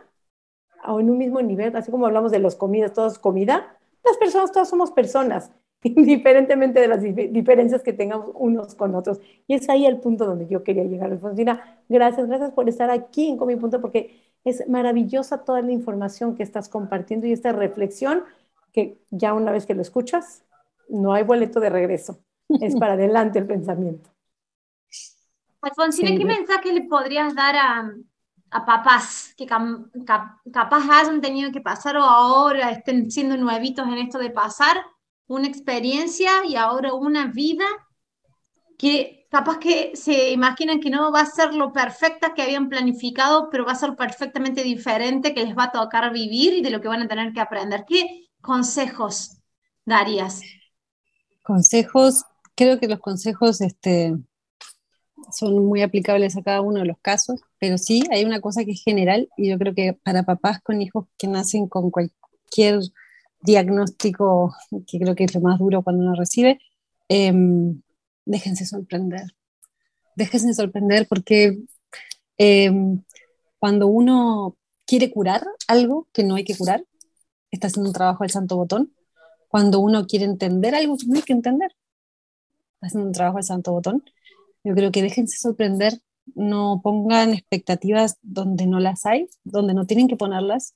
o 0.85 0.99
en 0.99 1.11
un 1.11 1.19
mismo 1.19 1.41
nivel, 1.43 1.77
así 1.77 1.91
como 1.91 2.07
hablamos 2.07 2.33
de 2.33 2.41
las 2.41 2.57
comidas, 2.57 2.93
todas 2.93 3.19
comida, 3.19 3.79
las 4.03 4.17
personas 4.17 4.51
todas 4.51 4.69
somos 4.69 4.91
personas, 4.91 5.53
indiferentemente 5.83 6.81
de 6.81 6.89
las 6.89 7.03
diferencias 7.03 7.83
que 7.83 7.93
tengamos 7.93 8.31
unos 8.35 8.75
con 8.75 8.95
otros. 8.95 9.21
Y 9.47 9.55
es 9.55 9.69
ahí 9.69 9.87
el 9.87 10.01
punto 10.01 10.27
donde 10.27 10.49
yo 10.49 10.65
quería 10.65 10.85
llegar, 10.85 11.13
Alfonsina. 11.13 11.83
Gracias, 11.89 12.27
gracias 12.27 12.51
por 12.53 12.69
estar 12.69 12.91
aquí 12.91 13.29
en 13.29 13.37
Comi 13.37 13.57
Punto, 13.57 13.81
porque 13.81 14.23
es 14.45 14.69
maravillosa 14.69 15.45
toda 15.45 15.61
la 15.61 15.71
información 15.71 16.35
que 16.35 16.43
estás 16.43 16.69
compartiendo 16.69 17.27
y 17.27 17.33
esta 17.33 17.53
reflexión 17.53 18.25
que 18.73 18.99
ya 19.11 19.35
una 19.35 19.53
vez 19.53 19.67
que 19.67 19.75
lo 19.75 19.83
escuchas, 19.83 20.45
no 20.89 21.13
hay 21.13 21.23
boleto 21.23 21.61
de 21.61 21.71
regreso. 21.71 22.19
Es 22.61 22.75
para 22.77 22.95
adelante 22.95 23.39
el 23.39 23.47
pensamiento. 23.47 24.11
Alfonsina, 25.61 26.11
¿qué 26.17 26.25
mensaje 26.25 26.73
le 26.73 26.83
podrías 26.83 27.35
dar 27.35 27.55
a, 27.55 27.95
a 28.53 28.67
papás 28.67 29.35
que 29.37 29.47
capaz 29.47 30.85
hayan 30.91 31.21
tenido 31.21 31.51
que 31.51 31.61
pasar 31.61 31.97
o 31.97 32.05
ahora 32.05 32.71
estén 32.71 33.11
siendo 33.11 33.37
nuevitos 33.37 33.87
en 33.89 33.99
esto 33.99 34.19
de 34.19 34.31
pasar 34.31 34.77
una 35.27 35.49
experiencia 35.49 36.45
y 36.47 36.57
ahora 36.57 36.93
una 36.93 37.27
vida 37.27 37.65
que 38.77 39.27
capaz 39.31 39.59
que 39.59 39.93
se 39.97 40.31
imaginan 40.33 40.81
que 40.81 40.91
no 40.91 41.11
va 41.11 41.23
a 41.23 41.27
ser 41.27 41.55
lo 41.55 41.73
perfecta 41.73 42.35
que 42.35 42.43
habían 42.43 42.69
planificado, 42.69 43.49
pero 43.51 43.65
va 43.65 43.73
a 43.73 43.77
ser 43.77 43.97
perfectamente 43.97 44.63
diferente 44.63 45.33
que 45.33 45.45
les 45.45 45.57
va 45.57 45.65
a 45.65 45.73
tocar 45.73 46.13
vivir 46.13 46.53
y 46.53 46.63
de 46.63 46.71
lo 46.71 46.83
que 46.83 46.89
van 46.89 47.01
a 47.01 47.09
tener 47.09 47.33
que 47.33 47.41
aprender. 47.41 47.85
¿Qué 47.89 48.29
consejos 48.43 49.39
darías? 49.87 50.43
Consejos, 51.43 52.25
creo 52.55 52.79
que 52.79 52.89
los 52.89 52.99
consejos 52.99 53.63
este, 53.63 54.15
son 55.33 55.67
muy 55.67 55.83
aplicables 55.83 56.37
a 56.37 56.43
cada 56.43 56.61
uno 56.61 56.81
de 56.81 56.87
los 56.87 56.99
casos, 57.01 57.41
pero 57.59 57.79
sí 57.79 58.05
hay 58.11 58.25
una 58.25 58.41
cosa 58.41 58.65
que 58.65 58.73
es 58.73 58.83
general 58.83 59.29
y 59.37 59.51
yo 59.51 59.59
creo 59.59 59.75
que 59.75 59.93
para 59.95 60.25
papás 60.25 60.61
con 60.63 60.83
hijos 60.83 61.07
que 61.19 61.29
nacen 61.29 61.69
con 61.69 61.91
cualquier 61.91 62.81
diagnóstico, 63.41 64.55
que 64.87 64.99
creo 64.99 65.15
que 65.15 65.25
es 65.25 65.35
lo 65.35 65.41
más 65.41 65.59
duro 65.59 65.83
cuando 65.83 66.05
uno 66.05 66.15
recibe, 66.15 66.59
em, 67.09 67.83
déjense 68.25 68.67
sorprender. 68.67 69.23
Déjense 70.17 70.55
sorprender 70.55 71.07
porque 71.09 71.59
em, 72.39 73.03
cuando 73.59 73.87
uno 73.87 74.57
quiere 74.87 75.11
curar 75.11 75.45
algo 75.69 76.09
que 76.13 76.25
no 76.25 76.35
hay 76.37 76.45
que 76.45 76.57
curar, 76.57 76.85
está 77.51 77.69
haciendo 77.69 77.91
un 77.91 77.95
trabajo 77.95 78.25
del 78.25 78.31
santo 78.31 78.57
botón. 78.57 78.93
Cuando 79.49 79.81
uno 79.81 80.07
quiere 80.07 80.25
entender 80.25 80.75
algo 80.75 80.97
que 80.97 81.07
no 81.07 81.17
hay 81.17 81.23
que 81.23 81.33
entender, 81.33 81.71
está 82.75 82.87
haciendo 82.89 83.07
un 83.09 83.13
trabajo 83.13 83.37
del 83.37 83.45
santo 83.45 83.73
botón. 83.73 84.03
Yo 84.65 84.75
creo 84.75 84.93
que 84.93 85.03
déjense 85.03 85.39
sorprender, 85.39 86.01
no 86.35 86.81
pongan 86.83 87.31
expectativas 87.31 88.17
donde 88.23 88.67
no 88.67 88.79
las 88.81 89.07
hay, 89.07 89.29
donde 89.43 89.75
no 89.75 89.87
tienen 89.87 90.09
que 90.09 90.17
ponerlas, 90.17 90.75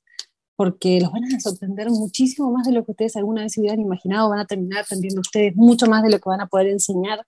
porque 0.56 1.00
los 1.00 1.12
van 1.12 1.24
a 1.24 1.40
sorprender 1.40 1.90
muchísimo 1.90 2.50
más 2.50 2.66
de 2.66 2.72
lo 2.72 2.84
que 2.84 2.92
ustedes 2.92 3.16
alguna 3.16 3.42
vez 3.42 3.56
hubieran 3.58 3.80
imaginado, 3.80 4.30
van 4.30 4.40
a 4.40 4.46
terminar 4.46 4.84
aprendiendo 4.84 5.20
ustedes 5.20 5.54
mucho 5.54 5.86
más 5.86 6.02
de 6.02 6.10
lo 6.10 6.18
que 6.18 6.28
van 6.28 6.40
a 6.40 6.46
poder 6.46 6.68
enseñar, 6.68 7.20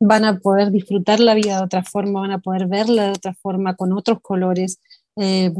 van 0.00 0.24
a 0.24 0.38
poder 0.38 0.70
disfrutar 0.70 1.20
la 1.20 1.34
vida 1.34 1.58
de 1.58 1.64
otra 1.64 1.82
forma, 1.82 2.20
van 2.20 2.32
a 2.32 2.38
poder 2.38 2.66
verla 2.66 3.06
de 3.06 3.10
otra 3.10 3.34
forma, 3.34 3.74
con 3.74 3.92
otros 3.92 4.20
colores, 4.22 4.78
eh, 5.16 5.52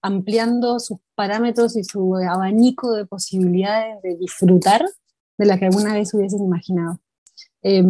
ampliando 0.00 0.80
sus 0.80 0.98
parámetros 1.14 1.76
y 1.76 1.84
su 1.84 2.16
abanico 2.16 2.92
de 2.94 3.06
posibilidades 3.06 4.02
de 4.02 4.16
disfrutar 4.16 4.84
de 5.38 5.46
las 5.46 5.58
que 5.58 5.66
alguna 5.66 5.94
vez 5.94 6.12
hubiesen 6.14 6.42
imaginado. 6.42 6.98
Eh, 7.62 7.84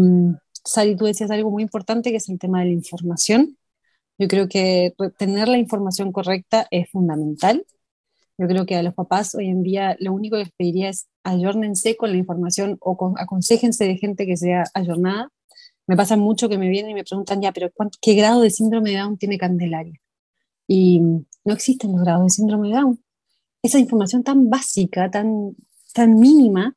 Sari, 0.64 0.96
tú 0.96 1.06
decías 1.06 1.30
algo 1.30 1.50
muy 1.50 1.62
importante 1.62 2.10
que 2.10 2.16
es 2.18 2.28
el 2.28 2.38
tema 2.38 2.60
de 2.60 2.66
la 2.66 2.72
información. 2.72 3.58
Yo 4.18 4.28
creo 4.28 4.48
que 4.48 4.94
tener 5.18 5.48
la 5.48 5.58
información 5.58 6.12
correcta 6.12 6.66
es 6.70 6.90
fundamental. 6.90 7.66
Yo 8.38 8.46
creo 8.48 8.66
que 8.66 8.76
a 8.76 8.82
los 8.82 8.94
papás 8.94 9.34
hoy 9.34 9.48
en 9.48 9.62
día 9.62 9.96
lo 10.00 10.12
único 10.12 10.36
que 10.36 10.44
les 10.44 10.52
pediría 10.52 10.90
es 10.90 11.08
ayórnense 11.24 11.96
con 11.96 12.10
la 12.10 12.16
información 12.16 12.78
o 12.80 13.14
aconsejense 13.18 13.84
de 13.84 13.96
gente 13.98 14.26
que 14.26 14.36
sea 14.36 14.64
ayornada. 14.74 15.28
Me 15.86 15.96
pasa 15.96 16.16
mucho 16.16 16.48
que 16.48 16.58
me 16.58 16.68
vienen 16.68 16.92
y 16.92 16.94
me 16.94 17.04
preguntan, 17.04 17.42
ya, 17.42 17.52
pero 17.52 17.70
¿qué 18.00 18.14
grado 18.14 18.40
de 18.40 18.50
síndrome 18.50 18.90
de 18.90 18.98
Down 18.98 19.18
tiene 19.18 19.38
Candelaria? 19.38 20.00
Y 20.68 21.00
no 21.00 21.54
existen 21.54 21.92
los 21.92 22.02
grados 22.02 22.24
de 22.24 22.30
síndrome 22.30 22.68
de 22.68 22.74
Down. 22.74 23.04
Esa 23.62 23.78
información 23.78 24.24
tan 24.24 24.50
básica, 24.50 25.10
tan, 25.10 25.56
tan 25.94 26.18
mínima, 26.18 26.76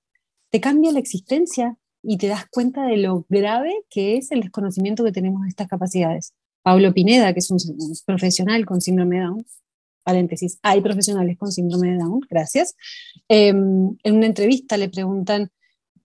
te 0.49 0.61
cambia 0.61 0.91
la 0.91 0.99
existencia 0.99 1.77
y 2.07 2.17
te 2.17 2.27
das 2.27 2.45
cuenta 2.49 2.85
de 2.85 2.97
lo 2.97 3.25
grave 3.29 3.73
que 3.89 4.17
es 4.17 4.31
el 4.31 4.41
desconocimiento 4.41 5.03
que 5.03 5.11
tenemos 5.11 5.43
de 5.43 5.49
estas 5.49 5.67
capacidades. 5.67 6.33
Pablo 6.61 6.93
Pineda, 6.93 7.33
que 7.33 7.39
es 7.39 7.51
un, 7.51 7.59
profesional 8.05 8.65
con 8.65 8.81
síndrome 8.81 9.17
de 9.17 9.23
Down, 9.23 9.45
paréntesis, 10.03 10.59
hay 10.61 10.81
profesionales 10.81 11.37
con 11.37 11.51
síndrome 11.51 11.91
de 11.91 11.97
Down, 11.97 12.21
gracias. 12.29 12.75
Em, 13.27 13.95
en 14.03 14.15
una 14.15 14.25
entrevista 14.25 14.77
le 14.77 14.89
preguntan, 14.89 15.51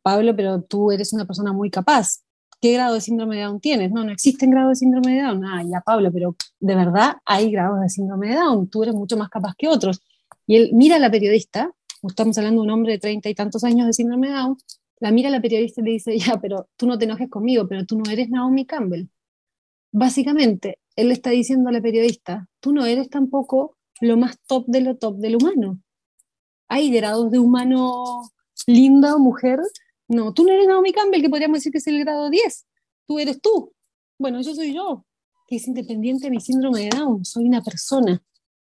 Pablo, 0.03 0.35
pero 0.35 0.63
tú 0.63 0.91
eres 0.93 1.13
una 1.13 1.27
persona 1.27 1.53
muy 1.53 1.71
capaz, 1.71 2.23
¿qué 2.61 2.73
grado 2.73 2.95
de 2.95 3.01
síndrome 3.01 3.37
de 3.37 3.43
Down 3.43 3.61
tienes? 3.61 3.91
No, 3.91 4.05
no 4.05 4.13
existen 4.13 4.51
grados 4.51 4.71
de 4.73 4.77
síndrome 4.77 5.15
de 5.15 5.23
Down. 5.23 5.45
Ah, 5.45 5.63
ya, 5.63 5.81
Pablo, 5.81 6.11
pero 6.13 6.37
de 6.61 6.75
verdad 6.75 7.17
hay 7.25 7.51
grados 7.51 7.81
de 7.81 7.89
síndrome 7.89 8.29
de 8.29 8.35
Down, 8.35 8.69
tú 8.69 8.83
eres 8.83 8.95
mucho 8.95 9.17
más 9.17 9.29
capaz 9.29 9.55
que 9.57 9.69
otros. 9.69 10.01
Y 10.47 10.57
él 10.57 10.71
mira 10.73 10.97
a 10.97 10.99
la 10.99 11.11
periodista, 11.11 11.71
estamos 12.03 12.37
hablando 12.39 12.63
de 12.63 12.67
un 12.67 12.71
hombre 12.71 12.93
de 12.93 12.99
treinta 12.99 13.29
y 13.29 13.35
tantos 13.35 13.65
años 13.65 13.87
de 13.87 13.93
síndrome 13.93 14.29
de 14.29 14.35
Down, 14.35 14.59
la 15.01 15.11
mira 15.11 15.31
la 15.31 15.41
periodista 15.41 15.81
y 15.81 15.85
le 15.85 15.91
dice, 15.93 16.19
ya, 16.19 16.41
pero 16.41 16.69
tú 16.77 16.87
no 16.87 16.99
te 16.99 17.07
enojes 17.07 17.29
conmigo, 17.29 17.67
pero 17.67 17.85
tú 17.85 17.99
no 17.99 18.11
eres 18.11 18.31
Naomi 18.31 18.67
Campbell. 18.67 19.09
Básicamente, 19.93 20.79
él 20.95 21.09
le 21.09 21.15
está 21.15 21.31
diciendo 21.31 21.69
a 21.69 21.73
la 21.73 21.81
periodista, 21.81 22.49
tú 22.61 22.73
no 22.73 22.87
eres 22.87 23.09
tampoco 23.09 23.77
lo 24.01 24.17
más 24.17 24.39
top 24.47 24.67
de 24.67 24.83
lo 24.83 24.97
top 24.97 25.17
del 25.17 25.37
humano. 25.37 25.81
Hay 26.69 26.91
grados 26.91 27.31
de 27.31 27.41
humano 27.41 28.23
linda 28.67 29.17
o 29.17 29.19
mujer. 29.19 29.59
No, 30.07 30.33
tú 30.33 30.45
no 30.45 30.53
eres 30.53 30.69
Naomi 30.69 30.93
Campbell, 30.93 31.23
que 31.23 31.31
podríamos 31.31 31.59
decir 31.59 31.73
que 31.73 31.79
es 31.79 31.87
el 31.89 31.99
grado 31.99 32.31
10. 32.31 32.67
Tú 33.07 33.19
eres 33.19 33.41
tú. 33.41 33.73
Bueno, 34.19 34.41
yo 34.43 34.55
soy 34.55 34.75
yo, 34.75 35.05
que 35.49 35.57
es 35.57 35.67
independiente 35.67 36.27
de 36.27 36.31
mi 36.31 36.41
síndrome 36.41 36.83
de 36.83 36.91
Down. 36.91 37.25
Soy 37.25 37.47
una 37.47 37.63
persona 37.63 38.23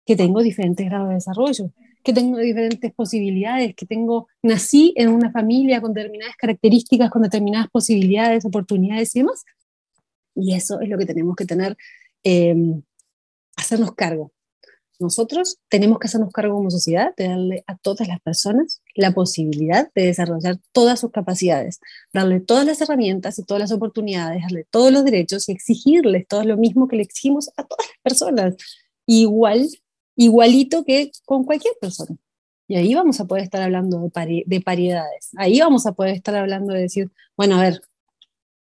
que 0.07 0.17
tengo 0.17 0.43
diferentes 0.43 0.87
grados 0.87 1.09
de 1.09 1.15
desarrollo 1.15 1.73
que 2.03 2.13
tengo 2.13 2.39
diferentes 2.39 2.93
posibilidades, 2.93 3.75
que 3.75 3.87
tengo, 3.87 4.29
nací 4.43 4.93
en 4.97 5.11
una 5.11 5.31
familia 5.31 5.81
con 5.81 5.93
determinadas 5.93 6.37
características, 6.37 7.11
con 7.11 7.23
determinadas 7.23 7.69
posibilidades, 7.71 8.45
oportunidades 8.45 9.15
y 9.15 9.21
demás. 9.21 9.45
Y 10.35 10.55
eso 10.55 10.81
es 10.81 10.89
lo 10.89 10.99
que 10.99 11.07
tenemos 11.07 11.37
que 11.37 11.45
tener, 11.45 11.77
eh, 12.25 12.55
hacernos 13.57 13.95
cargo. 13.95 14.33
Nosotros 15.01 15.59
tenemos 15.71 15.99
que 15.99 16.09
hacernos 16.09 16.31
cargo 16.31 16.55
como 16.55 16.71
sociedad 16.71 17.15
de 17.17 17.29
darle 17.29 17.65
a 17.67 17.77
todas 17.79 18.07
las 18.07 18.21
personas 18.21 18.83
la 18.95 19.13
posibilidad 19.13 19.91
de 19.95 20.05
desarrollar 20.05 20.59
todas 20.73 21.01
sus 21.01 21.11
capacidades, 21.11 21.81
darle 22.13 22.41
todas 22.41 22.67
las 22.67 22.83
herramientas 22.83 23.39
y 23.39 23.45
todas 23.45 23.63
las 23.63 23.73
oportunidades, 23.73 24.43
darle 24.43 24.67
todos 24.71 24.93
los 24.93 25.03
derechos 25.05 25.49
y 25.49 25.53
exigirles 25.53 26.29
todo 26.29 26.45
lo 26.45 26.59
mismo 26.59 26.87
que 26.87 26.97
le 26.97 27.03
exigimos 27.03 27.49
a 27.57 27.65
todas 27.65 27.87
las 27.87 27.99
personas. 28.03 28.57
Igual 29.07 29.71
igualito 30.21 30.85
que 30.85 31.11
con 31.25 31.45
cualquier 31.45 31.75
persona. 31.81 32.15
Y 32.69 32.77
ahí 32.77 32.95
vamos 32.95 33.21
a 33.21 33.25
poder 33.25 33.45
estar 33.45 33.63
hablando 33.63 34.11
de, 34.15 34.43
de 34.47 34.61
paridades. 34.61 35.31
Ahí 35.37 35.61
vamos 35.61 35.87
a 35.87 35.93
poder 35.93 36.15
estar 36.15 36.37
hablando 36.37 36.75
de 36.75 36.83
decir, 36.83 37.11
bueno, 37.37 37.57
a 37.57 37.63
ver, 37.63 37.81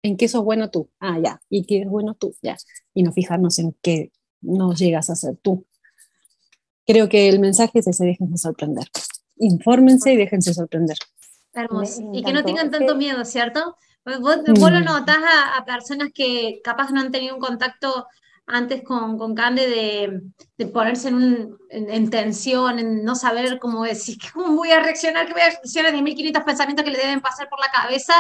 ¿en 0.03 0.17
qué 0.17 0.27
sos 0.27 0.43
bueno 0.43 0.71
tú? 0.71 0.91
Ah, 0.99 1.19
ya. 1.23 1.41
¿Y 1.49 1.65
qué 1.65 1.83
es 1.83 1.89
bueno 1.89 2.15
tú? 2.15 2.35
Ya. 2.43 2.57
Y 2.93 3.05
no 3.05 3.13
fijarnos 3.13 3.61
en 3.61 3.75
qué 3.81 4.11
no 4.41 4.75
llegas 4.75 5.11
a 5.11 5.15
ser 5.15 5.37
tú. 5.37 5.65
Creo 6.87 7.09
que 7.09 7.29
el 7.29 7.39
mensaje 7.39 7.79
es 7.79 7.87
ese, 7.87 8.05
déjense 8.05 8.37
sorprender. 8.37 8.89
Infórmense 9.37 10.13
y 10.13 10.17
déjense 10.17 10.53
sorprender. 10.53 10.99
Hermoso. 11.53 12.03
Y 12.13 12.25
que 12.25 12.33
no 12.33 12.45
tengan 12.45 12.73
tanto 12.73 12.97
miedo, 12.97 13.25
¿cierto? 13.25 13.77
Vos, 14.05 14.43
vos 14.45 14.73
lo 14.73 14.81
mm. 14.81 14.85
notás 14.85 15.19
a, 15.19 15.57
a, 15.57 15.65
personas 15.65 16.11
que 16.13 16.61
capaz 16.65 16.91
no 16.91 17.01
han 17.01 17.13
tenido 17.13 17.37
un 17.37 17.41
contacto 17.41 18.07
antes 18.47 18.83
con, 18.83 19.19
con 19.19 19.35
Cande 19.35 19.69
de, 19.69 20.23
de 20.57 20.67
ponerse 20.67 21.09
en, 21.09 21.15
un, 21.15 21.59
en, 21.71 22.11
tensión, 22.11 22.79
en 22.79 23.05
no 23.05 23.15
saber 23.15 23.59
cómo 23.59 23.85
decir, 23.85 24.19
cómo 24.33 24.57
voy 24.57 24.71
a 24.71 24.81
reaccionar, 24.81 25.27
que 25.27 25.33
voy 25.33 25.43
a 25.43 25.51
reaccionar 25.51 25.93
de 25.93 26.03
1500 26.03 26.43
pensamientos 26.45 26.85
que 26.85 26.91
le 26.91 26.99
deben 26.99 27.21
pasar 27.21 27.49
por 27.49 27.61
la 27.61 27.71
cabeza. 27.71 28.15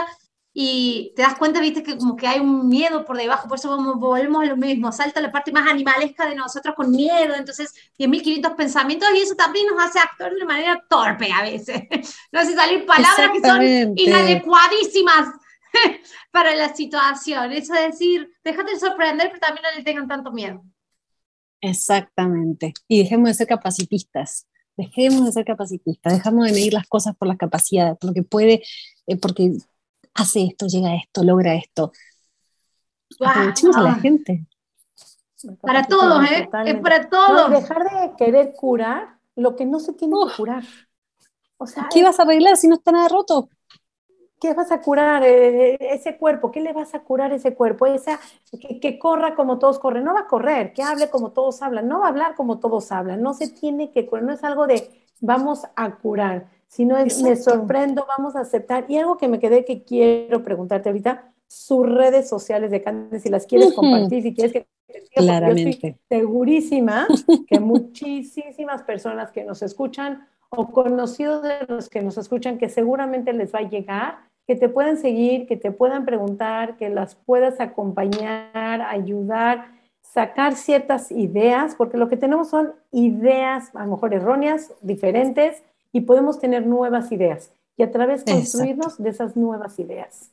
Y 0.56 1.12
te 1.16 1.22
das 1.22 1.34
cuenta, 1.34 1.60
viste, 1.60 1.82
que 1.82 1.98
como 1.98 2.14
que 2.14 2.28
hay 2.28 2.38
un 2.38 2.68
miedo 2.68 3.04
por 3.04 3.16
debajo, 3.16 3.48
por 3.48 3.58
eso 3.58 3.76
volvemos 3.96 4.44
a 4.44 4.46
lo 4.46 4.56
mismo, 4.56 4.92
salta 4.92 5.20
la 5.20 5.32
parte 5.32 5.50
más 5.50 5.68
animalesca 5.68 6.28
de 6.28 6.36
nosotros 6.36 6.76
con 6.76 6.92
miedo, 6.92 7.34
entonces 7.34 7.74
10.500 7.98 8.54
pensamientos 8.54 9.08
y 9.16 9.22
eso 9.22 9.34
también 9.34 9.66
nos 9.66 9.84
hace 9.84 9.98
actuar 9.98 10.30
de 10.30 10.36
una 10.36 10.44
manera 10.44 10.84
torpe 10.88 11.32
a 11.32 11.42
veces, 11.42 11.82
nos 12.30 12.44
hace 12.44 12.54
salir 12.54 12.86
palabras 12.86 13.30
que 13.32 13.40
son 13.40 13.98
inadecuadísimas 13.98 15.26
para 16.30 16.54
la 16.54 16.74
situación. 16.74 17.52
Eso 17.52 17.74
es 17.74 17.92
decir, 17.92 18.32
déjate 18.42 18.78
sorprender, 18.78 19.28
pero 19.28 19.40
también 19.40 19.62
no 19.62 19.76
le 19.76 19.84
tengan 19.84 20.08
tanto 20.08 20.32
miedo. 20.32 20.62
Exactamente. 21.60 22.74
Y 22.88 23.02
dejemos 23.02 23.28
de 23.28 23.34
ser 23.34 23.46
capacitistas. 23.46 24.46
Dejemos 24.76 25.24
de 25.24 25.32
ser 25.32 25.44
capacitistas, 25.44 26.14
dejamos 26.14 26.46
de 26.46 26.52
medir 26.52 26.72
las 26.72 26.86
cosas 26.88 27.14
por 27.16 27.28
las 27.28 27.36
capacidades, 27.36 27.96
por 27.96 28.10
lo 28.10 28.14
que 28.14 28.24
puede, 28.24 28.62
eh, 29.06 29.16
porque 29.16 29.52
hace 30.14 30.44
esto, 30.44 30.66
llega 30.66 30.88
a 30.88 30.96
esto, 30.96 31.22
logra 31.22 31.54
esto. 31.54 31.92
Aprovechemos 33.20 33.76
a 33.76 33.82
la 33.82 33.94
gente. 33.94 34.46
Para 35.60 35.84
todos, 35.84 36.24
¿eh? 36.30 36.48
Es 36.66 36.80
para 36.80 37.08
todos. 37.08 37.50
dejar 37.50 37.84
de 37.84 38.16
querer 38.16 38.52
curar 38.56 39.18
lo 39.36 39.54
que 39.54 39.64
no 39.64 39.78
se 39.78 39.92
tiene 39.92 40.14
que 40.26 40.36
curar. 40.36 40.64
O 41.56 41.66
sea, 41.66 41.88
¿Qué 41.92 42.02
vas 42.02 42.18
a 42.18 42.22
arreglar 42.22 42.56
si 42.56 42.66
no 42.66 42.74
está 42.74 42.90
nada 42.90 43.08
roto? 43.08 43.48
¿Qué 44.44 44.52
vas 44.52 44.70
a 44.72 44.82
curar 44.82 45.22
eh, 45.24 45.78
ese 45.80 46.18
cuerpo? 46.18 46.52
¿Qué 46.52 46.60
le 46.60 46.74
vas 46.74 46.94
a 46.94 47.00
curar 47.00 47.32
ese 47.32 47.54
cuerpo? 47.54 47.86
Esa, 47.86 48.20
que, 48.60 48.98
corra 48.98 49.34
como 49.34 49.58
todos 49.58 49.78
corren. 49.78 50.04
No 50.04 50.12
va 50.12 50.20
a 50.20 50.26
correr, 50.26 50.74
que 50.74 50.82
hable 50.82 51.08
como 51.08 51.30
todos 51.30 51.62
hablan. 51.62 51.88
No 51.88 52.00
va 52.00 52.04
a 52.04 52.08
hablar 52.10 52.34
como 52.34 52.58
todos 52.58 52.92
hablan. 52.92 53.22
No 53.22 53.32
se 53.32 53.48
tiene 53.48 53.90
que 53.90 54.04
curar. 54.04 54.22
No 54.22 54.34
es 54.34 54.44
algo 54.44 54.66
de 54.66 54.90
vamos 55.22 55.62
a 55.76 55.94
curar, 55.96 56.50
sino 56.68 56.98
es 56.98 57.22
me 57.22 57.36
sorprendo, 57.36 58.06
vamos 58.18 58.36
a 58.36 58.40
aceptar. 58.40 58.84
Y 58.86 58.98
algo 58.98 59.16
que 59.16 59.28
me 59.28 59.38
quedé 59.38 59.64
que 59.64 59.82
quiero 59.82 60.42
preguntarte 60.42 60.90
ahorita, 60.90 61.32
sus 61.46 61.90
redes 61.90 62.28
sociales 62.28 62.70
de 62.70 62.82
Candy, 62.82 63.20
si 63.20 63.30
las 63.30 63.46
quieres 63.46 63.72
compartir, 63.72 64.24
si 64.24 64.34
quieres 64.34 64.52
que 64.52 64.66
Claramente. 65.14 65.62
Yo 65.62 65.70
estoy 65.70 65.96
segurísima 66.10 67.06
que 67.48 67.60
muchísimas 67.60 68.82
personas 68.82 69.32
que 69.32 69.42
nos 69.42 69.62
escuchan 69.62 70.28
o 70.50 70.70
conocidos 70.70 71.42
de 71.42 71.64
los 71.66 71.88
que 71.88 72.02
nos 72.02 72.18
escuchan 72.18 72.58
que 72.58 72.68
seguramente 72.68 73.32
les 73.32 73.54
va 73.54 73.60
a 73.60 73.68
llegar, 73.68 74.33
que 74.46 74.56
te 74.56 74.68
puedan 74.68 74.96
seguir, 74.96 75.46
que 75.46 75.56
te 75.56 75.70
puedan 75.70 76.04
preguntar, 76.04 76.76
que 76.76 76.90
las 76.90 77.14
puedas 77.14 77.60
acompañar, 77.60 78.82
ayudar, 78.82 79.72
sacar 80.02 80.54
ciertas 80.54 81.10
ideas, 81.10 81.74
porque 81.76 81.96
lo 81.96 82.08
que 82.08 82.16
tenemos 82.16 82.50
son 82.50 82.72
ideas 82.92 83.70
a 83.74 83.84
lo 83.84 83.92
mejor 83.92 84.14
erróneas, 84.14 84.72
diferentes, 84.80 85.62
y 85.92 86.02
podemos 86.02 86.38
tener 86.38 86.66
nuevas 86.66 87.10
ideas 87.12 87.52
y 87.76 87.82
a 87.82 87.90
través 87.90 88.24
construirnos 88.24 88.98
de 88.98 89.10
esas 89.10 89.36
nuevas 89.36 89.78
ideas. 89.78 90.30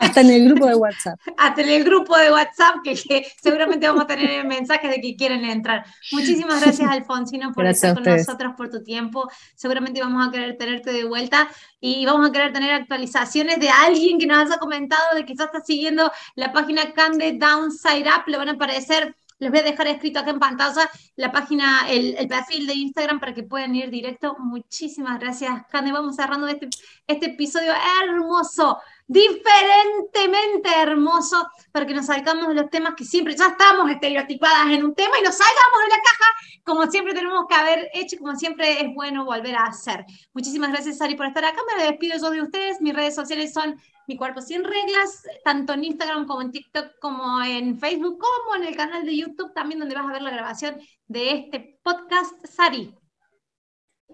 Hasta 0.00 0.20
en 0.20 0.30
el 0.30 0.48
grupo 0.48 0.66
de 0.66 0.74
WhatsApp. 0.74 1.18
Hasta 1.38 1.62
en 1.62 1.68
el 1.68 1.84
grupo 1.84 2.16
de 2.16 2.30
WhatsApp, 2.32 2.76
que, 2.82 2.96
seguramente 3.42 3.86
vamos 3.86 4.04
a 4.04 4.06
tener 4.06 4.44
mensajes 4.46 4.90
de 4.90 5.00
que 5.00 5.16
quieren 5.16 5.44
entrar. 5.44 5.84
Muchísimas 6.12 6.60
gracias, 6.60 6.88
Alfonsino, 6.88 7.52
por 7.52 7.66
estar 7.66 7.94
con 7.94 8.04
nosotros, 8.04 8.54
por 8.56 8.70
tu 8.70 8.82
tiempo. 8.82 9.30
Seguramente 9.54 10.00
vamos 10.00 10.26
a 10.26 10.30
querer 10.30 10.56
tenerte 10.56 10.92
de 10.92 11.04
vuelta 11.04 11.48
y 11.80 12.04
vamos 12.06 12.28
a 12.28 12.32
querer 12.32 12.52
tener 12.52 12.72
actualizaciones 12.72 13.58
de 13.60 13.68
alguien 13.70 14.18
que 14.18 14.26
nos 14.26 14.38
haya 14.38 14.58
comentado 14.58 15.14
de 15.14 15.24
que 15.24 15.34
ya 15.34 15.44
está 15.44 15.60
siguiendo 15.60 16.10
la 16.34 16.52
página 16.52 16.92
Cande 16.92 17.36
Downside 17.38 18.08
Up. 18.08 18.24
Le 18.26 18.36
van 18.36 18.48
a 18.48 18.52
aparecer 18.52 19.14
les 19.38 19.50
voy 19.50 19.60
a 19.60 19.62
dejar 19.62 19.86
escrito 19.88 20.20
acá 20.20 20.30
en 20.30 20.38
pantalla 20.38 20.88
la 21.16 21.32
página, 21.32 21.88
el, 21.90 22.28
perfil 22.28 22.66
de 22.66 22.74
Instagram 22.74 23.20
para 23.20 23.34
que 23.34 23.42
puedan 23.42 23.74
ir 23.74 23.90
directo. 23.90 24.36
Muchísimas 24.38 25.18
gracias, 25.18 25.66
Cande. 25.70 25.92
Vamos 25.92 26.16
cerrando 26.16 26.46
este, 26.46 26.68
este 27.06 27.26
episodio 27.26 27.72
hermoso, 28.02 28.78
diferentemente 29.06 30.70
hermoso, 30.76 31.46
para 31.72 31.86
que 31.86 31.94
nos 31.94 32.06
salgamos 32.06 32.48
de 32.48 32.54
los 32.54 32.70
temas 32.70 32.94
que 32.94 33.04
siempre 33.04 33.36
ya 33.36 33.48
estamos 33.48 33.90
estereotipadas 33.90 34.70
en 34.70 34.84
un 34.84 34.94
tema 34.94 35.18
y 35.18 35.22
nos 35.22 35.36
salgamos 35.36 35.80
de 35.82 35.88
la 35.88 36.02
caja, 36.02 36.24
como 36.64 36.86
siempre 36.90 37.12
tenemos 37.12 37.46
que 37.46 37.54
haber 37.54 37.90
hecho, 37.92 38.16
como 38.18 38.34
siempre 38.36 38.80
es 38.80 38.94
bueno 38.94 39.24
volver 39.24 39.54
a 39.56 39.64
hacer. 39.64 40.06
Muchísimas 40.32 40.72
gracias, 40.72 40.98
Sari, 40.98 41.14
por 41.14 41.26
estar 41.26 41.44
acá. 41.44 41.60
Me 41.76 41.84
despido 41.84 42.18
yo 42.18 42.30
de 42.30 42.42
ustedes. 42.42 42.80
Mis 42.80 42.94
redes 42.94 43.14
sociales 43.14 43.52
son 43.52 43.76
mi 44.06 44.16
Cuerpo 44.16 44.40
Sin 44.40 44.64
Reglas, 44.64 45.22
tanto 45.44 45.74
en 45.74 45.84
Instagram 45.84 46.26
como 46.26 46.42
en 46.42 46.50
TikTok, 46.50 46.98
como 47.00 47.42
en 47.42 47.78
Facebook, 47.78 48.18
como 48.18 48.56
en 48.56 48.64
el 48.64 48.76
canal 48.76 49.04
de 49.04 49.16
YouTube 49.16 49.52
también, 49.52 49.80
donde 49.80 49.94
vas 49.94 50.06
a 50.06 50.12
ver 50.12 50.22
la 50.22 50.30
grabación 50.30 50.76
de 51.06 51.32
este 51.32 51.78
podcast, 51.82 52.46
Sari. 52.46 52.94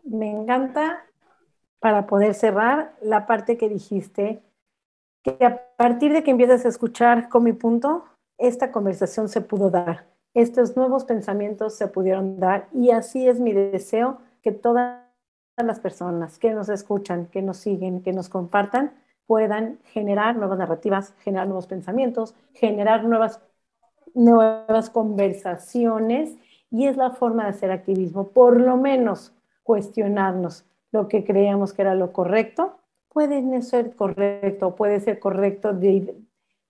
Me 0.05 0.31
encanta, 0.31 1.07
para 1.79 2.07
poder 2.07 2.35
cerrar, 2.35 2.97
la 3.01 3.27
parte 3.27 3.57
que 3.57 3.69
dijiste, 3.69 4.43
que 5.23 5.45
a 5.45 5.67
partir 5.77 6.13
de 6.13 6.23
que 6.23 6.31
empiezas 6.31 6.65
a 6.65 6.69
escuchar 6.69 7.29
con 7.29 7.45
mi 7.45 7.53
punto, 7.53 8.05
esta 8.39 8.73
conversación 8.73 9.29
se 9.29 9.41
pudo 9.41 9.71
dar, 9.71 10.07
estos 10.35 10.77
nuevos 10.77 11.05
pensamientos 11.05 11.75
se 11.75 11.89
pudieron 11.89 12.39
dar 12.39 12.69
y 12.73 12.91
así 12.91 13.29
es 13.29 13.41
mi 13.41 13.53
deseo 13.53 14.19
que 14.43 14.53
todas 14.53 15.03
las 15.57 15.81
personas 15.81 16.39
que 16.39 16.53
nos 16.53 16.69
escuchan, 16.69 17.27
que 17.27 17.43
nos 17.43 17.59
siguen, 17.59 18.03
que 18.03 18.13
nos 18.13 18.29
compartan, 18.29 18.93
puedan 19.27 19.79
generar 19.85 20.37
nuevas 20.37 20.59
narrativas, 20.59 21.15
generar 21.21 21.47
nuevos 21.47 21.67
pensamientos, 21.67 22.35
generar 22.55 23.05
nuevas, 23.05 23.41
nuevas 24.15 24.91
conversaciones 24.91 26.37
y 26.71 26.87
es 26.87 26.97
la 26.97 27.11
forma 27.11 27.45
de 27.45 27.51
hacer 27.51 27.71
activismo, 27.71 28.29
por 28.29 28.61
lo 28.61 28.77
menos 28.77 29.33
cuestionarnos 29.63 30.65
lo 30.93 31.09
que 31.09 31.25
creíamos 31.25 31.73
que 31.73 31.83
era 31.83 31.95
lo 31.95 32.13
correcto, 32.13 32.81
puede 33.13 33.43
no 33.43 33.61
ser 33.63 33.95
correcto, 33.95 34.75
puede 34.77 35.01
ser 35.01 35.19
correcto 35.19 35.79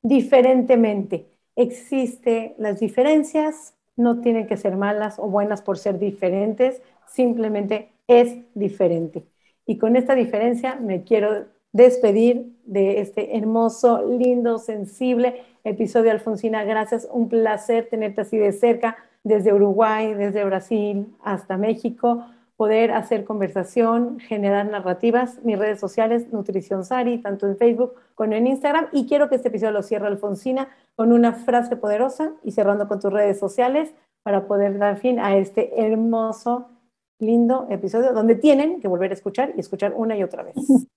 diferentemente. 0.02 1.26
Existe 1.56 2.54
las 2.58 2.80
diferencias, 2.80 3.74
no 3.96 4.20
tienen 4.20 4.46
que 4.46 4.56
ser 4.56 4.76
malas 4.76 5.18
o 5.18 5.28
buenas 5.28 5.62
por 5.62 5.78
ser 5.78 5.98
diferentes, 5.98 6.82
simplemente 7.06 7.92
es 8.08 8.38
diferente. 8.54 9.24
Y 9.66 9.78
con 9.78 9.96
esta 9.96 10.14
diferencia 10.14 10.76
me 10.76 11.04
quiero 11.04 11.46
despedir 11.72 12.56
de 12.64 13.00
este 13.00 13.36
hermoso, 13.36 14.04
lindo, 14.06 14.58
sensible 14.58 15.42
episodio, 15.64 16.10
Alfonsina. 16.10 16.64
Gracias, 16.64 17.08
un 17.12 17.28
placer 17.28 17.88
tenerte 17.88 18.22
así 18.22 18.38
de 18.38 18.52
cerca, 18.52 18.96
desde 19.22 19.52
Uruguay, 19.52 20.14
desde 20.14 20.44
Brasil 20.44 21.14
hasta 21.22 21.56
México, 21.58 22.24
poder 22.60 22.90
hacer 22.90 23.24
conversación, 23.24 24.20
generar 24.20 24.66
narrativas. 24.66 25.42
Mis 25.44 25.58
redes 25.58 25.80
sociales, 25.80 26.30
Nutrición 26.30 26.84
Sari, 26.84 27.16
tanto 27.16 27.46
en 27.46 27.56
Facebook 27.56 27.94
como 28.14 28.34
en 28.34 28.46
Instagram. 28.46 28.88
Y 28.92 29.06
quiero 29.06 29.30
que 29.30 29.36
este 29.36 29.48
episodio 29.48 29.72
lo 29.72 29.82
cierre 29.82 30.08
Alfonsina 30.08 30.68
con 30.94 31.10
una 31.10 31.32
frase 31.32 31.76
poderosa 31.76 32.34
y 32.44 32.50
cerrando 32.50 32.86
con 32.86 33.00
tus 33.00 33.10
redes 33.10 33.38
sociales 33.38 33.94
para 34.22 34.46
poder 34.46 34.76
dar 34.76 34.98
fin 34.98 35.18
a 35.20 35.38
este 35.38 35.80
hermoso, 35.80 36.68
lindo 37.18 37.66
episodio 37.70 38.12
donde 38.12 38.34
tienen 38.34 38.78
que 38.82 38.88
volver 38.88 39.12
a 39.12 39.14
escuchar 39.14 39.54
y 39.56 39.60
escuchar 39.60 39.94
una 39.96 40.14
y 40.18 40.22
otra 40.22 40.42
vez. 40.42 40.56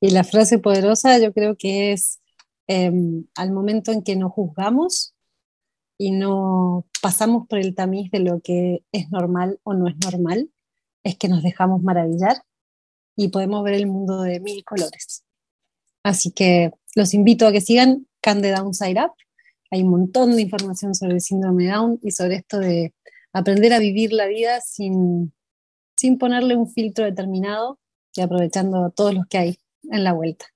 Y 0.00 0.10
la 0.10 0.22
frase 0.22 0.60
poderosa 0.60 1.18
yo 1.18 1.32
creo 1.32 1.56
que 1.56 1.90
es 1.90 2.20
em, 2.68 3.24
al 3.34 3.50
momento 3.50 3.90
en 3.90 4.04
que 4.04 4.14
nos 4.14 4.30
juzgamos 4.30 5.12
y 5.98 6.12
no 6.12 6.86
pasamos 7.02 7.48
por 7.48 7.58
el 7.58 7.74
tamiz 7.74 8.08
de 8.12 8.20
lo 8.20 8.38
que 8.38 8.84
es 8.92 9.10
normal 9.10 9.58
o 9.64 9.74
no 9.74 9.88
es 9.88 9.96
normal, 10.04 10.52
es 11.08 11.16
que 11.16 11.28
nos 11.28 11.42
dejamos 11.42 11.82
maravillar 11.82 12.42
y 13.16 13.28
podemos 13.28 13.64
ver 13.64 13.74
el 13.74 13.86
mundo 13.86 14.22
de 14.22 14.40
mil 14.40 14.62
colores. 14.64 15.24
Así 16.04 16.30
que 16.30 16.70
los 16.94 17.14
invito 17.14 17.46
a 17.46 17.52
que 17.52 17.60
sigan 17.60 18.06
Cande 18.20 18.50
Downside 18.50 19.00
Up. 19.02 19.12
Hay 19.70 19.82
un 19.82 19.90
montón 19.90 20.36
de 20.36 20.42
información 20.42 20.94
sobre 20.94 21.14
el 21.14 21.20
síndrome 21.20 21.66
Down 21.66 21.98
y 22.02 22.10
sobre 22.12 22.36
esto 22.36 22.58
de 22.58 22.94
aprender 23.32 23.72
a 23.72 23.78
vivir 23.78 24.12
la 24.12 24.26
vida 24.26 24.60
sin, 24.60 25.32
sin 25.96 26.18
ponerle 26.18 26.56
un 26.56 26.70
filtro 26.70 27.04
determinado 27.04 27.78
y 28.14 28.20
aprovechando 28.20 28.90
todos 28.90 29.14
los 29.14 29.26
que 29.26 29.38
hay 29.38 29.58
en 29.90 30.04
la 30.04 30.12
vuelta. 30.12 30.46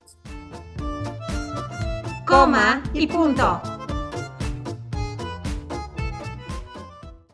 Coma 2.25 2.83
y 2.93 3.07
punto. 3.07 3.82